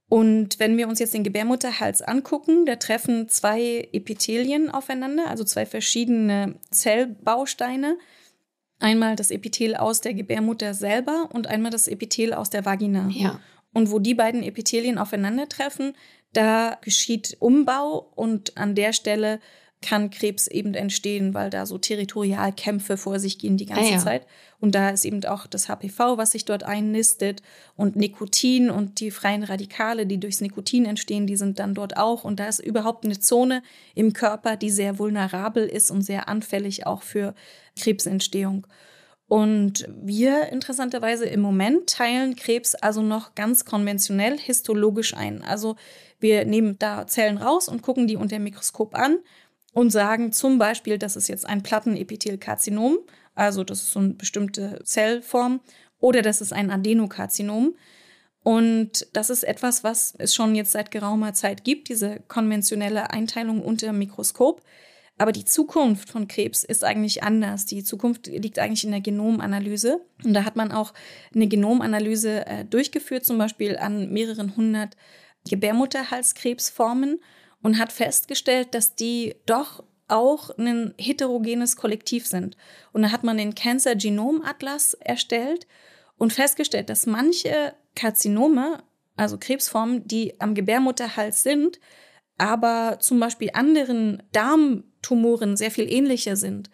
Und 0.08 0.60
wenn 0.60 0.78
wir 0.78 0.88
uns 0.88 1.00
jetzt 1.00 1.14
den 1.14 1.24
Gebärmutterhals 1.24 2.02
angucken, 2.02 2.66
da 2.66 2.76
treffen 2.76 3.28
zwei 3.28 3.90
Epithelien 3.92 4.70
aufeinander, 4.70 5.28
also 5.28 5.44
zwei 5.44 5.66
verschiedene 5.66 6.56
Zellbausteine. 6.70 7.98
Einmal 8.80 9.16
das 9.16 9.32
Epithel 9.32 9.76
aus 9.76 10.02
der 10.02 10.14
Gebärmutter 10.14 10.74
selber 10.74 11.30
und 11.34 11.48
einmal 11.48 11.72
das 11.72 11.88
Epithel 11.88 12.34
aus 12.34 12.50
der 12.50 12.66
Vagina. 12.66 13.10
Ja. 13.10 13.40
Und 13.74 13.90
wo 13.92 14.00
die 14.00 14.14
beiden 14.14 14.44
Epithelien 14.44 14.98
aufeinandertreffen, 14.98 15.94
da 16.34 16.78
geschieht 16.82 17.38
Umbau 17.40 18.12
und 18.16 18.58
an 18.58 18.76
der 18.76 18.94
Stelle 18.94 19.40
kann 19.86 20.10
Krebs 20.10 20.48
eben 20.48 20.74
entstehen, 20.74 21.36
weil 21.36 21.52
da 21.52 21.68
so 21.68 21.78
Territorialkämpfe 21.78 22.98
vor 22.98 23.20
sich 23.20 23.38
gehen 23.38 23.56
die 23.56 23.68
ganze 23.68 23.92
ah, 23.92 23.94
ja. 23.94 24.00
Zeit. 24.00 24.28
Und 24.60 24.74
da 24.74 24.90
ist 24.90 25.06
eben 25.06 25.24
auch 25.26 25.46
das 25.46 25.70
HPV, 25.70 26.18
was 26.18 26.32
sich 26.32 26.44
dort 26.44 26.64
einnistet 26.64 27.44
und 27.76 27.96
Nikotin 27.96 28.72
und 28.72 29.00
die 29.00 29.12
freien 29.12 29.44
Radikale, 29.44 30.08
die 30.08 30.20
durchs 30.20 30.42
Nikotin 30.42 30.86
entstehen, 30.86 31.28
die 31.28 31.36
sind 31.36 31.60
dann 31.60 31.76
dort 31.76 31.98
auch. 31.98 32.24
Und 32.24 32.40
da 32.40 32.48
ist 32.48 32.60
überhaupt 32.60 33.06
eine 33.06 33.20
Zone 33.20 33.62
im 33.94 34.14
Körper, 34.14 34.56
die 34.58 34.72
sehr 34.72 34.98
vulnerabel 34.98 35.68
ist 35.68 35.92
und 35.92 36.02
sehr 36.02 36.28
anfällig 36.28 36.88
auch 36.88 37.04
für 37.04 37.36
Krebsentstehung. 37.80 38.66
Und 39.28 39.88
wir 39.90 40.50
interessanterweise 40.50 41.26
im 41.26 41.42
Moment 41.42 41.90
teilen 41.90 42.36
Krebs 42.36 42.76
also 42.76 43.02
noch 43.02 43.34
ganz 43.36 43.66
konventionell 43.66 44.38
histologisch 44.38 45.16
ein. 45.16 45.44
Also 45.44 45.76
wir 46.20 46.46
nehmen 46.46 46.78
da 46.80 47.08
Zellen 47.08 47.38
raus 47.38 47.68
und 47.68 47.82
gucken 47.82 48.08
die 48.08 48.18
unter 48.18 48.38
dem 48.38 48.44
Mikroskop 48.44 48.96
an 48.96 49.18
und 49.76 49.92
sagen 49.92 50.32
zum 50.32 50.58
Beispiel, 50.58 50.98
das 50.98 51.18
ist 51.18 51.28
jetzt 51.28 51.46
ein 51.46 51.62
Plattenepithelkarzinom, 51.62 52.98
also 53.36 53.66
das 53.66 53.84
ist 53.84 53.92
so 53.92 54.00
eine 54.00 54.14
bestimmte 54.14 54.80
Zellform, 54.86 55.60
oder 56.00 56.22
das 56.22 56.40
ist 56.40 56.54
ein 56.54 56.72
Adenokarzinom. 56.72 57.76
Und 58.42 59.08
das 59.14 59.30
ist 59.30 59.44
etwas, 59.44 59.84
was 59.84 60.14
es 60.18 60.34
schon 60.34 60.56
jetzt 60.56 60.72
seit 60.72 60.92
geraumer 60.92 61.34
Zeit 61.34 61.64
gibt, 61.64 61.90
diese 61.90 62.22
konventionelle 62.28 63.12
Einteilung 63.12 63.62
unter 63.62 63.92
Mikroskop. 63.92 64.62
Aber 65.18 65.32
die 65.32 65.46
Zukunft 65.46 66.10
von 66.10 66.28
Krebs 66.28 66.64
ist 66.64 66.84
eigentlich 66.84 67.24
anders. 67.24 67.66
Die 67.66 67.84
Zukunft 67.84 68.28
liegt 68.28 68.60
eigentlich 68.60 68.84
in 68.84 68.92
der 68.92 69.02
Genomanalyse. 69.02 70.00
Und 70.24 70.34
da 70.34 70.46
hat 70.46 70.56
man 70.56 70.72
auch 70.72 70.94
eine 71.34 71.48
Genomanalyse 71.48 72.46
äh, 72.46 72.66
durchgeführt, 72.66 73.26
zum 73.26 73.38
Beispiel 73.38 73.78
an 73.78 74.12
mehreren 74.12 74.56
hundert 74.56 74.96
Gebärmutterhalskrebsformen 75.50 77.20
und 77.66 77.80
hat 77.80 77.92
festgestellt, 77.92 78.76
dass 78.76 78.94
die 78.94 79.38
doch 79.48 79.84
auch 80.08 80.56
ein 80.56 80.94
heterogenes 81.00 81.76
Kollektiv 81.76 82.28
sind. 82.28 82.56
Und 82.94 83.02
da 83.02 83.12
hat 83.12 83.24
man 83.24 83.40
den 83.40 83.56
Cancer 83.56 83.96
Genome 83.96 84.46
Atlas 84.46 84.94
erstellt 84.94 85.66
und 86.20 86.32
festgestellt, 86.32 86.92
dass 86.92 87.08
manche 87.08 87.74
Karzinome, 87.96 88.84
also 89.16 89.40
Krebsformen, 89.40 90.08
die 90.08 90.40
am 90.40 90.54
Gebärmutterhals 90.54 91.42
sind, 91.42 91.80
aber 92.38 93.00
zum 93.00 93.20
Beispiel 93.20 93.50
anderen 93.56 94.22
Darmtumoren 94.32 95.58
sehr 95.58 95.72
viel 95.72 95.92
ähnlicher 95.92 96.36
sind. 96.36 96.70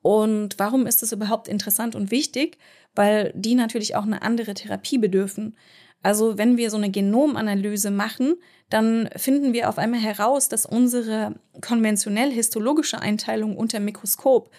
Und 0.00 0.58
warum 0.58 0.86
ist 0.86 1.02
das 1.02 1.12
überhaupt 1.12 1.46
interessant 1.46 1.94
und 1.94 2.10
wichtig? 2.10 2.56
Weil 2.94 3.34
die 3.36 3.54
natürlich 3.54 3.96
auch 3.96 4.04
eine 4.04 4.22
andere 4.22 4.54
Therapie 4.54 4.96
bedürfen. 4.96 5.58
Also 6.02 6.38
wenn 6.38 6.56
wir 6.56 6.70
so 6.70 6.76
eine 6.76 6.90
Genomanalyse 6.90 7.90
machen, 7.90 8.34
dann 8.70 9.08
finden 9.16 9.52
wir 9.52 9.68
auf 9.68 9.78
einmal 9.78 10.00
heraus, 10.00 10.48
dass 10.48 10.66
unsere 10.66 11.34
konventionell 11.60 12.30
histologische 12.30 13.00
Einteilung 13.00 13.56
unter 13.56 13.80
Mikroskop 13.80 14.50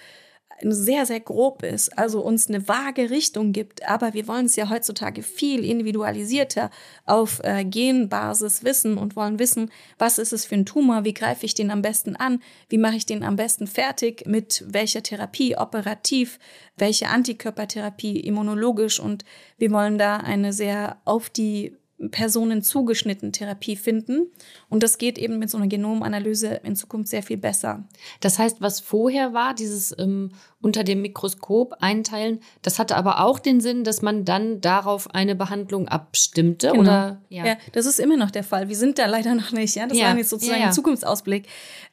sehr, 0.72 1.06
sehr 1.06 1.20
grob 1.20 1.64
ist, 1.64 1.98
also 1.98 2.22
uns 2.22 2.48
eine 2.48 2.68
vage 2.68 3.10
Richtung 3.10 3.52
gibt. 3.52 3.88
Aber 3.88 4.14
wir 4.14 4.28
wollen 4.28 4.46
es 4.46 4.56
ja 4.56 4.70
heutzutage 4.70 5.24
viel 5.24 5.66
individualisierter 5.66 6.70
auf 7.06 7.42
äh, 7.44 7.66
Genbasis 7.66 8.64
wissen 8.64 8.98
und 8.98 9.16
wollen 9.16 9.40
wissen, 9.40 9.72
was 9.98 10.18
ist 10.18 10.34
es 10.34 10.46
für 10.46 10.56
ein 10.56 10.66
Tumor, 10.66 11.04
wie 11.04 11.14
greife 11.14 11.46
ich 11.46 11.54
den 11.54 11.72
am 11.72 11.82
besten 11.82 12.16
an, 12.16 12.42
wie 12.70 12.78
mache 12.78 12.96
ich 12.96 13.06
den 13.06 13.24
am 13.24 13.36
besten 13.36 13.68
fertig, 13.68 14.26
mit 14.26 14.64
welcher 14.68 15.04
Therapie, 15.04 15.58
operativ, 15.58 16.40
welche 16.78 17.10
Antikörpertherapie, 17.10 18.20
immunologisch. 18.20 19.00
Und 19.00 19.26
wir 19.58 19.72
wollen 19.72 19.98
da 19.98 20.18
eine 20.18 20.54
sehr 20.54 20.98
auf 21.06 21.30
die 21.30 21.78
Personen 22.12 22.62
zugeschnitten 22.62 23.32
Therapie 23.32 23.76
finden. 23.76 24.32
Und 24.70 24.84
das 24.84 24.98
geht 24.98 25.18
eben 25.18 25.40
mit 25.40 25.50
so 25.50 25.58
einer 25.58 25.68
Genomanalyse 25.68 26.62
in 26.64 26.76
Zukunft 26.76 27.10
sehr 27.10 27.24
viel 27.24 27.38
besser. 27.38 27.88
Das 28.20 28.40
heißt, 28.40 28.62
was 28.62 28.80
vorher 28.80 29.34
war, 29.34 29.54
dieses 29.54 29.96
ähm, 29.98 30.32
unter 30.64 30.84
dem 30.84 31.02
Mikroskop 31.02 31.76
einteilen, 31.82 32.40
das 32.62 32.80
hatte 32.80 32.96
aber 32.96 33.20
auch 33.24 33.40
den 33.40 33.60
Sinn, 33.60 33.84
dass 33.84 34.02
man 34.02 34.26
dann 34.26 34.62
darauf 34.62 35.14
eine 35.14 35.36
Behandlung 35.36 35.88
abstimmte, 35.88 36.70
genau. 36.70 36.82
oder? 36.82 37.22
Ja. 37.30 37.46
ja. 37.46 37.56
das 37.74 37.86
ist 37.86 38.00
immer 38.00 38.18
noch 38.18 38.32
der 38.32 38.44
Fall. 38.44 38.70
Wir 38.70 38.76
sind 38.76 38.98
da 38.98 39.06
leider 39.06 39.36
noch 39.36 39.52
nicht. 39.52 39.76
Ja, 39.76 39.88
das 39.88 39.98
ja. 39.98 40.08
war 40.08 40.18
jetzt 40.18 40.30
sozusagen 40.30 40.60
ja, 40.60 40.64
ja. 40.64 40.68
ein 40.70 40.74
Zukunftsausblick. 40.74 41.48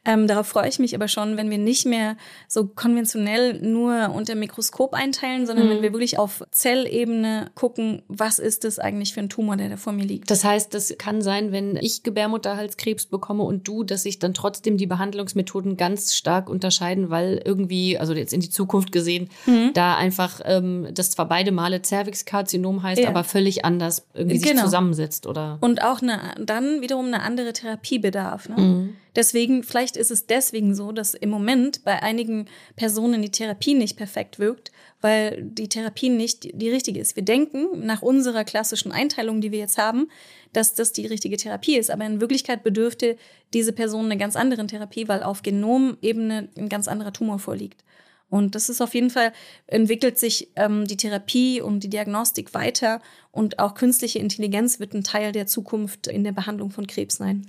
Ähm, 0.04 0.26
darauf 0.26 0.46
freue 0.46 0.68
ich 0.68 0.78
mich 0.78 0.94
aber 0.94 1.08
schon, 1.08 1.36
wenn 1.36 1.50
wir 1.50 1.58
nicht 1.58 1.84
mehr 1.84 2.16
so 2.48 2.66
konventionell 2.66 3.60
nur 3.60 4.12
unter 4.14 4.34
Mikroskop 4.34 4.94
einteilen, 4.94 5.46
sondern 5.46 5.66
mhm. 5.66 5.70
wenn 5.70 5.82
wir 5.82 5.92
wirklich 5.92 6.18
auf 6.18 6.42
Zellebene 6.52 7.50
gucken, 7.54 8.02
was 8.08 8.38
ist 8.38 8.64
das 8.64 8.78
eigentlich 8.78 9.12
für 9.12 9.20
ein 9.20 9.28
Tumor, 9.28 9.56
der 9.56 9.68
da 9.68 9.76
vor 9.76 9.92
mir 9.92 10.04
liegt. 10.04 10.30
Das 10.30 10.44
heißt, 10.44 10.72
das 10.72 10.94
kann 10.96 11.22
sein, 11.22 11.52
wenn 11.52 11.76
ich 11.76 12.02
Gebärmutterhalskrebs 12.02 13.06
bekomme 13.06 13.42
und 13.42 13.66
du, 13.68 13.84
dass 13.84 14.04
sich 14.04 14.18
dann 14.18 14.32
trotzdem 14.32 14.76
die 14.76 14.86
Behandlungsmethoden 14.86 15.76
ganz 15.76 16.14
stark 16.14 16.48
unterscheiden, 16.48 17.10
weil 17.10 17.42
irgendwie, 17.44 17.98
also 17.98 18.14
jetzt 18.14 18.32
in 18.32 18.40
die 18.40 18.48
Zukunft 18.48 18.59
gesehen, 18.66 19.28
mhm. 19.46 19.70
da 19.74 19.96
einfach 19.96 20.40
ähm, 20.44 20.88
das 20.92 21.10
zwar 21.10 21.28
beide 21.28 21.52
Male 21.52 21.82
Cervixkarzinom 21.82 22.82
heißt, 22.82 23.02
ja. 23.02 23.08
aber 23.08 23.24
völlig 23.24 23.64
anders 23.64 24.06
irgendwie 24.14 24.38
genau. 24.38 24.54
sich 24.54 24.64
zusammensetzt, 24.64 25.26
oder? 25.26 25.58
Und 25.60 25.82
auch 25.82 26.02
eine, 26.02 26.20
dann 26.38 26.80
wiederum 26.80 27.06
eine 27.06 27.22
andere 27.22 27.52
Therapiebedarf. 27.52 28.48
Ne? 28.48 28.56
Mhm. 28.56 28.94
Deswegen, 29.16 29.64
vielleicht 29.64 29.96
ist 29.96 30.10
es 30.10 30.26
deswegen 30.26 30.74
so, 30.74 30.92
dass 30.92 31.14
im 31.14 31.30
Moment 31.30 31.84
bei 31.84 32.02
einigen 32.02 32.46
Personen 32.76 33.22
die 33.22 33.30
Therapie 33.30 33.74
nicht 33.74 33.96
perfekt 33.96 34.38
wirkt, 34.38 34.70
weil 35.00 35.42
die 35.42 35.68
Therapie 35.68 36.10
nicht 36.10 36.50
die 36.54 36.70
richtige 36.70 37.00
ist. 37.00 37.16
Wir 37.16 37.24
denken 37.24 37.84
nach 37.86 38.02
unserer 38.02 38.44
klassischen 38.44 38.92
Einteilung, 38.92 39.40
die 39.40 39.50
wir 39.50 39.58
jetzt 39.58 39.78
haben, 39.78 40.08
dass 40.52 40.74
das 40.74 40.92
die 40.92 41.06
richtige 41.06 41.36
Therapie 41.36 41.76
ist. 41.76 41.90
Aber 41.90 42.04
in 42.04 42.20
Wirklichkeit 42.20 42.62
bedürfte 42.62 43.16
diese 43.52 43.72
Person 43.72 44.06
eine 44.06 44.16
ganz 44.16 44.36
andere 44.36 44.66
Therapie, 44.66 45.08
weil 45.08 45.22
auf 45.22 45.42
Genomebene 45.42 46.48
ein 46.56 46.68
ganz 46.68 46.86
anderer 46.86 47.12
Tumor 47.12 47.38
vorliegt. 47.38 47.82
Und 48.30 48.54
das 48.54 48.68
ist 48.68 48.80
auf 48.80 48.94
jeden 48.94 49.10
Fall, 49.10 49.32
entwickelt 49.66 50.18
sich 50.18 50.50
ähm, 50.56 50.86
die 50.86 50.96
Therapie 50.96 51.60
und 51.60 51.80
die 51.80 51.90
Diagnostik 51.90 52.54
weiter 52.54 53.02
und 53.32 53.58
auch 53.58 53.74
künstliche 53.74 54.20
Intelligenz 54.20 54.80
wird 54.80 54.94
ein 54.94 55.04
Teil 55.04 55.32
der 55.32 55.46
Zukunft 55.46 56.06
in 56.06 56.24
der 56.24 56.32
Behandlung 56.32 56.70
von 56.70 56.86
Krebs 56.86 57.16
sein. 57.16 57.46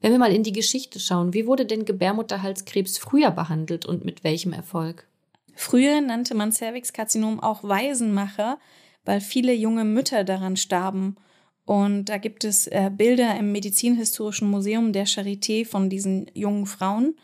Wenn 0.00 0.12
wir 0.12 0.18
mal 0.18 0.32
in 0.32 0.44
die 0.44 0.52
Geschichte 0.52 1.00
schauen, 1.00 1.34
wie 1.34 1.46
wurde 1.46 1.66
denn 1.66 1.84
Gebärmutterhalskrebs 1.84 2.98
früher 2.98 3.30
behandelt 3.32 3.86
und 3.86 4.04
mit 4.04 4.22
welchem 4.22 4.52
Erfolg? 4.52 5.08
Früher 5.56 6.00
nannte 6.00 6.36
man 6.36 6.52
Cervixkarzinom 6.52 7.40
auch 7.40 7.64
Waisenmacher, 7.64 8.58
weil 9.04 9.20
viele 9.20 9.52
junge 9.54 9.84
Mütter 9.84 10.22
daran 10.22 10.56
starben. 10.56 11.16
Und 11.64 12.04
da 12.04 12.18
gibt 12.18 12.44
es 12.44 12.68
äh, 12.68 12.90
Bilder 12.94 13.36
im 13.36 13.50
Medizinhistorischen 13.50 14.48
Museum 14.48 14.92
der 14.92 15.06
Charité 15.06 15.66
von 15.66 15.90
diesen 15.90 16.30
jungen 16.32 16.66
Frauen. 16.66 17.16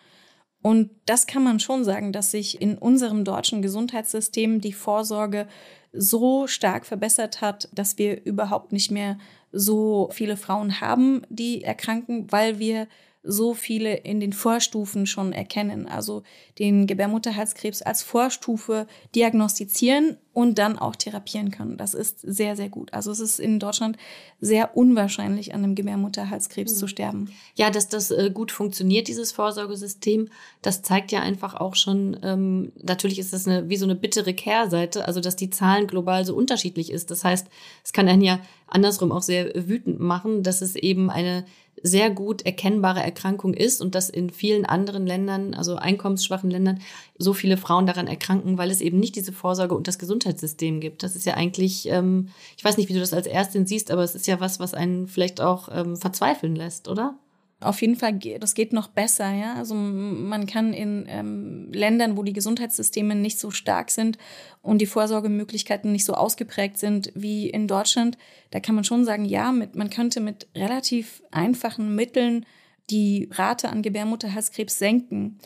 Und 0.64 0.88
das 1.04 1.26
kann 1.26 1.44
man 1.44 1.60
schon 1.60 1.84
sagen, 1.84 2.10
dass 2.10 2.30
sich 2.30 2.62
in 2.62 2.78
unserem 2.78 3.24
deutschen 3.24 3.60
Gesundheitssystem 3.60 4.62
die 4.62 4.72
Vorsorge 4.72 5.46
so 5.92 6.46
stark 6.46 6.86
verbessert 6.86 7.42
hat, 7.42 7.68
dass 7.74 7.98
wir 7.98 8.24
überhaupt 8.24 8.72
nicht 8.72 8.90
mehr 8.90 9.18
so 9.52 10.08
viele 10.10 10.38
Frauen 10.38 10.80
haben, 10.80 11.20
die 11.28 11.62
erkranken, 11.62 12.32
weil 12.32 12.58
wir 12.58 12.88
so 13.24 13.54
viele 13.54 13.94
in 13.96 14.20
den 14.20 14.32
Vorstufen 14.32 15.06
schon 15.06 15.32
erkennen. 15.32 15.88
Also 15.88 16.22
den 16.58 16.86
Gebärmutterhalskrebs 16.86 17.82
als 17.82 18.02
Vorstufe 18.02 18.86
diagnostizieren 19.14 20.18
und 20.34 20.58
dann 20.58 20.78
auch 20.78 20.96
therapieren 20.96 21.50
können. 21.50 21.76
Das 21.76 21.94
ist 21.94 22.20
sehr, 22.20 22.54
sehr 22.56 22.68
gut. 22.68 22.92
Also 22.92 23.10
es 23.10 23.20
ist 23.20 23.40
in 23.40 23.58
Deutschland 23.58 23.96
sehr 24.40 24.76
unwahrscheinlich, 24.76 25.54
an 25.54 25.64
einem 25.64 25.74
Gebärmutterhalskrebs 25.74 26.74
mhm. 26.74 26.78
zu 26.78 26.86
sterben. 26.86 27.30
Ja, 27.54 27.70
dass 27.70 27.88
das 27.88 28.10
äh, 28.10 28.30
gut 28.32 28.52
funktioniert, 28.52 29.08
dieses 29.08 29.32
Vorsorgesystem, 29.32 30.28
das 30.60 30.82
zeigt 30.82 31.12
ja 31.12 31.20
einfach 31.20 31.54
auch 31.54 31.76
schon, 31.76 32.18
ähm, 32.22 32.72
natürlich 32.82 33.18
ist 33.18 33.32
das 33.32 33.46
eine, 33.46 33.68
wie 33.68 33.76
so 33.76 33.86
eine 33.86 33.94
bittere 33.94 34.34
Kehrseite, 34.34 35.06
also 35.06 35.20
dass 35.20 35.36
die 35.36 35.50
Zahlen 35.50 35.86
global 35.86 36.24
so 36.24 36.34
unterschiedlich 36.34 36.90
ist. 36.90 37.10
Das 37.10 37.24
heißt, 37.24 37.46
es 37.84 37.92
kann 37.92 38.08
einen 38.08 38.22
ja 38.22 38.40
andersrum 38.66 39.12
auch 39.12 39.22
sehr 39.22 39.52
wütend 39.54 40.00
machen, 40.00 40.42
dass 40.42 40.60
es 40.60 40.74
eben 40.74 41.10
eine 41.10 41.44
sehr 41.82 42.10
gut 42.10 42.42
erkennbare 42.42 43.02
Erkrankung 43.02 43.54
ist 43.54 43.80
und 43.80 43.94
dass 43.94 44.08
in 44.08 44.30
vielen 44.30 44.64
anderen 44.64 45.06
Ländern, 45.06 45.54
also 45.54 45.76
einkommensschwachen 45.76 46.50
Ländern, 46.50 46.80
so 47.18 47.32
viele 47.32 47.56
Frauen 47.56 47.86
daran 47.86 48.06
erkranken, 48.06 48.58
weil 48.58 48.70
es 48.70 48.80
eben 48.80 48.98
nicht 48.98 49.16
diese 49.16 49.32
Vorsorge 49.32 49.74
und 49.74 49.88
das 49.88 49.98
Gesundheitssystem 49.98 50.80
gibt. 50.80 51.02
Das 51.02 51.16
ist 51.16 51.26
ja 51.26 51.34
eigentlich, 51.34 51.88
ähm, 51.88 52.28
ich 52.56 52.64
weiß 52.64 52.76
nicht, 52.76 52.88
wie 52.88 52.94
du 52.94 53.00
das 53.00 53.12
als 53.12 53.26
Ärztin 53.26 53.66
siehst, 53.66 53.90
aber 53.90 54.02
es 54.02 54.14
ist 54.14 54.26
ja 54.26 54.40
was, 54.40 54.60
was 54.60 54.74
einen 54.74 55.06
vielleicht 55.06 55.40
auch 55.40 55.68
ähm, 55.72 55.96
verzweifeln 55.96 56.56
lässt, 56.56 56.88
oder? 56.88 57.18
Auf 57.64 57.80
jeden 57.80 57.96
Fall, 57.96 58.18
das 58.38 58.54
geht 58.54 58.72
noch 58.72 58.88
besser, 58.88 59.32
ja. 59.32 59.54
Also 59.54 59.74
man 59.74 60.46
kann 60.46 60.74
in 60.74 61.06
ähm, 61.08 61.72
Ländern, 61.72 62.16
wo 62.16 62.22
die 62.22 62.34
Gesundheitssysteme 62.34 63.14
nicht 63.14 63.38
so 63.38 63.50
stark 63.50 63.90
sind 63.90 64.18
und 64.60 64.78
die 64.78 64.86
Vorsorgemöglichkeiten 64.86 65.90
nicht 65.90 66.04
so 66.04 66.12
ausgeprägt 66.14 66.76
sind 66.78 67.10
wie 67.14 67.48
in 67.48 67.66
Deutschland, 67.66 68.18
da 68.50 68.60
kann 68.60 68.74
man 68.74 68.84
schon 68.84 69.06
sagen, 69.06 69.24
ja, 69.24 69.50
mit, 69.50 69.76
man 69.76 69.88
könnte 69.88 70.20
mit 70.20 70.46
relativ 70.54 71.22
einfachen 71.30 71.94
Mitteln 71.94 72.44
die 72.90 73.30
Rate 73.32 73.70
an 73.70 73.80
Gebärmutterhalskrebs 73.80 74.78
senken. 74.78 75.38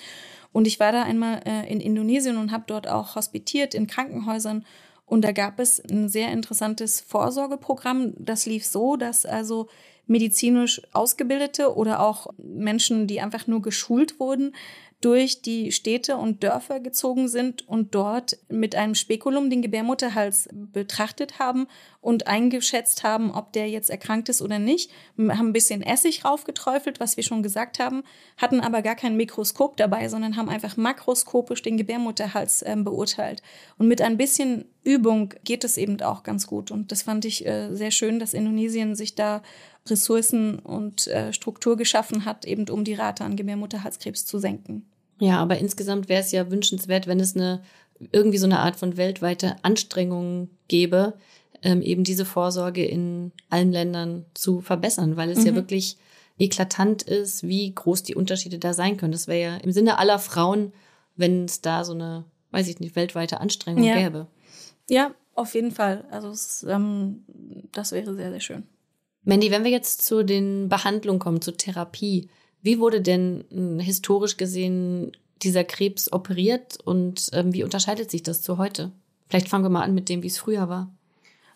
Und 0.53 0.67
ich 0.67 0.81
war 0.81 0.91
da 0.91 1.05
einmal 1.05 1.41
äh, 1.47 1.71
in 1.71 1.81
Indonesien 1.81 2.37
und 2.37 2.51
habe 2.51 2.65
dort 2.67 2.89
auch 2.89 3.15
hospitiert 3.15 3.75
in 3.75 3.87
Krankenhäusern. 3.87 4.65
Und 5.07 5.23
da 5.23 5.33
gab 5.33 5.61
es 5.61 5.81
ein 5.81 6.09
sehr 6.09 6.33
interessantes 6.33 7.01
Vorsorgeprogramm. 7.01 8.15
Das 8.19 8.45
lief 8.45 8.67
so, 8.67 8.97
dass 8.97 9.25
also 9.25 9.69
medizinisch 10.09 10.83
Ausgebildete 10.93 11.75
oder 11.75 12.01
auch 12.01 12.29
Menschen, 12.39 13.07
die 13.07 13.21
einfach 13.21 13.47
nur 13.47 13.63
geschult 13.63 14.19
wurden, 14.19 14.53
durch 15.01 15.43
die 15.43 15.71
Städte 15.71 16.17
und 16.17 16.43
Dörfer 16.43 16.81
gezogen 16.81 17.29
sind 17.29 17.67
und 17.69 17.95
dort 17.95 18.37
mit 18.49 18.75
einem 18.75 18.97
Spekulum 18.97 19.49
den 19.49 19.63
Gebärmutterhals 19.63 20.49
betrachtet 20.53 21.39
haben 21.39 21.69
und 22.01 22.27
eingeschätzt 22.27 23.05
haben, 23.05 23.31
ob 23.31 23.53
der 23.53 23.69
jetzt 23.69 23.91
erkrankt 23.91 24.29
ist 24.29 24.43
oder 24.43 24.59
nicht. 24.59 24.91
Haben 25.17 25.31
ein 25.31 25.53
bisschen 25.53 25.83
Essig 25.83 26.25
raufgeträufelt, 26.25 26.99
was 26.99 27.17
wir 27.17 27.23
schon 27.23 27.45
gesagt 27.45 27.79
haben, 27.79 28.03
hatten 28.37 28.61
aber 28.61 28.83
gar 28.83 28.97
kein 28.97 29.17
Mikroskop 29.17 29.77
dabei, 29.77 30.09
sondern 30.09 30.37
haben 30.37 30.49
einfach 30.49 30.77
makroskopisch 30.77 31.63
den 31.63 31.77
Gebärmutterhals 31.77 32.63
äh, 32.63 32.75
beurteilt. 32.77 33.43
Und 33.79 33.87
mit 33.87 34.03
ein 34.03 34.17
bisschen 34.17 34.65
Übung 34.83 35.35
geht 35.45 35.63
es 35.63 35.77
eben 35.77 36.01
auch 36.03 36.25
ganz 36.25 36.49
gut. 36.49 36.73
Und 36.73 36.91
das 36.91 37.03
fand 37.03 37.25
ich 37.25 37.47
äh, 37.47 37.73
sehr 37.75 37.93
schön, 37.93 38.19
dass 38.19 38.35
Indonesien 38.35 38.97
sich 38.97 39.15
da 39.15 39.43
Ressourcen 39.91 40.59
und 40.59 41.07
äh, 41.09 41.33
Struktur 41.33 41.77
geschaffen 41.77 42.25
hat, 42.25 42.45
eben 42.45 42.69
um 42.69 42.85
die 42.85 42.95
Rate 42.95 43.25
an 43.25 43.37
Gebärmutterhalskrebs 43.37 44.27
zu 44.27 44.39
senken. 44.39 44.87
Ja, 45.21 45.39
aber 45.39 45.59
insgesamt 45.59 46.09
wäre 46.09 46.21
es 46.21 46.31
ja 46.31 46.51
wünschenswert, 46.51 47.07
wenn 47.07 47.21
es 47.21 47.35
eine 47.35 47.63
irgendwie 48.13 48.39
so 48.39 48.47
eine 48.47 48.61
Art 48.61 48.77
von 48.77 48.97
weltweite 48.97 49.57
Anstrengung 49.63 50.51
gäbe, 50.69 51.15
ähm, 51.63 51.83
eben 51.83 52.05
diese 52.05 52.25
Vorsorge 52.25 52.85
in 52.85 53.33
allen 53.51 53.73
Ländern 53.73 54.25
zu 54.35 54.61
verbessern, 54.61 55.17
weil 55.17 55.31
es 55.31 55.41
mhm. 55.41 55.47
ja 55.47 55.55
wirklich 55.55 55.97
eklatant 56.39 57.03
ist, 57.03 57.43
wie 57.43 57.75
groß 57.75 58.05
die 58.05 58.15
Unterschiede 58.15 58.59
da 58.59 58.73
sein 58.73 58.97
können. 58.97 59.13
Das 59.13 59.27
wäre 59.27 59.41
ja 59.41 59.57
im 59.57 59.73
Sinne 59.73 59.99
aller 59.99 60.19
Frauen, 60.21 60.73
wenn 61.17 61.47
es 61.47 61.61
da 61.61 61.85
so 61.85 61.93
eine, 61.93 62.25
weiß 62.53 62.69
ich 62.69 62.79
nicht, 62.79 62.95
weltweite 62.95 63.41
Anstrengung 63.41 63.83
ja. 63.83 63.97
gäbe. 63.97 64.29
Ja, 64.89 65.11
auf 65.35 65.55
jeden 65.55 65.73
Fall. 65.73 66.05
Also 66.11 66.29
es, 66.29 66.65
ähm, 66.69 67.25
das 67.73 67.93
wäre 67.93 68.15
sehr, 68.15 68.31
sehr 68.31 68.41
schön. 68.41 68.63
Mandy, 69.29 69.51
wenn 69.51 69.63
wir 69.63 69.71
jetzt 69.71 70.07
zu 70.07 70.25
den 70.25 70.71
Behandlungen 70.71 71.19
kommen, 71.19 71.43
zur 71.43 71.55
Therapie, 71.55 72.31
Wie 72.63 72.79
wurde 72.79 73.03
denn 73.03 73.45
hm, 73.51 73.79
historisch 73.79 74.39
gesehen 74.39 75.13
dieser 75.43 75.65
Krebs 75.65 76.11
operiert 76.11 76.79
und 76.83 77.29
ähm, 77.35 77.53
wie 77.53 77.63
unterscheidet 77.63 78.11
sich 78.11 78.23
das 78.23 78.41
zu 78.41 78.57
heute? 78.57 78.91
Vielleicht 79.29 79.49
fangen 79.49 79.65
wir 79.65 79.69
mal 79.69 79.83
an 79.83 79.95
mit 79.95 80.09
dem, 80.09 80.23
wie 80.23 80.29
es 80.29 80.39
früher 80.39 80.71
war. 80.71 80.91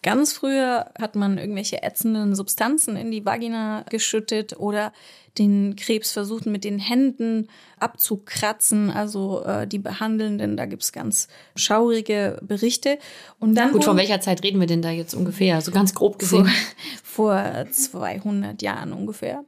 Ganz 0.03 0.33
früher 0.33 0.91
hat 1.01 1.15
man 1.15 1.39
irgendwelche 1.39 1.83
ätzenden 1.83 2.35
Substanzen 2.35 2.97
in 2.97 3.13
die 3.13 3.25
Vagina 3.25 3.85
geschüttet 3.89 4.59
oder 4.59 4.93
den 5.39 5.77
Krebs 5.77 6.13
versucht 6.13 6.45
mit 6.45 6.65
den 6.65 6.79
Händen 6.79 7.49
abzukratzen, 7.79 8.91
also 8.91 9.45
äh, 9.45 9.67
die 9.67 9.79
Behandelnden, 9.79 10.57
da 10.57 10.67
gibt's 10.67 10.93
ganz 10.93 11.29
schaurige 11.55 12.39
Berichte. 12.43 12.99
Und 13.39 13.55
dann 13.55 13.73
Gut, 13.73 13.85
von 13.85 13.97
welcher 13.97 14.21
Zeit 14.21 14.43
reden 14.43 14.61
wir 14.61 14.67
denn 14.67 14.83
da 14.83 14.91
jetzt 14.91 15.15
ungefähr? 15.15 15.61
So 15.61 15.71
ganz 15.71 15.95
grob 15.95 16.19
gesehen. 16.19 16.51
Vor, 17.03 17.39
vor 17.39 17.67
200 17.71 18.61
Jahren 18.63 18.93
ungefähr. 18.93 19.45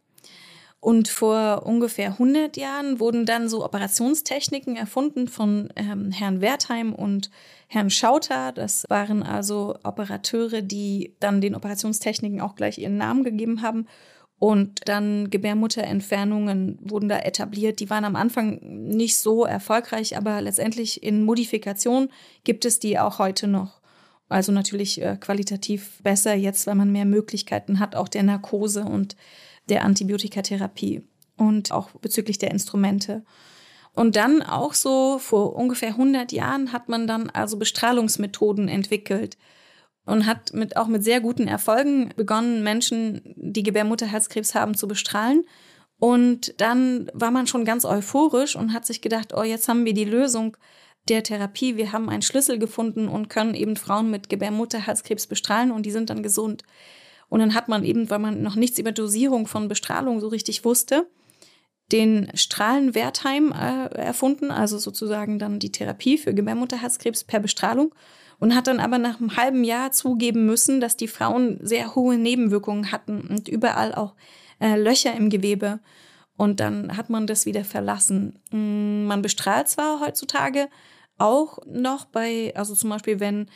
Und 0.85 1.09
vor 1.09 1.63
ungefähr 1.65 2.09
100 2.09 2.59
Jahren 2.59 3.01
wurden 3.01 3.25
dann 3.25 3.49
so 3.49 3.65
Operationstechniken 3.65 4.77
erfunden 4.77 5.29
von 5.29 5.73
ähm, 5.77 6.11
Herrn 6.11 6.43
Wertheim 6.43 6.93
und 6.93 7.31
Herrn 7.69 7.89
Schauter. 7.89 8.53
Das 8.53 8.85
waren 8.91 9.23
also 9.23 9.77
Operateure, 9.83 10.61
die 10.61 11.15
dann 11.21 11.41
den 11.41 11.55
Operationstechniken 11.55 12.43
auch 12.43 12.55
gleich 12.55 12.77
ihren 12.77 12.99
Namen 12.99 13.25
gegeben 13.25 13.63
haben. 13.63 13.87
Und 14.39 14.83
dann 14.85 15.31
Gebärmutterentfernungen 15.31 16.79
wurden 16.83 17.09
da 17.09 17.19
etabliert. 17.19 17.81
Die 17.81 17.89
waren 17.89 18.05
am 18.05 18.15
Anfang 18.15 18.59
nicht 18.61 19.17
so 19.17 19.47
erfolgreich, 19.47 20.19
aber 20.19 20.43
letztendlich 20.43 21.03
in 21.03 21.25
Modifikation 21.25 22.11
gibt 22.45 22.67
es 22.67 22.79
die 22.79 22.99
auch 22.99 23.19
heute 23.19 23.49
noch. 23.49 23.81
Also 24.29 24.53
natürlich 24.53 25.01
äh, 25.01 25.17
qualitativ 25.19 26.03
besser 26.03 26.35
jetzt, 26.35 26.67
weil 26.67 26.75
man 26.75 26.93
mehr 26.93 27.07
Möglichkeiten 27.07 27.79
hat, 27.79 27.97
auch 27.97 28.09
der 28.09 28.23
Narkose 28.23 28.85
und 28.85 29.17
der 29.69 29.85
Antibiotikatherapie 29.85 31.03
und 31.37 31.73
auch 31.73 31.91
bezüglich 32.01 32.39
der 32.39 32.51
Instrumente. 32.51 33.25
Und 33.93 34.17
dann 34.17 34.43
auch 34.43 34.75
so 34.75 35.19
vor 35.19 35.55
ungefähr 35.55 35.91
100 35.91 36.33
Jahren 36.33 36.73
hat 36.73 36.89
man 36.89 37.07
dann 37.07 37.31
also 37.31 37.57
Bestrahlungsmethoden 37.57 38.69
entwickelt 38.69 39.37
und 40.05 40.27
hat 40.27 40.53
mit, 40.53 40.77
auch 40.77 40.89
mit 40.89 41.05
sehr 41.05 41.21
guten 41.21 41.47
Erfolgen 41.47 42.11
begonnen, 42.17 42.63
Menschen, 42.63 43.23
die 43.37 43.63
Gebärmutterhalskrebs 43.63 44.55
haben, 44.55 44.75
zu 44.75 44.89
bestrahlen. 44.89 45.45
Und 45.99 46.61
dann 46.61 47.11
war 47.15 47.31
man 47.31 47.47
schon 47.47 47.65
ganz 47.65 47.85
euphorisch 47.85 48.57
und 48.57 48.73
hat 48.73 48.85
sich 48.85 49.01
gedacht, 49.01 49.33
oh, 49.35 49.45
jetzt 49.45 49.69
haben 49.69 49.85
wir 49.85 49.95
die 49.95 50.05
Lösung 50.05 50.57
der 51.09 51.23
Therapie. 51.23 51.77
Wir 51.77 51.93
haben 51.93 52.09
einen 52.09 52.23
Schlüssel 52.23 52.59
gefunden 52.59 53.09
und 53.09 53.31
können 53.31 53.55
eben 53.55 53.77
Frauen 53.77 54.11
mit 54.11 54.29
Gebärmutterhalskrebs 54.29 55.27
bestrahlen 55.27 55.71
und 55.71 55.87
die 55.87 55.93
sind 55.93 56.11
dann 56.11 56.23
gesund. 56.23 56.65
Und 57.35 57.41
dann 57.41 57.55
hat 57.55 57.67
man 57.67 57.83
eben, 57.83 58.11
weil 58.11 58.21
man 58.21 58.43
noch 58.43 58.55
nichts 58.55 58.79
über 58.79 58.93
Dosierung 58.93 59.49
von 59.49 59.67
Bestrahlung 59.67 60.21
so 60.21 60.29
richtig 60.29 60.65
wusste, 60.65 61.09
den 61.91 62.31
Strahlenwertheim 62.33 63.51
äh, 63.51 63.93
erfunden, 63.97 64.53
also 64.53 64.79
sozusagen 64.79 65.41
dann 65.41 65.59
die 65.59 65.73
Therapie 65.73 66.17
für 66.17 66.33
Gebärmutterhalskrebs 66.33 67.25
per 67.25 67.41
Bestrahlung 67.41 67.93
und 68.39 68.55
hat 68.55 68.69
dann 68.69 68.79
aber 68.79 68.99
nach 68.99 69.19
einem 69.19 69.37
halben 69.37 69.65
Jahr 69.65 69.91
zugeben 69.91 70.47
müssen, 70.47 70.81
dass 70.81 70.97
die 70.97 71.09
Frauen 71.09 71.59
sehr 71.61 71.97
hohe 71.97 72.19
Nebenwirkungen 72.19 72.93
hatten 72.93 73.23
und 73.23 73.49
überall 73.49 73.93
auch 73.97 74.15
äh, 74.61 74.77
Löcher 74.77 75.13
im 75.17 75.29
Gewebe. 75.29 75.81
Und 76.37 76.61
dann 76.61 76.97
hat 76.97 77.11
man 77.11 77.27
das 77.27 77.47
wieder 77.47 77.65
verlassen. 77.65 78.39
Mm, 78.53 79.07
man 79.07 79.23
bestrahlt 79.23 79.67
zwar 79.67 79.99
heutzutage 79.99 80.69
auch 81.19 81.59
noch 81.67 82.05
bei, 82.05 82.53
also 82.55 82.77
zum 82.77 82.91
Beispiel, 82.91 83.19
wenn 83.19 83.49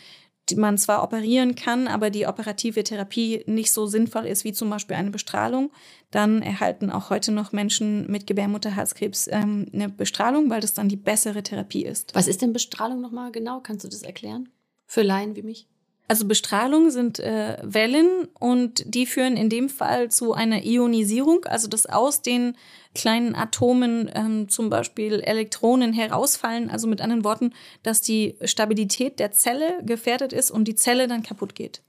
man 0.57 0.79
zwar 0.79 1.03
operieren 1.03 1.55
kann, 1.55 1.89
aber 1.89 2.11
die 2.11 2.27
operative 2.27 2.85
Therapie 2.85 3.43
nicht 3.47 3.73
so 3.73 3.87
sinnvoll 3.87 4.27
ist 4.27 4.45
wie 4.45 4.53
zum 4.53 4.71
Beispiel 4.71 4.97
eine 4.97 5.11
Bestrahlung, 5.11 5.71
dann 6.11 6.43
erhalten 6.43 6.91
auch 6.91 7.11
heute 7.11 7.33
noch 7.33 7.53
Menschen 7.53 8.11
mit 8.11 8.27
Gebärmutterhalskrebs 8.27 9.29
ähm, 9.31 9.67
eine 9.73 9.89
Bestrahlung, 9.89 10.51
weil 10.51 10.61
das 10.61 10.75
dann 10.75 10.89
die 10.89 10.97
bessere 10.97 11.43
Therapie 11.43 11.85
ist. 11.85 12.15
Was 12.15 12.29
ist 12.29 12.43
denn 12.43 12.53
Bestrahlung 12.53 13.01
nochmal 13.01 13.33
genau? 13.33 13.61
Kannst 13.61 13.85
du 13.85 13.89
das 13.89 14.03
erklären? 14.03 14.49
Für 14.87 15.03
Laien 15.03 15.37
wie 15.37 15.43
mich? 15.43 15.69
Also 16.09 16.27
Bestrahlung 16.27 16.91
sind 16.91 17.19
äh, 17.19 17.59
Wellen 17.63 18.29
und 18.41 18.83
die 18.87 19.05
führen 19.05 19.37
in 19.37 19.51
dem 19.51 19.69
Fall 19.69 20.11
zu 20.11 20.33
einer 20.33 20.65
Ionisierung, 20.65 21.45
also 21.45 21.69
dass 21.69 21.85
aus 21.85 22.23
den 22.23 22.57
kleinen 22.95 23.35
Atomen 23.35 24.11
ähm, 24.15 24.49
zum 24.49 24.71
Beispiel 24.71 25.21
Elektronen 25.21 25.93
herausfallen. 25.93 26.71
Also 26.71 26.89
mit 26.89 27.03
anderen 27.03 27.25
Worten, 27.25 27.53
dass 27.83 28.01
die 28.01 28.37
Stabilität 28.43 29.21
der 29.21 29.33
Zelle 29.33 29.81
gefährdet 29.85 30.33
ist 30.33 30.51
und 30.51 30.67
die 30.67 30.75
Zelle 30.75 31.09
dann 31.09 31.23
kaputt 31.23 31.55
geht. 31.55 31.83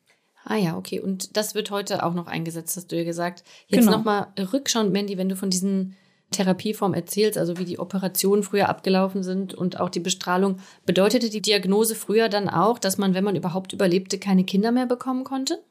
Ah 0.43 0.57
ja, 0.57 0.77
okay. 0.77 0.99
Und 0.99 1.37
das 1.37 1.55
wird 1.55 1.71
heute 1.71 2.03
auch 2.03 2.13
noch 2.13 2.27
eingesetzt, 2.27 2.75
hast 2.75 2.91
du 2.91 2.97
ja 2.97 3.05
gesagt. 3.05 3.43
Jetzt 3.67 3.85
genau. 3.85 3.97
nochmal 3.97 4.27
rückschauend, 4.37 4.91
Mandy, 4.91 5.17
wenn 5.17 5.29
du 5.29 5.37
von 5.37 5.49
diesen 5.49 5.95
Therapieform 6.31 6.93
erzählst, 6.93 7.37
also 7.37 7.57
wie 7.57 7.65
die 7.65 7.79
Operationen 7.79 8.43
früher 8.43 8.69
abgelaufen 8.69 9.23
sind 9.23 9.53
und 9.53 9.79
auch 9.79 9.89
die 9.89 9.99
Bestrahlung. 9.99 10.57
Bedeutete 10.85 11.29
die 11.29 11.41
Diagnose 11.41 11.95
früher 11.95 12.29
dann 12.29 12.49
auch, 12.49 12.79
dass 12.79 12.97
man, 12.97 13.13
wenn 13.13 13.23
man 13.23 13.35
überhaupt 13.35 13.73
überlebte, 13.73 14.19
keine 14.19 14.43
Kinder 14.43 14.71
mehr 14.71 14.85
bekommen 14.85 15.23
konnte? 15.23 15.63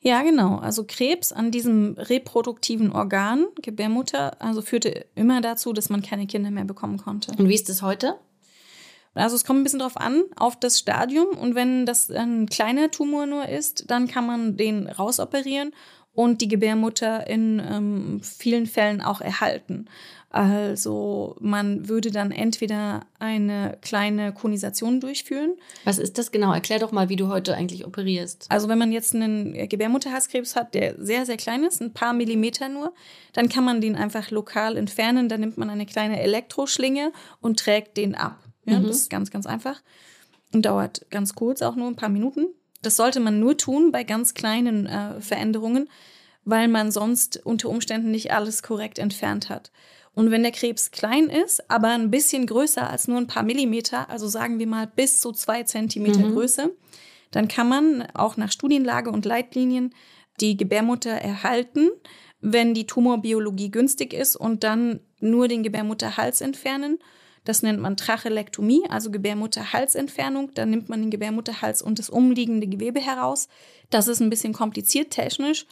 Ja, 0.00 0.22
genau. 0.22 0.56
Also 0.58 0.84
Krebs 0.86 1.32
an 1.32 1.50
diesem 1.50 1.94
reproduktiven 1.98 2.92
Organ, 2.92 3.46
Gebärmutter, 3.60 4.40
also 4.40 4.62
führte 4.62 5.06
immer 5.14 5.40
dazu, 5.40 5.72
dass 5.72 5.90
man 5.90 6.02
keine 6.02 6.26
Kinder 6.26 6.50
mehr 6.50 6.64
bekommen 6.64 6.98
konnte. 6.98 7.32
Und 7.36 7.48
wie 7.48 7.54
ist 7.54 7.68
es 7.68 7.82
heute? 7.82 8.16
Also 9.14 9.34
es 9.34 9.44
kommt 9.44 9.60
ein 9.60 9.64
bisschen 9.64 9.80
drauf 9.80 9.96
an, 9.96 10.22
auf 10.36 10.58
das 10.58 10.78
Stadium. 10.78 11.28
Und 11.30 11.54
wenn 11.56 11.86
das 11.86 12.10
ein 12.10 12.46
kleiner 12.46 12.90
Tumor 12.90 13.26
nur 13.26 13.48
ist, 13.48 13.90
dann 13.90 14.06
kann 14.06 14.26
man 14.26 14.56
den 14.56 14.88
rausoperieren 14.88 15.72
und 16.18 16.40
die 16.40 16.48
Gebärmutter 16.48 17.28
in 17.28 17.62
ähm, 17.64 18.20
vielen 18.24 18.66
Fällen 18.66 19.00
auch 19.00 19.20
erhalten. 19.20 19.86
Also 20.30 21.36
man 21.38 21.88
würde 21.88 22.10
dann 22.10 22.32
entweder 22.32 23.06
eine 23.20 23.78
kleine 23.82 24.32
Konisation 24.32 24.98
durchführen. 24.98 25.52
Was 25.84 25.98
ist 25.98 26.18
das 26.18 26.32
genau? 26.32 26.52
Erklär 26.52 26.80
doch 26.80 26.90
mal, 26.90 27.08
wie 27.08 27.14
du 27.14 27.28
heute 27.28 27.54
eigentlich 27.54 27.86
operierst. 27.86 28.46
Also 28.48 28.68
wenn 28.68 28.78
man 28.78 28.90
jetzt 28.90 29.14
einen 29.14 29.68
Gebärmutterhalskrebs 29.68 30.56
hat, 30.56 30.74
der 30.74 30.96
sehr, 30.98 31.24
sehr 31.24 31.36
klein 31.36 31.62
ist, 31.62 31.80
ein 31.80 31.92
paar 31.92 32.14
Millimeter 32.14 32.68
nur, 32.68 32.92
dann 33.32 33.48
kann 33.48 33.62
man 33.62 33.80
den 33.80 33.94
einfach 33.94 34.32
lokal 34.32 34.76
entfernen. 34.76 35.28
Dann 35.28 35.38
nimmt 35.38 35.56
man 35.56 35.70
eine 35.70 35.86
kleine 35.86 36.20
Elektroschlinge 36.20 37.12
und 37.40 37.60
trägt 37.60 37.96
den 37.96 38.16
ab. 38.16 38.40
Ja, 38.64 38.80
mhm. 38.80 38.88
Das 38.88 38.96
ist 38.96 39.10
ganz, 39.10 39.30
ganz 39.30 39.46
einfach 39.46 39.80
und 40.52 40.66
dauert 40.66 41.06
ganz 41.10 41.36
kurz, 41.36 41.62
auch 41.62 41.76
nur 41.76 41.86
ein 41.86 41.96
paar 41.96 42.08
Minuten. 42.08 42.48
Das 42.82 42.96
sollte 42.96 43.20
man 43.20 43.40
nur 43.40 43.56
tun 43.56 43.92
bei 43.92 44.04
ganz 44.04 44.34
kleinen 44.34 44.86
äh, 44.86 45.20
Veränderungen, 45.20 45.88
weil 46.44 46.68
man 46.68 46.90
sonst 46.90 47.44
unter 47.44 47.68
Umständen 47.68 48.10
nicht 48.10 48.32
alles 48.32 48.62
korrekt 48.62 48.98
entfernt 48.98 49.48
hat. 49.48 49.70
Und 50.14 50.30
wenn 50.30 50.42
der 50.42 50.52
Krebs 50.52 50.90
klein 50.90 51.28
ist, 51.28 51.70
aber 51.70 51.90
ein 51.90 52.10
bisschen 52.10 52.46
größer 52.46 52.88
als 52.88 53.06
nur 53.06 53.18
ein 53.18 53.26
paar 53.26 53.42
Millimeter, 53.42 54.10
also 54.10 54.26
sagen 54.26 54.58
wir 54.58 54.66
mal 54.66 54.86
bis 54.86 55.20
zu 55.20 55.32
zwei 55.32 55.62
Zentimeter 55.62 56.20
mhm. 56.20 56.34
Größe, 56.34 56.74
dann 57.30 57.46
kann 57.48 57.68
man 57.68 58.02
auch 58.14 58.36
nach 58.36 58.50
Studienlage 58.50 59.10
und 59.10 59.24
Leitlinien 59.24 59.94
die 60.40 60.56
Gebärmutter 60.56 61.10
erhalten, 61.10 61.90
wenn 62.40 62.74
die 62.74 62.86
Tumorbiologie 62.86 63.70
günstig 63.70 64.12
ist 64.12 64.36
und 64.36 64.64
dann 64.64 65.00
nur 65.20 65.48
den 65.48 65.62
Gebärmutterhals 65.62 66.40
entfernen 66.40 66.98
das 67.48 67.62
nennt 67.62 67.80
man 67.80 67.96
Trachelektomie, 67.96 68.82
also 68.90 69.10
Gebärmutterhalsentfernung. 69.10 70.50
Da 70.52 70.66
nimmt 70.66 70.90
man 70.90 71.00
den 71.00 71.10
Gebärmutterhals 71.10 71.80
und 71.80 71.98
das 71.98 72.10
umliegende 72.10 72.66
Gewebe 72.66 73.00
heraus. 73.00 73.48
Das 73.88 74.06
ist 74.06 74.20
ein 74.20 74.28
bisschen 74.28 74.52
kompliziert 74.52 75.12
technisch, 75.12 75.64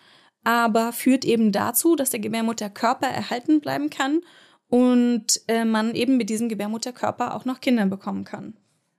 aber 0.42 0.94
führt 0.94 1.26
eben 1.26 1.52
dazu, 1.52 1.94
dass 1.94 2.08
der 2.08 2.20
Gebärmutterkörper 2.20 3.06
erhalten 3.06 3.60
bleiben 3.60 3.90
kann 3.90 4.22
und 4.70 5.42
äh, 5.48 5.66
man 5.66 5.94
eben 5.94 6.16
mit 6.16 6.30
diesem 6.30 6.48
Gebärmutterkörper 6.48 7.34
auch 7.34 7.44
noch 7.44 7.60
Kinder 7.60 7.84
bekommen 7.84 8.24
kann. 8.24 8.54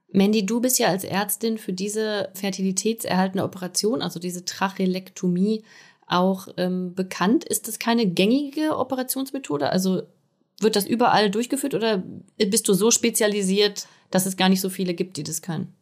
Mandy, 0.09 0.45
du 0.45 0.61
bist 0.61 0.77
ja 0.77 0.89
als 0.89 1.03
Ärztin 1.03 1.57
für 1.57 1.73
diese 1.73 2.29
fertilitätserhaltende 2.35 3.43
Operation, 3.43 4.03
also 4.03 4.19
diese 4.19 4.45
Trachelektomie, 4.45 5.63
auch 6.05 6.47
ähm, 6.57 6.93
bekannt. 6.93 7.43
Ist 7.43 7.67
das 7.67 7.79
keine 7.79 8.05
gängige 8.05 8.77
Operationsmethode? 8.77 9.71
Also 9.71 10.03
wird 10.59 10.75
das 10.75 10.87
überall 10.87 11.29
durchgeführt 11.29 11.75
oder 11.75 12.03
bist 12.37 12.67
du 12.67 12.73
so 12.73 12.91
spezialisiert, 12.91 13.87
dass 14.11 14.25
es 14.25 14.37
gar 14.37 14.49
nicht 14.49 14.61
so 14.61 14.69
viele 14.69 14.93
gibt, 14.93 15.17
die 15.17 15.23
das 15.23 15.41
können? 15.41 15.73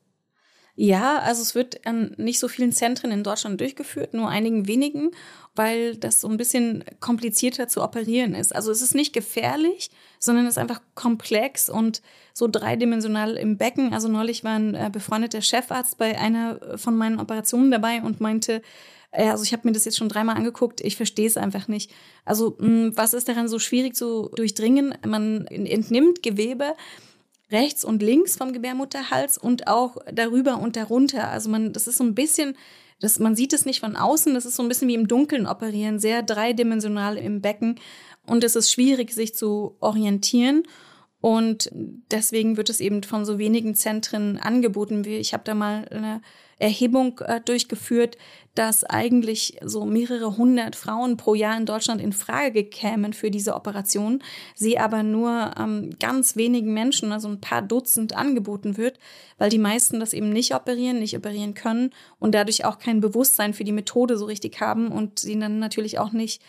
Ja, 0.78 1.20
also 1.20 1.42
es 1.42 1.56
wird 1.56 1.88
an 1.88 2.14
nicht 2.18 2.38
so 2.38 2.50
vielen 2.50 2.74
Zentren 2.74 3.10
in 3.12 3.24
Deutschland 3.24 3.62
durchgeführt, 3.62 4.14
nur 4.14 4.28
einigen 4.28 4.68
wenigen, 4.68 5.12
weil 5.56 5.96
das 5.96 6.20
so 6.20 6.28
ein 6.28 6.36
bisschen 6.36 6.84
komplizierter 7.00 7.70
zu 7.70 7.82
operieren 7.82 8.36
ist. 8.36 8.54
Also 8.54 8.72
es 8.72 8.82
ist 8.82 8.94
nicht 8.94 9.14
gefährlich, 9.14 9.90
sondern 10.20 10.46
es 10.46 10.56
ist 10.56 10.58
einfach 10.58 10.82
komplex 10.94 11.70
und 11.70 12.02
so 12.34 12.50
dreidimensional 12.50 13.38
im 13.38 13.58
Becken. 13.58 13.94
Also 13.94 14.10
neulich 14.10 14.44
war 14.44 14.56
ein 14.56 14.76
äh, 14.76 14.90
befreundeter 14.92 15.42
Chefarzt 15.42 15.98
bei 15.98 16.20
einer 16.20 16.78
von 16.78 16.98
meinen 16.98 17.22
Operationen 17.22 17.72
dabei 17.72 18.02
und 18.02 18.20
meinte, 18.20 18.62
also 19.16 19.44
ich 19.44 19.54
habe 19.54 19.68
mir 19.68 19.72
das 19.72 19.86
jetzt 19.86 19.98
schon 19.98 20.10
dreimal 20.10 20.36
angeguckt, 20.36 20.82
ich 20.82 20.96
verstehe 20.96 21.28
es 21.28 21.38
einfach 21.38 21.68
nicht. 21.68 21.92
Also 22.26 22.56
mh, 22.60 22.92
was 22.96 23.14
ist 23.14 23.28
daran 23.28 23.48
so 23.48 23.60
schwierig 23.60 23.96
zu 23.96 24.30
durchdringen? 24.36 24.96
Man 25.06 25.48
entnimmt 25.48 26.24
Gewebe, 26.24 26.76
rechts 27.52 27.86
und 27.86 28.02
links 28.02 28.36
vom 28.36 28.54
Gebärmutterhals 28.54 29.38
und 29.38 29.68
auch 29.68 29.98
darüber 30.12 30.60
und 30.60 30.76
darunter. 30.76 31.30
Also 31.30 31.50
man, 31.50 31.74
das 31.74 31.88
ist 31.88 31.98
so 31.98 32.04
ein 32.04 32.16
bisschen, 32.16 32.56
das, 33.00 33.20
man 33.20 33.36
sieht 33.36 33.54
es 33.54 33.66
nicht 33.66 33.80
von 33.80 33.96
außen, 33.96 34.34
das 34.34 34.46
ist 34.46 34.56
so 34.56 34.64
ein 34.64 34.70
bisschen 34.70 34.88
wie 34.88 34.96
im 34.96 35.08
Dunkeln 35.08 35.48
operieren, 35.48 36.00
sehr 36.00 36.24
dreidimensional 36.24 37.18
im 37.18 37.42
Becken. 37.42 37.80
Und 38.26 38.44
es 38.44 38.56
ist 38.56 38.72
schwierig, 38.72 39.14
sich 39.14 39.36
zu 39.36 39.76
orientieren. 39.80 40.64
Und 41.22 41.72
deswegen 42.12 42.58
wird 42.58 42.70
es 42.70 42.80
eben 42.80 43.04
von 43.04 43.26
so 43.26 43.38
wenigen 43.38 43.76
Zentren 43.76 44.38
angeboten. 44.38 45.04
Ich 45.06 45.34
habe 45.34 45.44
da 45.44 45.56
mal 45.56 45.88
eine 45.90 46.22
Erhebung 46.58 47.20
äh, 47.20 47.42
durchgeführt, 47.42 48.18
dass 48.56 48.86
eigentlich 48.86 49.58
so 49.62 49.86
mehrere 49.86 50.38
hundert 50.38 50.78
Frauen 50.78 51.18
pro 51.18 51.36
Jahr 51.36 51.58
in 51.58 51.66
Deutschland 51.66 52.02
in 52.02 52.14
Frage 52.14 52.64
kämen 52.64 53.12
für 53.12 53.30
diese 53.30 53.54
Operation, 53.54 54.24
sie 54.56 54.80
aber 54.80 55.04
nur 55.04 55.52
ähm, 55.60 55.90
ganz 56.00 56.38
wenigen 56.38 56.74
Menschen, 56.74 57.12
also 57.12 57.28
ein 57.28 57.42
paar 57.42 57.62
Dutzend 57.62 58.16
angeboten 58.16 58.78
wird, 58.78 58.98
weil 59.38 59.50
die 59.50 59.60
meisten 59.60 60.00
das 60.00 60.14
eben 60.14 60.30
nicht 60.30 60.56
operieren, 60.56 61.00
nicht 61.00 61.18
operieren 61.18 61.54
können 61.54 61.92
und 62.20 62.34
dadurch 62.34 62.64
auch 62.64 62.80
kein 62.80 63.02
Bewusstsein 63.02 63.54
für 63.54 63.66
die 63.66 63.74
Methode 63.74 64.18
so 64.18 64.26
richtig 64.26 64.62
haben 64.62 64.88
und 64.88 65.20
sie 65.20 65.38
dann 65.38 65.60
natürlich 65.60 66.00
auch 66.00 66.14
nicht 66.14 66.42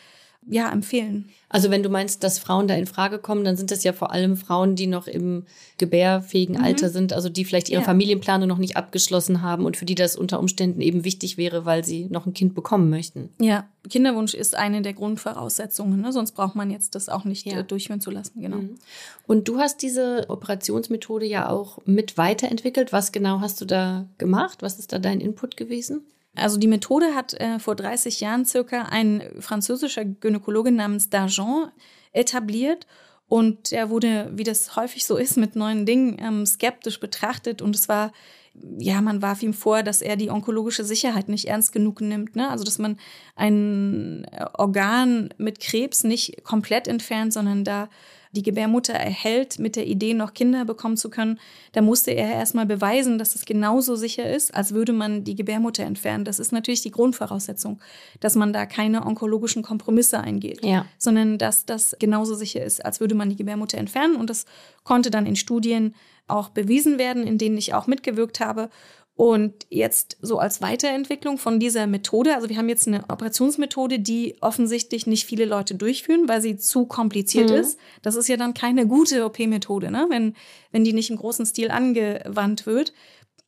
ja, 0.48 0.70
empfehlen. 0.70 1.28
Also 1.48 1.70
wenn 1.70 1.82
du 1.82 1.88
meinst, 1.88 2.24
dass 2.24 2.38
Frauen 2.38 2.68
da 2.68 2.74
in 2.74 2.86
Frage 2.86 3.18
kommen, 3.18 3.44
dann 3.44 3.56
sind 3.56 3.70
das 3.70 3.84
ja 3.84 3.92
vor 3.92 4.12
allem 4.12 4.36
Frauen, 4.36 4.76
die 4.76 4.86
noch 4.86 5.06
im 5.06 5.44
gebärfähigen 5.78 6.56
mhm. 6.56 6.64
Alter 6.64 6.88
sind, 6.88 7.12
also 7.12 7.28
die 7.28 7.44
vielleicht 7.44 7.68
ihre 7.68 7.82
ja. 7.82 7.84
Familienplanung 7.84 8.48
noch 8.48 8.58
nicht 8.58 8.76
abgeschlossen 8.76 9.42
haben 9.42 9.64
und 9.64 9.76
für 9.76 9.84
die 9.84 9.94
das 9.94 10.16
unter 10.16 10.40
Umständen 10.40 10.80
eben 10.80 11.04
wichtig 11.04 11.36
wäre, 11.36 11.64
weil 11.64 11.84
sie 11.84 12.06
noch 12.10 12.26
ein 12.26 12.34
Kind 12.34 12.54
bekommen 12.54 12.90
möchten. 12.90 13.30
Ja, 13.40 13.66
Kinderwunsch 13.88 14.34
ist 14.34 14.56
eine 14.56 14.82
der 14.82 14.92
Grundvoraussetzungen, 14.92 16.00
ne? 16.00 16.12
sonst 16.12 16.32
braucht 16.32 16.56
man 16.56 16.70
jetzt 16.70 16.94
das 16.94 17.08
auch 17.08 17.24
nicht 17.24 17.46
ja. 17.46 17.60
Äh, 17.60 17.64
durchführen 17.64 18.00
zu 18.00 18.10
lassen. 18.10 18.40
Genau. 18.40 18.56
Mhm. 18.56 18.78
Und 19.26 19.48
du 19.48 19.58
hast 19.58 19.82
diese 19.82 20.26
Operationsmethode 20.28 21.26
ja 21.26 21.48
auch 21.48 21.78
mit 21.86 22.18
weiterentwickelt. 22.18 22.92
Was 22.92 23.12
genau 23.12 23.40
hast 23.40 23.60
du 23.60 23.64
da 23.64 24.06
gemacht? 24.18 24.62
Was 24.62 24.78
ist 24.78 24.92
da 24.92 24.98
dein 24.98 25.20
Input 25.20 25.56
gewesen? 25.56 26.02
Also 26.36 26.58
die 26.58 26.68
Methode 26.68 27.14
hat 27.14 27.34
äh, 27.34 27.58
vor 27.58 27.74
30 27.74 28.20
Jahren 28.20 28.44
circa 28.44 28.82
ein 28.82 29.22
französischer 29.40 30.04
Gynäkologe 30.04 30.70
namens 30.70 31.10
D'Argent 31.10 31.70
etabliert 32.12 32.86
und 33.28 33.72
er 33.72 33.90
wurde, 33.90 34.30
wie 34.34 34.44
das 34.44 34.76
häufig 34.76 35.04
so 35.04 35.16
ist, 35.16 35.36
mit 35.36 35.56
neuen 35.56 35.86
Dingen 35.86 36.16
ähm, 36.20 36.46
skeptisch 36.46 37.00
betrachtet 37.00 37.62
und 37.62 37.74
es 37.74 37.88
war 37.88 38.12
ja, 38.78 39.00
man 39.00 39.22
warf 39.22 39.42
ihm 39.42 39.54
vor, 39.54 39.82
dass 39.82 40.02
er 40.02 40.16
die 40.16 40.30
onkologische 40.30 40.84
Sicherheit 40.84 41.28
nicht 41.28 41.46
ernst 41.46 41.72
genug 41.72 42.00
nimmt. 42.00 42.36
Ne? 42.36 42.48
Also, 42.48 42.64
dass 42.64 42.78
man 42.78 42.98
ein 43.34 44.26
Organ 44.54 45.28
mit 45.36 45.60
Krebs 45.60 46.04
nicht 46.04 46.42
komplett 46.44 46.88
entfernt, 46.88 47.32
sondern 47.32 47.64
da 47.64 47.88
die 48.36 48.42
Gebärmutter 48.42 48.92
erhält, 48.92 49.58
mit 49.58 49.74
der 49.76 49.86
Idee, 49.86 50.14
noch 50.14 50.34
Kinder 50.34 50.64
bekommen 50.64 50.96
zu 50.96 51.08
können, 51.10 51.40
da 51.72 51.80
musste 51.80 52.10
er 52.10 52.32
erstmal 52.34 52.66
beweisen, 52.66 53.18
dass 53.18 53.34
es 53.34 53.44
genauso 53.44 53.96
sicher 53.96 54.30
ist, 54.30 54.54
als 54.54 54.72
würde 54.72 54.92
man 54.92 55.24
die 55.24 55.34
Gebärmutter 55.34 55.84
entfernen. 55.84 56.24
Das 56.24 56.38
ist 56.38 56.52
natürlich 56.52 56.82
die 56.82 56.90
Grundvoraussetzung, 56.90 57.80
dass 58.20 58.34
man 58.34 58.52
da 58.52 58.66
keine 58.66 59.06
onkologischen 59.06 59.62
Kompromisse 59.62 60.20
eingeht, 60.20 60.64
ja. 60.64 60.86
sondern 60.98 61.38
dass 61.38 61.64
das 61.64 61.96
genauso 61.98 62.34
sicher 62.34 62.62
ist, 62.64 62.84
als 62.84 63.00
würde 63.00 63.14
man 63.14 63.30
die 63.30 63.36
Gebärmutter 63.36 63.78
entfernen. 63.78 64.16
Und 64.16 64.30
das 64.30 64.44
konnte 64.84 65.10
dann 65.10 65.26
in 65.26 65.36
Studien 65.36 65.94
auch 66.28 66.50
bewiesen 66.50 66.98
werden, 66.98 67.26
in 67.26 67.38
denen 67.38 67.56
ich 67.56 67.74
auch 67.74 67.86
mitgewirkt 67.86 68.40
habe. 68.40 68.68
Und 69.16 69.66
jetzt 69.70 70.18
so 70.20 70.38
als 70.38 70.60
Weiterentwicklung 70.60 71.38
von 71.38 71.58
dieser 71.58 71.86
Methode, 71.86 72.34
also 72.34 72.50
wir 72.50 72.58
haben 72.58 72.68
jetzt 72.68 72.86
eine 72.86 73.04
Operationsmethode, 73.08 73.98
die 73.98 74.36
offensichtlich 74.42 75.06
nicht 75.06 75.24
viele 75.24 75.46
Leute 75.46 75.74
durchführen, 75.74 76.28
weil 76.28 76.42
sie 76.42 76.58
zu 76.58 76.84
kompliziert 76.84 77.48
mhm. 77.48 77.56
ist. 77.56 77.78
Das 78.02 78.14
ist 78.14 78.28
ja 78.28 78.36
dann 78.36 78.52
keine 78.52 78.86
gute 78.86 79.24
OP-Methode, 79.24 79.90
ne? 79.90 80.06
wenn, 80.10 80.34
wenn 80.70 80.84
die 80.84 80.92
nicht 80.92 81.08
im 81.08 81.16
großen 81.16 81.46
Stil 81.46 81.70
angewandt 81.70 82.66
wird, 82.66 82.92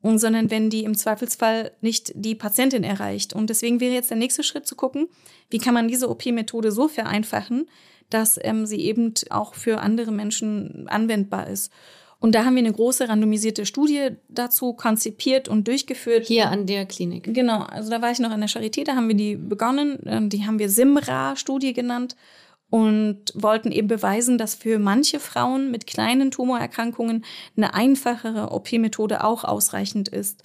und, 0.00 0.18
sondern 0.18 0.50
wenn 0.50 0.70
die 0.70 0.84
im 0.84 0.94
Zweifelsfall 0.94 1.72
nicht 1.80 2.12
die 2.14 2.34
Patientin 2.34 2.84
erreicht. 2.84 3.32
Und 3.32 3.50
deswegen 3.50 3.80
wäre 3.80 3.94
jetzt 3.94 4.10
der 4.10 4.16
nächste 4.16 4.44
Schritt 4.44 4.66
zu 4.66 4.76
gucken, 4.76 5.08
wie 5.50 5.58
kann 5.58 5.74
man 5.74 5.88
diese 5.88 6.08
OP-Methode 6.08 6.70
so 6.70 6.88
vereinfachen, 6.88 7.68
dass 8.08 8.38
ähm, 8.42 8.64
sie 8.64 8.80
eben 8.80 9.12
auch 9.30 9.54
für 9.54 9.80
andere 9.80 10.12
Menschen 10.12 10.86
anwendbar 10.88 11.48
ist. 11.48 11.72
Und 12.20 12.34
da 12.34 12.44
haben 12.44 12.56
wir 12.56 12.64
eine 12.64 12.72
große 12.72 13.08
randomisierte 13.08 13.64
Studie 13.64 14.10
dazu 14.28 14.72
konzipiert 14.72 15.48
und 15.48 15.68
durchgeführt. 15.68 16.26
Hier 16.26 16.50
an 16.50 16.66
der 16.66 16.84
Klinik. 16.84 17.32
Genau, 17.32 17.60
also 17.60 17.90
da 17.90 18.02
war 18.02 18.10
ich 18.10 18.18
noch 18.18 18.32
an 18.32 18.40
der 18.40 18.48
Charité, 18.48 18.84
da 18.84 18.96
haben 18.96 19.08
wir 19.08 19.14
die 19.14 19.36
begonnen. 19.36 20.00
Ähm, 20.04 20.28
die 20.28 20.44
haben 20.44 20.58
wir 20.58 20.68
SIMRA-Studie 20.68 21.74
genannt 21.74 22.16
und 22.70 23.32
wollten 23.34 23.70
eben 23.70 23.88
beweisen, 23.88 24.36
dass 24.36 24.54
für 24.54 24.78
manche 24.78 25.20
Frauen 25.20 25.70
mit 25.70 25.86
kleinen 25.86 26.30
Tumorerkrankungen 26.30 27.24
eine 27.56 27.72
einfachere 27.74 28.52
OP-Methode 28.52 29.24
auch 29.24 29.44
ausreichend 29.44 30.08
ist. 30.08 30.42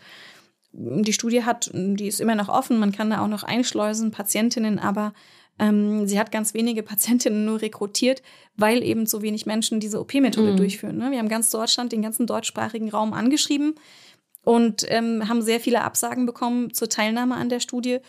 Die 0.71 1.13
Studie 1.13 1.43
hat, 1.43 1.69
die 1.73 2.07
ist 2.07 2.21
immer 2.21 2.35
noch 2.35 2.49
offen, 2.49 2.79
man 2.79 2.91
kann 2.91 3.09
da 3.09 3.21
auch 3.21 3.27
noch 3.27 3.43
einschleusen, 3.43 4.11
Patientinnen, 4.11 4.79
aber 4.79 5.13
ähm, 5.59 6.07
sie 6.07 6.19
hat 6.19 6.31
ganz 6.31 6.53
wenige 6.53 6.83
Patientinnen 6.83 7.45
nur 7.45 7.61
rekrutiert, 7.61 8.21
weil 8.55 8.83
eben 8.83 9.05
so 9.05 9.21
wenig 9.21 9.45
Menschen 9.45 9.79
diese 9.79 9.99
OP-Methode 9.99 10.53
mhm. 10.53 10.57
durchführen. 10.57 10.97
Ne? 10.97 11.11
Wir 11.11 11.19
haben 11.19 11.29
ganz 11.29 11.49
Deutschland, 11.49 11.91
den 11.91 12.01
ganzen 12.01 12.27
deutschsprachigen 12.27 12.89
Raum 12.89 13.13
angeschrieben 13.13 13.75
und 14.43 14.85
ähm, 14.89 15.27
haben 15.27 15.41
sehr 15.41 15.59
viele 15.59 15.81
Absagen 15.81 16.25
bekommen 16.25 16.73
zur 16.73 16.89
Teilnahme 16.89 17.35
an 17.35 17.49
der 17.49 17.59
Studie, 17.59 17.99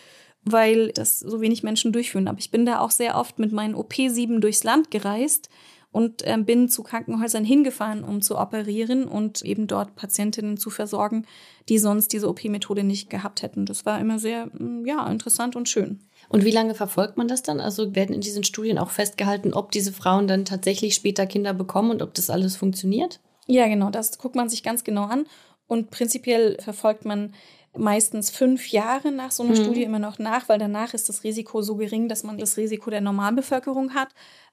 weil 0.43 0.91
das 0.93 1.21
so 1.21 1.41
wenig 1.41 1.63
Menschen 1.63 1.93
durchführen. 1.93 2.29
Aber 2.29 2.39
ich 2.39 2.51
bin 2.51 2.67
da 2.67 2.81
auch 2.81 2.91
sehr 2.91 3.17
oft 3.17 3.39
mit 3.39 3.53
meinen 3.53 3.75
OP-7 3.75 4.41
durchs 4.41 4.65
Land 4.65 4.91
gereist 4.91 5.49
und 5.95 6.23
ähm, 6.25 6.45
bin 6.45 6.69
zu 6.69 6.83
Krankenhäusern 6.83 7.45
hingefahren, 7.45 8.03
um 8.03 8.21
zu 8.21 8.37
operieren 8.37 9.05
und 9.05 9.43
eben 9.43 9.69
dort 9.69 9.95
Patientinnen 9.95 10.57
zu 10.57 10.69
versorgen, 10.69 11.25
die 11.69 11.79
sonst 11.79 12.13
diese 12.13 12.29
OP-Methode 12.29 12.83
nicht 12.83 13.11
gehabt 13.11 13.43
hätten. 13.43 13.65
Das 13.65 13.87
war 13.87 14.01
immer 14.01 14.19
sehr, 14.19 14.47
mm, 14.47 14.85
ja, 14.85 15.07
interessant 15.07 15.55
und 15.55 15.69
schön. 15.69 16.01
Und 16.35 16.45
wie 16.45 16.51
lange 16.51 16.75
verfolgt 16.75 17.17
man 17.17 17.29
das 17.29 17.45
dann? 17.45 17.61
Also 17.61 17.95
werden 17.95 18.13
in 18.13 18.21
diesen 18.21 18.43
Studien 18.43 18.77
auch 18.77 18.91
festgehalten, 18.91 19.55
ob 19.55 19.71
diese 19.71 19.93
Frauen 19.93 20.27
dann 20.27 20.45
tatsächlich 20.45 20.97
später 20.97 21.27
Kinder 21.27 21.55
bekommen 21.55 21.93
und 21.93 22.03
ob 22.03 22.13
das 22.13 22.29
alles 22.29 22.57
funktioniert? 22.57 23.21
Ja, 23.47 23.69
genau, 23.69 23.91
das 23.91 24.19
guckt 24.19 24.35
man 24.35 24.49
sich 24.49 24.65
ganz 24.65 24.83
genau 24.83 25.05
an. 25.05 25.27
Und 25.69 25.93
prinzipiell 25.93 26.61
verfolgt 26.61 27.05
man 27.05 27.35
meistens 27.77 28.31
fünf 28.31 28.67
Jahre 28.73 29.13
nach 29.13 29.31
so 29.31 29.45
einer 29.45 29.53
mhm. 29.53 29.63
Studie 29.63 29.85
immer 29.85 30.01
noch 30.01 30.19
nach, 30.19 30.49
weil 30.49 30.59
danach 30.59 30.93
ist 30.93 31.09
das 31.09 31.23
Risiko 31.23 31.63
so 31.63 31.77
gering, 31.77 32.09
dass 32.09 32.25
man 32.25 32.37
das 32.37 32.57
Risiko 32.57 32.91
der 32.91 33.01
Normalbevölkerung 33.01 33.95
hat. 33.95 34.09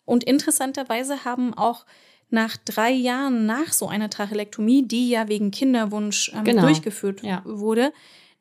Und 0.05 0.23
interessanterweise 0.23 1.25
haben 1.25 1.55
auch 1.55 1.87
nach 2.29 2.57
drei 2.57 2.91
Jahren 2.91 3.47
nach 3.47 3.73
so 3.73 3.87
einer 3.87 4.11
Trachelektomie, 4.11 4.87
die 4.87 5.09
ja 5.09 5.27
wegen 5.29 5.49
Kinderwunsch 5.49 6.31
ähm, 6.35 6.43
genau. 6.43 6.61
durchgeführt 6.61 7.23
ja. 7.23 7.41
wurde, 7.43 7.91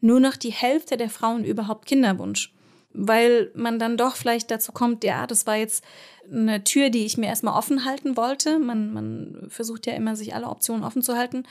nur 0.03 0.21
noch 0.21 0.37
die 0.37 0.53
Hälfte 0.53 0.99
der 0.99 1.09
Frauen 1.09 1.43
überhaupt 1.43 1.87
Kinderwunsch 1.87 2.53
weil 2.93 3.51
man 3.55 3.79
dann 3.79 3.97
doch 3.97 4.17
vielleicht 4.17 4.51
dazu 4.51 4.73
kommt, 4.73 5.05
ja, 5.05 5.27
das 5.27 5.47
war 5.47 5.57
jetzt 5.57 5.85
eine 6.31 6.65
Tür, 6.65 6.91
die 6.91 7.05
ich 7.05 7.17
mir 7.17 7.27
erstmal 7.27 7.57
offen 7.57 7.85
halten 7.85 8.17
wollte. 8.17 8.59
Man, 8.59 8.93
man 8.93 9.47
versucht 9.49 9.87
ja 9.87 9.95
immer, 9.95 10.17
sich 10.17 10.35
alle 10.35 10.49
Optionen 10.49 10.85
offen 10.85 11.03
zu 11.03 11.17
halten. 11.17 11.45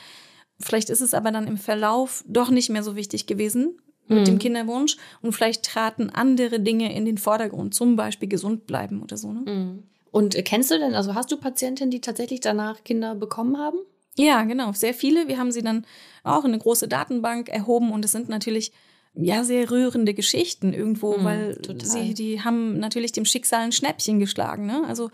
Vielleicht 0.58 0.90
ist 0.90 1.00
es 1.00 1.14
aber 1.14 1.30
dann 1.32 1.46
im 1.46 1.56
Verlauf 1.56 2.24
doch 2.26 2.50
nicht 2.50 2.68
mehr 2.68 2.82
so 2.82 2.96
wichtig 2.96 3.26
gewesen 3.26 3.78
mit 4.08 4.20
mhm. 4.20 4.24
dem 4.24 4.38
Kinderwunsch 4.38 4.96
und 5.22 5.32
vielleicht 5.32 5.64
traten 5.64 6.10
andere 6.10 6.60
Dinge 6.60 6.94
in 6.94 7.04
den 7.04 7.16
Vordergrund, 7.16 7.74
zum 7.74 7.96
Beispiel 7.96 8.28
gesund 8.28 8.66
bleiben 8.66 9.02
oder 9.02 9.16
so. 9.16 9.32
Ne? 9.32 9.40
Mhm. 9.40 9.82
Und 10.10 10.34
äh, 10.34 10.42
kennst 10.42 10.70
du 10.70 10.78
denn, 10.78 10.94
also 10.94 11.14
hast 11.14 11.30
du 11.30 11.36
Patientinnen, 11.36 11.90
die 11.90 12.00
tatsächlich 12.00 12.40
danach 12.40 12.82
Kinder 12.84 13.14
bekommen 13.14 13.56
haben? 13.56 13.78
Ja, 14.16 14.42
genau, 14.42 14.72
sehr 14.72 14.92
viele. 14.92 15.28
Wir 15.28 15.38
haben 15.38 15.52
sie 15.52 15.62
dann 15.62 15.86
auch 16.24 16.44
in 16.44 16.50
eine 16.50 16.58
große 16.58 16.88
Datenbank 16.88 17.48
erhoben 17.48 17.92
und 17.92 18.04
es 18.04 18.12
sind 18.12 18.28
natürlich 18.28 18.72
ja 19.14 19.44
sehr 19.44 19.70
rührende 19.70 20.14
Geschichten 20.14 20.72
irgendwo, 20.72 21.16
mhm, 21.16 21.24
weil 21.24 21.56
total. 21.56 21.86
sie 21.86 22.14
die 22.14 22.42
haben 22.42 22.78
natürlich 22.78 23.12
dem 23.12 23.24
Schicksal 23.24 23.60
ein 23.60 23.72
Schnäppchen 23.72 24.18
geschlagen. 24.18 24.66
Ne? 24.66 24.84
Also 24.86 25.10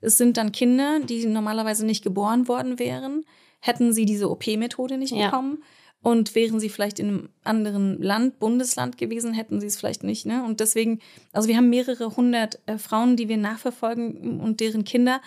es 0.00 0.18
sind 0.18 0.36
dann 0.36 0.52
Kinder, 0.52 1.00
die 1.00 1.26
normalerweise 1.26 1.86
nicht 1.86 2.02
geboren 2.02 2.48
worden 2.48 2.78
wären, 2.78 3.24
hätten 3.60 3.92
sie 3.92 4.04
diese 4.04 4.30
OP-Methode 4.30 4.98
nicht 4.98 5.14
ja. 5.14 5.26
bekommen. 5.26 5.62
Und 6.04 6.34
wären 6.34 6.58
sie 6.58 6.68
vielleicht 6.68 6.98
in 6.98 7.06
einem 7.06 7.28
anderen 7.44 8.02
Land, 8.02 8.40
Bundesland 8.40 8.98
gewesen, 8.98 9.34
hätten 9.34 9.60
sie 9.60 9.68
es 9.68 9.76
vielleicht 9.76 10.02
nicht. 10.02 10.26
Ne? 10.26 10.42
Und 10.42 10.58
deswegen, 10.58 10.98
also 11.32 11.48
wir 11.48 11.56
haben 11.56 11.70
mehrere 11.70 12.16
hundert 12.16 12.58
äh, 12.66 12.76
Frauen, 12.76 13.14
die 13.16 13.28
wir 13.28 13.36
nachverfolgen 13.36 14.40
und 14.40 14.58
deren 14.58 14.82
Kinder. 14.82 15.20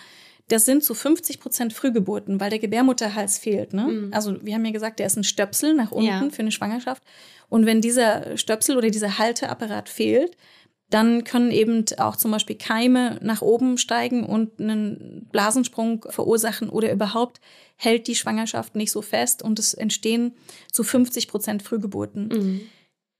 Das 0.48 0.64
sind 0.64 0.84
zu 0.84 0.94
50 0.94 1.40
Prozent 1.40 1.72
Frühgeburten, 1.72 2.38
weil 2.38 2.50
der 2.50 2.60
Gebärmutterhals 2.60 3.38
fehlt. 3.38 3.72
Ne? 3.72 3.82
Mhm. 3.82 4.14
Also 4.14 4.36
wir 4.44 4.54
haben 4.54 4.64
ja 4.64 4.70
gesagt, 4.70 4.98
der 5.00 5.06
ist 5.06 5.16
ein 5.16 5.24
Stöpsel 5.24 5.74
nach 5.74 5.90
unten 5.90 6.06
ja. 6.06 6.30
für 6.30 6.42
eine 6.42 6.52
Schwangerschaft. 6.52 7.02
Und 7.48 7.66
wenn 7.66 7.80
dieser 7.80 8.36
Stöpsel 8.36 8.76
oder 8.76 8.90
dieser 8.90 9.18
Halteapparat 9.18 9.88
fehlt, 9.88 10.36
dann 10.88 11.24
können 11.24 11.50
eben 11.50 11.84
auch 11.98 12.16
zum 12.16 12.30
Beispiel 12.30 12.56
Keime 12.56 13.18
nach 13.20 13.42
oben 13.42 13.76
steigen 13.76 14.24
und 14.24 14.60
einen 14.60 15.26
Blasensprung 15.32 16.06
verursachen 16.08 16.68
oder 16.68 16.92
überhaupt 16.92 17.40
hält 17.76 18.06
die 18.06 18.14
Schwangerschaft 18.14 18.76
nicht 18.76 18.92
so 18.92 19.02
fest 19.02 19.42
und 19.42 19.58
es 19.58 19.74
entstehen 19.74 20.34
zu 20.70 20.84
50 20.84 21.26
Prozent 21.26 21.62
Frühgeburten. 21.62 22.28
Mhm. 22.28 22.60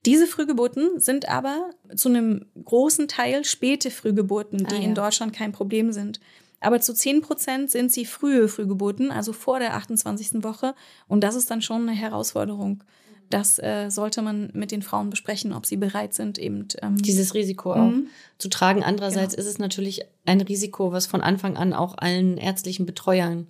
Diese 0.07 0.29
Frühgeburten 0.29 1.01
sind 1.01 1.29
aber 1.29 1.71
zu 1.97 2.09
einem 2.09 2.47
großen 2.65 3.09
Teil 3.09 3.45
späte 3.45 3.91
Frühgeburten, 3.91 4.59
die 4.59 4.77
ah, 4.77 4.79
ja. 4.79 4.85
in 4.85 4.95
Deutschland 4.95 5.33
kein 5.33 5.51
Problem 5.51 5.91
sind. 5.91 6.21
Aber 6.61 6.81
zu 6.81 6.95
10 6.95 7.21
Prozent 7.21 7.71
sind 7.71 7.93
sie 7.93 8.07
frühe 8.07 8.49
Frühgeburten, 8.49 9.11
also 9.11 9.33
vor 9.33 9.59
der 9.59 9.75
28. 9.75 10.43
Woche. 10.43 10.75
Und 11.07 11.23
das 11.23 11.35
ist 11.35 11.51
dann 11.51 11.63
schon 11.63 11.83
eine 11.83 11.97
Herausforderung. 11.97 12.83
Das 13.31 13.59
äh, 13.59 13.91
sollte 13.91 14.23
man 14.23 14.51
mit 14.55 14.71
den 14.71 14.83
Frauen 14.83 15.11
besprechen, 15.11 15.53
ob 15.53 15.67
sie 15.67 15.77
bereit 15.77 16.15
sind, 16.15 16.39
eben 16.39 16.69
ähm, 16.81 16.97
dieses 16.97 17.35
Risiko 17.35 17.73
auch 17.73 17.91
mhm. 17.91 18.07
zu 18.39 18.49
tragen. 18.49 18.85
Andererseits 18.85 19.35
genau. 19.35 19.47
ist 19.47 19.53
es 19.53 19.59
natürlich 19.59 20.03
ein 20.25 20.41
Risiko, 20.41 20.93
was 20.93 21.07
von 21.07 21.23
Anfang 21.23 21.57
an 21.57 21.73
auch 21.73 21.99
allen 21.99 22.39
ärztlichen 22.39 22.87
Betreuern 22.87 23.49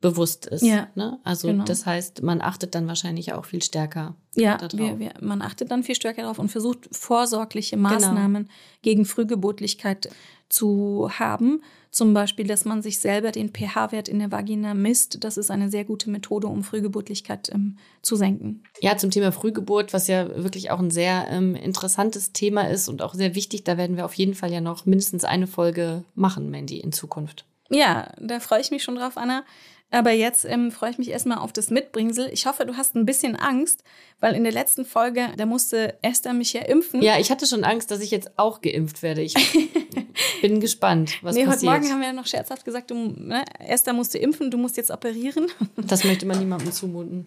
bewusst 0.00 0.46
ist. 0.46 0.62
Ja, 0.62 0.88
ne? 0.94 1.18
Also 1.24 1.48
genau. 1.48 1.64
das 1.64 1.86
heißt, 1.86 2.22
man 2.22 2.42
achtet 2.42 2.74
dann 2.74 2.88
wahrscheinlich 2.88 3.32
auch 3.32 3.46
viel 3.46 3.62
stärker. 3.62 4.14
Ja, 4.34 4.58
wir, 4.72 4.98
wir, 4.98 5.12
man 5.20 5.40
achtet 5.40 5.70
dann 5.70 5.82
viel 5.82 5.94
stärker 5.94 6.22
darauf 6.22 6.38
und 6.38 6.50
versucht 6.50 6.88
vorsorgliche 6.90 7.76
genau. 7.76 7.90
Maßnahmen 7.90 8.44
genau. 8.44 8.54
gegen 8.82 9.04
Frühgeburtlichkeit 9.04 10.10
zu 10.48 11.08
haben. 11.18 11.62
Zum 11.92 12.14
Beispiel, 12.14 12.46
dass 12.46 12.64
man 12.64 12.80
sich 12.80 13.00
selber 13.00 13.32
den 13.32 13.50
pH-Wert 13.50 14.08
in 14.08 14.18
der 14.18 14.32
Vagina 14.32 14.72
misst. 14.72 15.22
Das 15.24 15.36
ist 15.36 15.50
eine 15.50 15.68
sehr 15.68 15.84
gute 15.84 16.08
Methode, 16.08 16.46
um 16.46 16.64
Frühgeburtlichkeit 16.64 17.50
ähm, 17.52 17.76
zu 18.00 18.16
senken. 18.16 18.64
Ja, 18.80 18.96
zum 18.96 19.10
Thema 19.10 19.30
Frühgeburt, 19.30 19.92
was 19.92 20.08
ja 20.08 20.42
wirklich 20.42 20.70
auch 20.70 20.78
ein 20.78 20.90
sehr 20.90 21.26
ähm, 21.28 21.54
interessantes 21.54 22.32
Thema 22.32 22.62
ist 22.70 22.88
und 22.88 23.02
auch 23.02 23.12
sehr 23.12 23.34
wichtig. 23.34 23.64
Da 23.64 23.76
werden 23.76 23.98
wir 23.98 24.06
auf 24.06 24.14
jeden 24.14 24.32
Fall 24.32 24.50
ja 24.50 24.62
noch 24.62 24.86
mindestens 24.86 25.24
eine 25.24 25.46
Folge 25.46 26.02
machen, 26.14 26.50
Mandy, 26.50 26.80
in 26.80 26.92
Zukunft. 26.92 27.44
Ja, 27.68 28.10
da 28.18 28.40
freue 28.40 28.62
ich 28.62 28.70
mich 28.70 28.82
schon 28.82 28.96
drauf, 28.96 29.18
Anna. 29.18 29.44
Aber 29.92 30.10
jetzt 30.10 30.46
ähm, 30.46 30.72
freue 30.72 30.90
ich 30.90 30.98
mich 30.98 31.10
erstmal 31.10 31.38
auf 31.38 31.52
das 31.52 31.68
Mitbringsel. 31.68 32.30
Ich 32.32 32.46
hoffe, 32.46 32.64
du 32.64 32.78
hast 32.78 32.96
ein 32.96 33.04
bisschen 33.04 33.36
Angst, 33.36 33.84
weil 34.20 34.34
in 34.34 34.42
der 34.42 34.52
letzten 34.52 34.86
Folge, 34.86 35.28
da 35.36 35.44
musste 35.44 35.98
Esther 36.00 36.32
mich 36.32 36.54
ja 36.54 36.62
impfen. 36.62 37.02
Ja, 37.02 37.18
ich 37.18 37.30
hatte 37.30 37.46
schon 37.46 37.62
Angst, 37.62 37.90
dass 37.90 38.00
ich 38.00 38.10
jetzt 38.10 38.30
auch 38.38 38.62
geimpft 38.62 39.02
werde. 39.02 39.20
Ich 39.20 39.34
bin 40.40 40.60
gespannt, 40.60 41.18
was 41.20 41.36
nee, 41.36 41.44
passiert. 41.44 41.70
Heute 41.70 41.80
Morgen 41.80 41.92
haben 41.92 42.00
wir 42.00 42.08
ja 42.08 42.14
noch 42.14 42.26
scherzhaft 42.26 42.64
gesagt, 42.64 42.90
du, 42.90 42.94
ne, 42.94 43.44
Esther 43.58 43.92
musste 43.92 44.16
impfen, 44.16 44.50
du 44.50 44.56
musst 44.56 44.78
jetzt 44.78 44.90
operieren. 44.90 45.46
Das 45.76 46.04
möchte 46.04 46.24
man 46.24 46.38
niemandem 46.38 46.72
zumuten. 46.72 47.26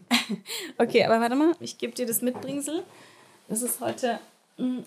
okay, 0.79 1.03
aber 1.03 1.19
warte 1.19 1.35
mal, 1.35 1.51
ich 1.59 1.77
gebe 1.77 1.93
dir 1.93 2.07
das 2.07 2.21
Mitbringsel. 2.21 2.83
Das 3.47 3.61
ist 3.61 3.79
heute 3.79 4.19
mh, 4.57 4.65
hm, 4.65 4.83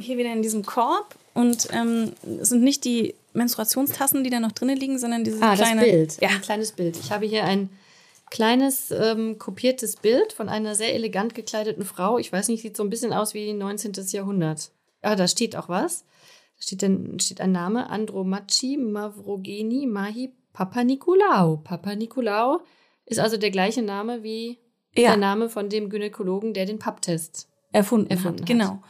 hier 0.00 0.18
wieder 0.18 0.32
in 0.32 0.42
diesem 0.42 0.64
Korb 0.64 1.14
und 1.34 1.68
ähm, 1.72 2.12
sind 2.40 2.62
nicht 2.62 2.84
die 2.84 3.14
Menstruationstassen, 3.32 4.24
die 4.24 4.30
da 4.30 4.40
noch 4.40 4.52
drinnen 4.52 4.76
liegen, 4.76 4.98
sondern 4.98 5.24
dieses 5.24 5.40
ah, 5.42 5.54
kleine 5.54 5.82
das 5.82 5.90
Bild. 5.90 6.18
Ja, 6.20 6.28
ein 6.30 6.40
kleines 6.40 6.72
Bild. 6.72 6.98
Ich 6.98 7.12
habe 7.12 7.26
hier 7.26 7.44
ein 7.44 7.70
kleines 8.30 8.90
ähm, 8.90 9.38
kopiertes 9.38 9.96
Bild 9.96 10.32
von 10.32 10.48
einer 10.48 10.74
sehr 10.74 10.94
elegant 10.94 11.34
gekleideten 11.34 11.84
Frau. 11.84 12.18
Ich 12.18 12.32
weiß 12.32 12.48
nicht, 12.48 12.62
sieht 12.62 12.76
so 12.76 12.82
ein 12.82 12.90
bisschen 12.90 13.12
aus 13.12 13.34
wie 13.34 13.52
19. 13.52 13.92
Jahrhundert. 14.10 14.70
Ah, 15.02 15.16
da 15.16 15.28
steht 15.28 15.56
auch 15.56 15.68
was. 15.68 16.04
Da 16.56 16.62
steht, 16.62 16.82
ein, 16.84 17.18
steht 17.20 17.40
ein 17.40 17.52
Name, 17.52 17.90
Andromachi 17.90 18.76
Mavrogeni 18.76 19.86
Mahi 19.86 20.32
Papa 20.52 20.84
Nikolaou. 20.84 21.58
Papa 21.58 21.94
Nikolaou 21.94 22.60
ist 23.06 23.18
also 23.18 23.36
der 23.36 23.50
gleiche 23.50 23.82
Name 23.82 24.22
wie 24.22 24.58
ja. 24.94 25.10
der 25.10 25.16
Name 25.16 25.48
von 25.48 25.68
dem 25.68 25.88
Gynäkologen, 25.88 26.54
der 26.54 26.66
den 26.66 26.78
Papptest 26.78 27.48
erfunden, 27.72 28.10
erfunden 28.10 28.34
hat. 28.34 28.40
hat. 28.42 28.46
Genau. 28.48 28.82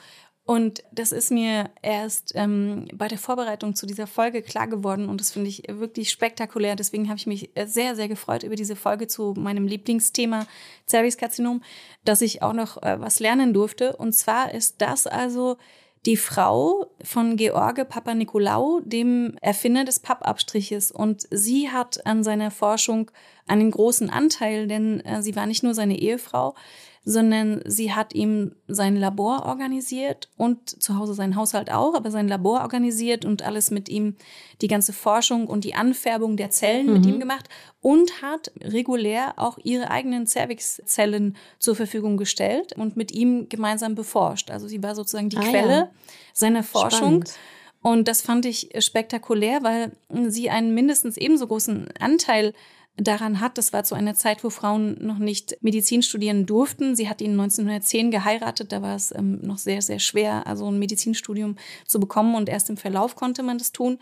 Und 0.51 0.83
das 0.91 1.13
ist 1.13 1.31
mir 1.31 1.71
erst 1.81 2.33
ähm, 2.35 2.89
bei 2.93 3.07
der 3.07 3.19
Vorbereitung 3.19 3.77
zu 3.77 3.87
dieser 3.87 4.09
Folge 4.09 4.43
klar 4.43 4.67
geworden 4.67 5.09
und 5.09 5.21
das 5.21 5.31
finde 5.31 5.49
ich 5.49 5.63
wirklich 5.69 6.11
spektakulär. 6.11 6.75
Deswegen 6.75 7.09
habe 7.09 7.19
ich 7.19 7.29
mich 7.29 7.51
sehr, 7.67 7.95
sehr 7.95 8.09
gefreut 8.09 8.43
über 8.43 8.57
diese 8.57 8.75
Folge 8.75 9.07
zu 9.07 9.33
meinem 9.39 9.69
Lieblingsthema 9.69 10.49
Cervixkarzinom, 10.89 11.63
dass 12.05 12.21
ich 12.21 12.43
auch 12.43 12.53
noch 12.53 12.83
äh, 12.83 12.99
was 12.99 13.21
lernen 13.21 13.55
durfte. 13.55 13.95
Und 13.97 14.13
zwar 14.13 14.53
ist 14.53 14.83
das 14.83 15.07
also 15.07 15.57
die 16.05 16.17
Frau 16.17 16.91
von 17.05 17.37
George 17.37 17.85
Papanikolaou, 17.85 18.81
dem 18.81 19.37
Erfinder 19.41 19.85
des 19.85 20.01
Pappabstriches. 20.01 20.91
Und 20.91 21.29
sie 21.31 21.71
hat 21.71 22.05
an 22.07 22.25
seiner 22.25 22.51
Forschung 22.51 23.13
einen 23.47 23.71
großen 23.71 24.11
Anteil, 24.11 24.67
denn 24.67 24.99
äh, 25.03 25.23
sie 25.23 25.37
war 25.37 25.47
nicht 25.47 25.63
nur 25.63 25.75
seine 25.75 25.97
Ehefrau, 25.97 26.57
sondern 27.03 27.63
sie 27.65 27.93
hat 27.93 28.15
ihm 28.15 28.55
sein 28.69 28.95
Labor 28.97 29.47
organisiert 29.47 30.29
und 30.37 30.69
zu 30.83 30.99
Hause 30.99 31.15
seinen 31.15 31.35
Haushalt 31.35 31.73
auch, 31.73 31.95
aber 31.95 32.11
sein 32.11 32.29
Labor 32.29 32.61
organisiert 32.61 33.25
und 33.25 33.43
alles 33.43 33.71
mit 33.71 33.89
ihm, 33.89 34.17
die 34.61 34.69
ganze 34.69 34.93
Forschung 34.93 35.47
und 35.47 35.65
die 35.65 35.75
Anfärbung 35.75 36.37
der 36.37 36.51
Zellen 36.51 36.87
mhm. 36.87 36.93
mit 36.93 37.07
ihm 37.07 37.19
gemacht 37.19 37.49
und 37.81 38.21
hat 38.21 38.53
regulär 38.61 39.35
auch 39.37 39.59
ihre 39.63 39.91
eigenen 39.91 40.27
Cervix-Zellen 40.27 41.37
zur 41.59 41.75
Verfügung 41.75 42.19
gestellt 42.19 42.75
und 42.77 42.97
mit 42.97 43.13
ihm 43.13 43.49
gemeinsam 43.49 43.95
beforscht. 43.95 44.51
Also 44.51 44.69
sie 44.69 44.83
war 44.83 44.95
sozusagen 44.95 45.31
die 45.31 45.39
ah, 45.39 45.43
Quelle 45.43 45.75
ja. 45.75 45.91
seiner 46.35 46.63
Forschung. 46.63 47.25
Spannend. 47.25 47.35
Und 47.83 48.09
das 48.09 48.21
fand 48.21 48.45
ich 48.45 48.71
spektakulär, 48.79 49.63
weil 49.63 49.93
sie 50.29 50.51
einen 50.51 50.75
mindestens 50.75 51.17
ebenso 51.17 51.47
großen 51.47 51.89
Anteil 51.99 52.53
daran 52.97 53.41
hat. 53.41 53.59
Das 53.59 53.73
war 53.73 53.85
zu 53.85 53.95
einer 53.95 54.15
Zeit, 54.15 54.45
wo 54.45 54.51
Frauen 54.51 54.97
noch 55.01 55.19
nicht 55.19 55.57
Medizin 55.63 56.03
studieren 56.03 56.47
durften. 56.47 56.95
Sie 56.95 57.09
hat 57.09 57.21
ihn 57.21 57.33
1910 57.33 58.11
geheiratet. 58.11 58.73
Da 58.73 58.83
war 58.83 58.97
es 58.97 59.15
ähm, 59.15 59.41
noch 59.43 59.59
sehr, 59.59 59.83
sehr 59.83 59.99
schwer, 59.99 60.47
also 60.47 60.71
ein 60.71 60.79
Medizinstudium 60.79 61.57
zu 61.87 62.01
bekommen. 62.01 62.35
Und 62.35 62.49
erst 62.49 62.71
im 62.71 62.77
Verlauf 62.77 63.17
konnte 63.17 63.43
man 63.43 63.59
das 63.59 63.73
tun. 63.73 63.99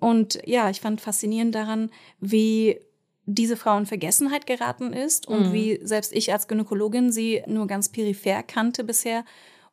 Und 0.00 0.38
ja, 0.46 0.70
ich 0.70 0.80
fand 0.80 1.00
faszinierend 1.00 1.54
daran, 1.54 1.90
wie 2.20 2.80
diese 3.26 3.56
Frau 3.56 3.76
in 3.76 3.84
Vergessenheit 3.84 4.46
geraten 4.46 4.92
ist 4.94 5.28
und 5.28 5.48
mhm. 5.48 5.52
wie 5.52 5.80
selbst 5.82 6.14
ich 6.14 6.32
als 6.32 6.48
Gynäkologin 6.48 7.12
sie 7.12 7.42
nur 7.46 7.66
ganz 7.66 7.90
peripher 7.90 8.42
kannte 8.42 8.84
bisher. 8.84 9.24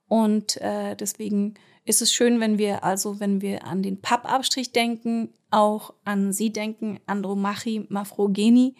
Und 0.07 0.57
äh, 0.57 0.95
deswegen 0.95 1.53
ist 1.85 2.01
es 2.01 2.11
schön, 2.11 2.39
wenn 2.39 2.57
wir 2.57 2.83
also, 2.83 3.19
wenn 3.19 3.41
wir 3.41 3.65
an 3.65 3.81
den 3.81 4.01
Pappabstrich 4.01 4.71
denken, 4.73 5.29
auch 5.55 5.93
an 6.03 6.33
sie 6.33 6.51
denken, 6.51 6.99
Andromachi 7.05 7.85
Mafrogeni, 7.89 8.75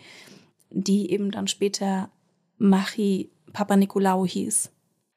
die 0.70 1.10
eben 1.12 1.32
dann 1.32 1.48
später 1.48 2.10
Machi 2.58 3.32
Papa 3.54 3.78
Nikolaou 3.78 4.26
hieß. 4.26 4.72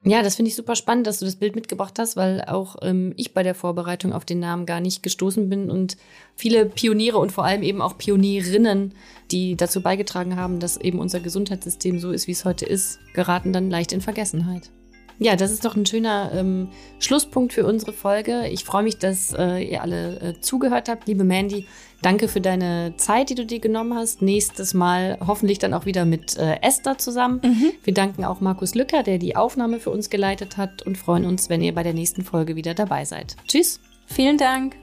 Ja, 0.05 0.23
das 0.23 0.37
finde 0.37 0.51
ich 0.51 0.55
super 0.55 0.77
spannend, 0.77 1.09
dass 1.09 1.19
du 1.19 1.25
das 1.25 1.37
Bild 1.37 1.57
mitgebracht 1.57 1.99
hast, 1.99 2.17
weil 2.17 2.43
auch 2.43 2.77
ähm, 2.83 3.13
ich 3.17 3.35
bei 3.35 3.43
der 3.43 3.57
Vorbereitung 3.57 4.13
auf 4.13 4.25
den 4.25 4.39
Namen 4.39 4.65
gar 4.65 4.79
nicht 4.79 5.03
gestoßen 5.03 5.49
bin 5.49 5.71
und 5.71 5.97
viele 6.37 6.67
Pioniere 6.67 7.19
und 7.19 7.33
vor 7.33 7.45
allem 7.45 7.65
eben 7.65 7.83
auch 7.83 7.99
Pionierinnen, 7.99 8.95
die 9.33 9.57
dazu 9.57 9.83
beigetragen 9.83 10.37
haben, 10.37 10.61
dass 10.61 10.77
eben 10.77 11.01
unser 11.01 11.19
Gesundheitssystem 11.19 11.99
so 11.99 12.13
ist, 12.13 12.29
wie 12.29 12.33
es 12.33 12.45
heute 12.45 12.65
ist, 12.65 13.01
geraten 13.13 13.53
dann 13.53 13.71
leicht 13.71 13.93
in 13.93 14.01
Vergessenheit. 14.01 14.71
Ja, 15.19 15.35
das 15.35 15.51
ist 15.51 15.65
doch 15.65 15.75
ein 15.75 15.85
schöner 15.85 16.31
ähm, 16.33 16.69
Schlusspunkt 17.01 17.53
für 17.53 17.67
unsere 17.67 17.93
Folge. 17.93 18.47
Ich 18.49 18.65
freue 18.65 18.85
mich, 18.85 18.99
dass 18.99 19.33
äh, 19.37 19.59
ihr 19.59 19.83
alle 19.83 20.21
äh, 20.21 20.41
zugehört 20.41 20.89
habt. 20.89 21.09
Liebe 21.09 21.25
Mandy, 21.25 21.67
danke 22.03 22.29
für 22.29 22.41
deine 22.41 22.95
Zeit, 22.97 23.31
die 23.31 23.35
du 23.35 23.45
dir 23.45 23.59
genommen 23.59 23.95
hast. 23.95 24.23
Nächstes 24.23 24.75
Mal 24.75 25.19
hoffentlich 25.27 25.59
dann 25.59 25.75
auch 25.75 25.87
wieder 25.87 26.05
mit 26.05 26.37
äh, 26.37 26.61
Esther 26.63 26.99
zusammen. 26.99 27.41
Mhm. 27.43 27.73
Wir 27.83 27.95
danken 27.95 28.25
auch 28.25 28.41
Markus 28.41 28.77
Lücker, 28.77 29.03
der 29.03 29.19
die 29.19 29.35
Aufnahme 29.35 29.81
für 29.81 29.91
uns 29.91 30.09
geleitet 30.09 30.57
hat 30.57 30.83
und 30.83 30.97
freuen 30.97 31.25
uns, 31.25 31.49
wenn 31.49 31.63
ihr 31.63 31.75
bei 31.75 31.83
der 31.83 31.95
nächsten 31.95 32.23
Folge 32.23 32.55
wieder 32.55 32.75
dabei 32.75 33.05
seid. 33.05 33.37
Tschüss. 33.49 33.81
Vielen 34.07 34.39
Dank. 34.39 34.77